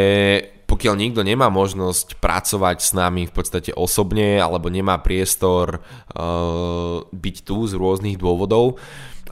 pokiaľ 0.65 0.97
niekto 0.97 1.21
nemá 1.21 1.53
možnosť 1.53 2.17
pracovať 2.17 2.81
s 2.81 2.97
nami 2.97 3.29
v 3.29 3.33
podstate 3.37 3.77
osobne 3.77 4.41
alebo 4.41 4.73
nemá 4.73 4.97
priestor 5.05 5.85
uh, 5.85 7.05
byť 7.13 7.35
tu 7.45 7.69
z 7.69 7.77
rôznych 7.77 8.17
dôvodov, 8.17 8.81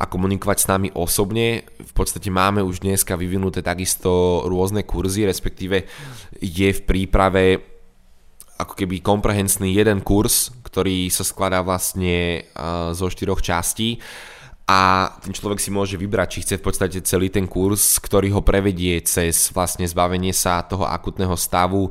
a 0.01 0.09
komunikovať 0.09 0.57
s 0.57 0.65
nami 0.65 0.89
osobne. 0.97 1.61
V 1.77 1.93
podstate 1.93 2.33
máme 2.33 2.65
už 2.65 2.81
dneska 2.81 3.13
vyvinuté 3.13 3.61
takisto 3.61 4.41
rôzne 4.49 4.81
kurzy, 4.81 5.29
respektíve 5.29 5.85
je 6.41 6.69
v 6.73 6.81
príprave 6.81 7.61
ako 8.57 8.73
keby 8.73 9.05
komprehensný 9.05 9.77
jeden 9.77 10.01
kurz, 10.01 10.49
ktorý 10.65 11.13
sa 11.13 11.21
skladá 11.21 11.61
vlastne 11.61 12.49
zo 12.97 13.09
štyroch 13.09 13.41
častí 13.45 14.01
a 14.69 15.09
ten 15.19 15.33
človek 15.33 15.57
si 15.59 15.73
môže 15.73 15.97
vybrať, 15.97 16.27
či 16.29 16.41
chce 16.45 16.55
v 16.61 16.65
podstate 16.65 16.97
celý 17.01 17.33
ten 17.33 17.49
kurz, 17.49 17.97
ktorý 17.97 18.31
ho 18.37 18.41
prevedie 18.45 19.01
cez 19.01 19.49
vlastne 19.51 19.83
zbavenie 19.83 20.31
sa 20.31 20.61
toho 20.63 20.85
akutného 20.85 21.33
stavu, 21.35 21.89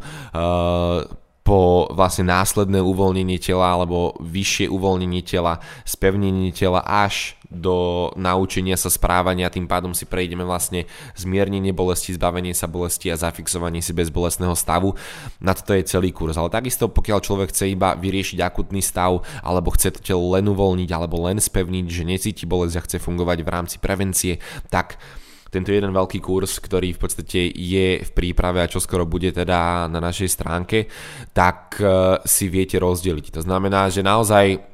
po 1.51 1.91
vlastne 1.91 2.31
následné 2.31 2.79
uvoľnenie 2.79 3.43
tela 3.43 3.75
alebo 3.75 4.15
vyššie 4.23 4.71
uvoľnenie 4.71 5.19
tela, 5.27 5.59
spevnenie 5.83 6.55
tela 6.55 6.79
až 6.87 7.35
do 7.51 8.07
naučenia 8.15 8.79
sa 8.79 8.87
správania, 8.87 9.51
tým 9.51 9.67
pádom 9.67 9.91
si 9.91 10.07
prejdeme 10.07 10.47
vlastne 10.47 10.87
zmiernenie 11.19 11.75
bolesti, 11.75 12.15
zbavenie 12.15 12.55
sa 12.55 12.71
bolesti 12.71 13.11
a 13.11 13.19
zafixovanie 13.19 13.83
si 13.83 13.91
bezbolestného 13.91 14.55
stavu. 14.55 14.95
Na 15.43 15.51
toto 15.51 15.75
je 15.75 15.83
celý 15.83 16.15
kurz. 16.15 16.39
Ale 16.39 16.55
takisto 16.55 16.87
pokiaľ 16.87 17.19
človek 17.19 17.51
chce 17.51 17.75
iba 17.75 17.99
vyriešiť 17.99 18.39
akutný 18.39 18.79
stav 18.79 19.27
alebo 19.43 19.75
chce 19.75 19.99
to 19.99 20.01
telo 20.07 20.31
len 20.39 20.47
uvoľniť 20.47 20.91
alebo 20.95 21.27
len 21.27 21.43
spevniť, 21.43 21.87
že 21.91 22.07
necíti 22.07 22.45
bolesť 22.47 22.79
a 22.79 22.85
chce 22.87 22.97
fungovať 23.03 23.43
v 23.43 23.51
rámci 23.51 23.77
prevencie, 23.83 24.39
tak 24.71 25.03
tento 25.51 25.75
jeden 25.75 25.91
veľký 25.91 26.23
kurz, 26.23 26.63
ktorý 26.63 26.95
v 26.95 27.01
podstate 27.03 27.51
je 27.51 28.01
v 28.01 28.11
príprave 28.15 28.63
a 28.63 28.71
čoskoro 28.71 29.05
bude 29.05 29.35
teda 29.35 29.91
na 29.91 29.99
našej 29.99 30.31
stránke, 30.31 30.87
tak 31.35 31.77
e, 31.83 32.23
si 32.23 32.47
viete 32.47 32.79
rozdeliť. 32.79 33.35
To 33.35 33.41
znamená, 33.43 33.91
že 33.91 34.07
naozaj 34.07 34.71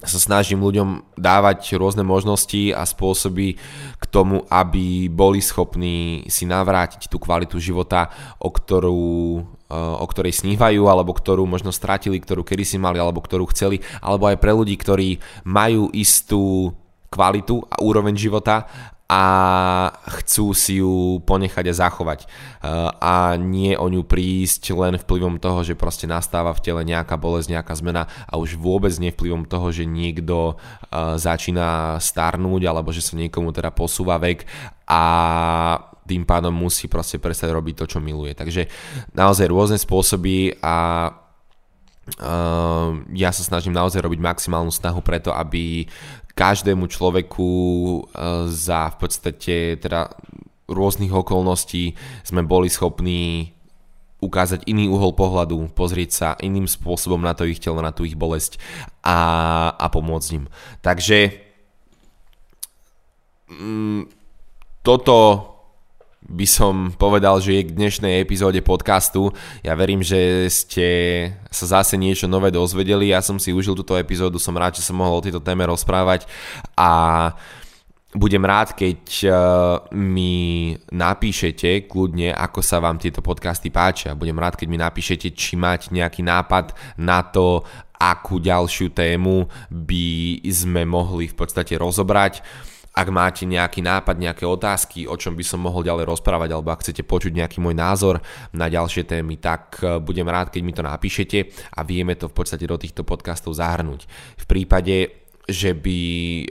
sa 0.00 0.16
snažím 0.16 0.64
ľuďom 0.64 1.20
dávať 1.20 1.76
rôzne 1.76 2.00
možnosti 2.00 2.72
a 2.72 2.88
spôsoby 2.88 3.60
k 4.00 4.04
tomu, 4.08 4.48
aby 4.48 5.12
boli 5.12 5.44
schopní 5.44 6.24
si 6.32 6.48
navrátiť 6.48 7.12
tú 7.12 7.20
kvalitu 7.20 7.60
života, 7.60 8.08
o 8.40 8.48
ktorú 8.48 9.04
e, 9.36 9.76
o 9.76 10.06
ktorej 10.08 10.32
snívajú, 10.40 10.88
alebo 10.88 11.12
ktorú 11.12 11.44
možno 11.44 11.68
stratili, 11.68 12.16
ktorú 12.16 12.40
kedy 12.40 12.64
si 12.64 12.80
mali, 12.80 12.96
alebo 12.96 13.20
ktorú 13.20 13.52
chceli, 13.52 13.84
alebo 14.00 14.24
aj 14.32 14.40
pre 14.40 14.56
ľudí, 14.56 14.80
ktorí 14.80 15.20
majú 15.44 15.92
istú 15.92 16.72
kvalitu 17.12 17.60
a 17.68 17.82
úroveň 17.84 18.16
života 18.16 18.64
a 19.10 19.22
chcú 20.22 20.54
si 20.54 20.78
ju 20.78 21.18
ponechať 21.26 21.66
a 21.66 21.74
zachovať 21.74 22.20
eh, 22.22 22.30
a 22.94 23.34
nie 23.34 23.74
o 23.74 23.90
ňu 23.90 24.06
prísť 24.06 24.70
len 24.78 24.94
vplyvom 25.02 25.42
toho, 25.42 25.66
že 25.66 25.74
proste 25.74 26.06
nastáva 26.06 26.54
v 26.54 26.62
tele 26.62 26.86
nejaká 26.86 27.18
bolesť, 27.18 27.58
nejaká 27.58 27.74
zmena 27.74 28.06
a 28.30 28.38
už 28.38 28.54
vôbec 28.54 28.94
nie 29.02 29.10
vplyvom 29.10 29.50
toho, 29.50 29.74
že 29.74 29.82
niekto 29.82 30.54
eh, 30.54 31.18
začína 31.18 31.98
starnúť 31.98 32.62
alebo 32.70 32.94
že 32.94 33.02
sa 33.02 33.18
niekomu 33.18 33.50
teda 33.50 33.74
posúva 33.74 34.14
vek 34.22 34.46
a 34.86 35.02
tým 36.06 36.22
pádom 36.22 36.54
musí 36.54 36.86
proste 36.86 37.18
prestať 37.18 37.54
robiť 37.54 37.74
to, 37.82 37.84
čo 37.86 37.98
miluje. 38.02 38.34
Takže 38.34 38.66
naozaj 39.14 39.50
rôzne 39.50 39.78
spôsoby 39.78 40.54
a 40.62 41.10
Uh, 42.18 43.06
ja 43.14 43.30
sa 43.30 43.46
snažím 43.46 43.70
naozaj 43.70 44.02
robiť 44.02 44.18
maximálnu 44.18 44.74
snahu 44.74 44.98
preto, 44.98 45.30
aby 45.30 45.86
každému 46.40 46.88
človeku 46.88 47.48
e, 47.52 48.00
za 48.48 48.88
v 48.88 48.96
podstate 48.96 49.76
teda 49.76 50.08
rôznych 50.64 51.12
okolností 51.12 51.92
sme 52.24 52.40
boli 52.40 52.72
schopní 52.72 53.52
ukázať 54.20 54.68
iný 54.68 54.88
uhol 54.88 55.16
pohľadu, 55.16 55.72
pozrieť 55.72 56.10
sa 56.12 56.28
iným 56.40 56.68
spôsobom 56.68 57.20
na 57.20 57.32
to 57.32 57.48
ich 57.48 57.60
telo, 57.60 57.80
na 57.80 57.92
tú 57.92 58.04
ich 58.04 58.16
bolesť 58.16 58.60
a, 59.04 59.18
a 59.76 59.86
pomôcť 59.88 60.28
im. 60.36 60.44
Takže 60.84 61.18
mm, 63.48 64.02
toto 64.84 65.49
by 66.30 66.46
som 66.46 66.94
povedal, 66.94 67.42
že 67.42 67.58
je 67.58 67.66
k 67.66 67.74
dnešnej 67.74 68.22
epizóde 68.22 68.62
podcastu. 68.62 69.34
Ja 69.66 69.74
verím, 69.74 69.98
že 70.06 70.46
ste 70.46 70.88
sa 71.50 71.82
zase 71.82 71.98
niečo 71.98 72.30
nové 72.30 72.54
dozvedeli. 72.54 73.10
Ja 73.10 73.18
som 73.18 73.42
si 73.42 73.50
užil 73.50 73.74
túto 73.74 73.98
epizódu, 73.98 74.38
som 74.38 74.54
rád, 74.54 74.78
že 74.78 74.86
som 74.86 74.94
mohol 74.94 75.18
o 75.18 75.24
tejto 75.26 75.42
téme 75.42 75.66
rozprávať 75.66 76.30
a 76.78 77.34
budem 78.14 78.42
rád, 78.42 78.74
keď 78.74 79.02
uh, 79.26 79.34
mi 79.94 80.74
napíšete 80.90 81.86
kľudne, 81.86 82.34
ako 82.34 82.58
sa 82.62 82.82
vám 82.82 82.98
tieto 82.98 83.22
podcasty 83.22 83.70
páčia. 83.70 84.18
Budem 84.18 84.38
rád, 84.38 84.58
keď 84.58 84.66
mi 84.70 84.78
napíšete, 84.78 85.30
či 85.34 85.54
máte 85.54 85.94
nejaký 85.94 86.22
nápad 86.26 86.74
na 86.98 87.22
to, 87.26 87.62
akú 88.00 88.40
ďalšiu 88.40 88.96
tému 88.96 89.44
by 89.68 90.40
sme 90.48 90.88
mohli 90.88 91.28
v 91.28 91.36
podstate 91.36 91.76
rozobrať. 91.76 92.40
Ak 92.90 93.06
máte 93.14 93.46
nejaký 93.46 93.86
nápad, 93.86 94.18
nejaké 94.18 94.42
otázky, 94.42 95.06
o 95.06 95.14
čom 95.14 95.38
by 95.38 95.44
som 95.46 95.62
mohol 95.62 95.86
ďalej 95.86 96.10
rozprávať, 96.10 96.50
alebo 96.50 96.74
ak 96.74 96.82
chcete 96.82 97.06
počuť 97.06 97.38
nejaký 97.38 97.62
môj 97.62 97.78
názor 97.78 98.18
na 98.50 98.66
ďalšie 98.66 99.06
témy, 99.06 99.38
tak 99.38 99.78
e, 99.78 100.02
budem 100.02 100.26
rád, 100.26 100.50
keď 100.50 100.62
mi 100.66 100.74
to 100.74 100.82
napíšete 100.82 101.38
a 101.78 101.86
vieme 101.86 102.18
to 102.18 102.26
v 102.26 102.34
podstate 102.34 102.66
do 102.66 102.74
týchto 102.74 103.06
podcastov 103.06 103.54
zahrnúť. 103.54 104.10
V 104.42 104.44
prípade, 104.50 105.22
že 105.46 105.70
by 105.70 105.98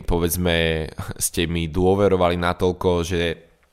povedzme 0.07 0.87
ste 1.27 1.43
mi 1.43 1.67
dôverovali 1.67 2.39
natoľko, 2.39 2.89
že 3.03 3.21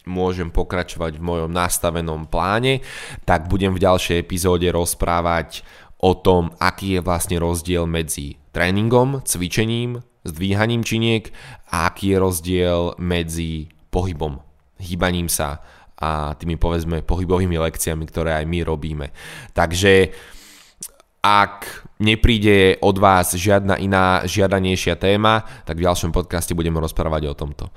môžem 0.07 0.51
pokračovať 0.55 1.19
v 1.19 1.27
mojom 1.27 1.51
nastavenom 1.51 2.31
pláne, 2.31 2.83
tak 3.27 3.51
budem 3.51 3.75
v 3.75 3.83
ďalšej 3.83 4.23
epizóde 4.23 4.71
rozprávať 4.71 5.67
o 5.99 6.15
tom, 6.15 6.55
aký 6.63 6.99
je 6.99 7.01
vlastne 7.03 7.37
rozdiel 7.43 7.91
medzi 7.91 8.39
tréningom, 8.55 9.27
cvičením, 9.27 10.03
zdvíhaním 10.27 10.83
činiek 10.83 11.31
a 11.71 11.87
aký 11.89 12.13
je 12.13 12.19
rozdiel 12.19 12.81
medzi 12.99 13.71
pohybom, 13.95 14.43
hýbaním 14.83 15.31
sa 15.31 15.63
a 15.97 16.37
tými 16.37 16.61
povedzme 16.61 17.01
pohybovými 17.01 17.57
lekciami, 17.57 18.05
ktoré 18.05 18.37
aj 18.43 18.45
my 18.45 18.59
robíme. 18.67 19.07
Takže 19.57 20.13
ak 21.25 21.89
nepríde 21.99 22.77
od 22.85 22.97
vás 23.01 23.33
žiadna 23.33 23.81
iná 23.81 24.21
žiadanejšia 24.29 25.01
téma, 25.01 25.43
tak 25.65 25.81
v 25.81 25.89
ďalšom 25.89 26.13
podcaste 26.13 26.53
budeme 26.53 26.79
rozprávať 26.79 27.33
o 27.33 27.35
tomto. 27.35 27.73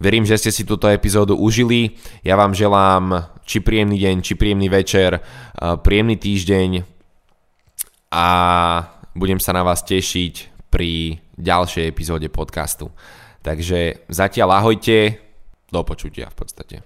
Verím, 0.00 0.26
že 0.26 0.40
ste 0.40 0.50
si 0.50 0.66
túto 0.66 0.90
epizódu 0.90 1.36
užili. 1.36 1.94
Ja 2.24 2.34
vám 2.34 2.56
želám 2.56 3.30
či 3.46 3.62
príjemný 3.62 4.00
deň, 4.00 4.16
či 4.24 4.34
príjemný 4.34 4.66
večer, 4.72 5.20
príjemný 5.84 6.16
týždeň 6.18 6.70
a 8.10 8.26
budem 9.14 9.38
sa 9.38 9.54
na 9.54 9.62
vás 9.62 9.86
tešiť 9.86 10.34
pri 10.72 11.22
ďalšej 11.40 11.84
epizóde 11.88 12.28
podcastu. 12.28 12.92
Takže 13.40 14.04
zatiaľ 14.12 14.60
ahojte, 14.60 15.16
do 15.70 15.80
počutia 15.86 16.28
v 16.28 16.36
podstate. 16.36 16.76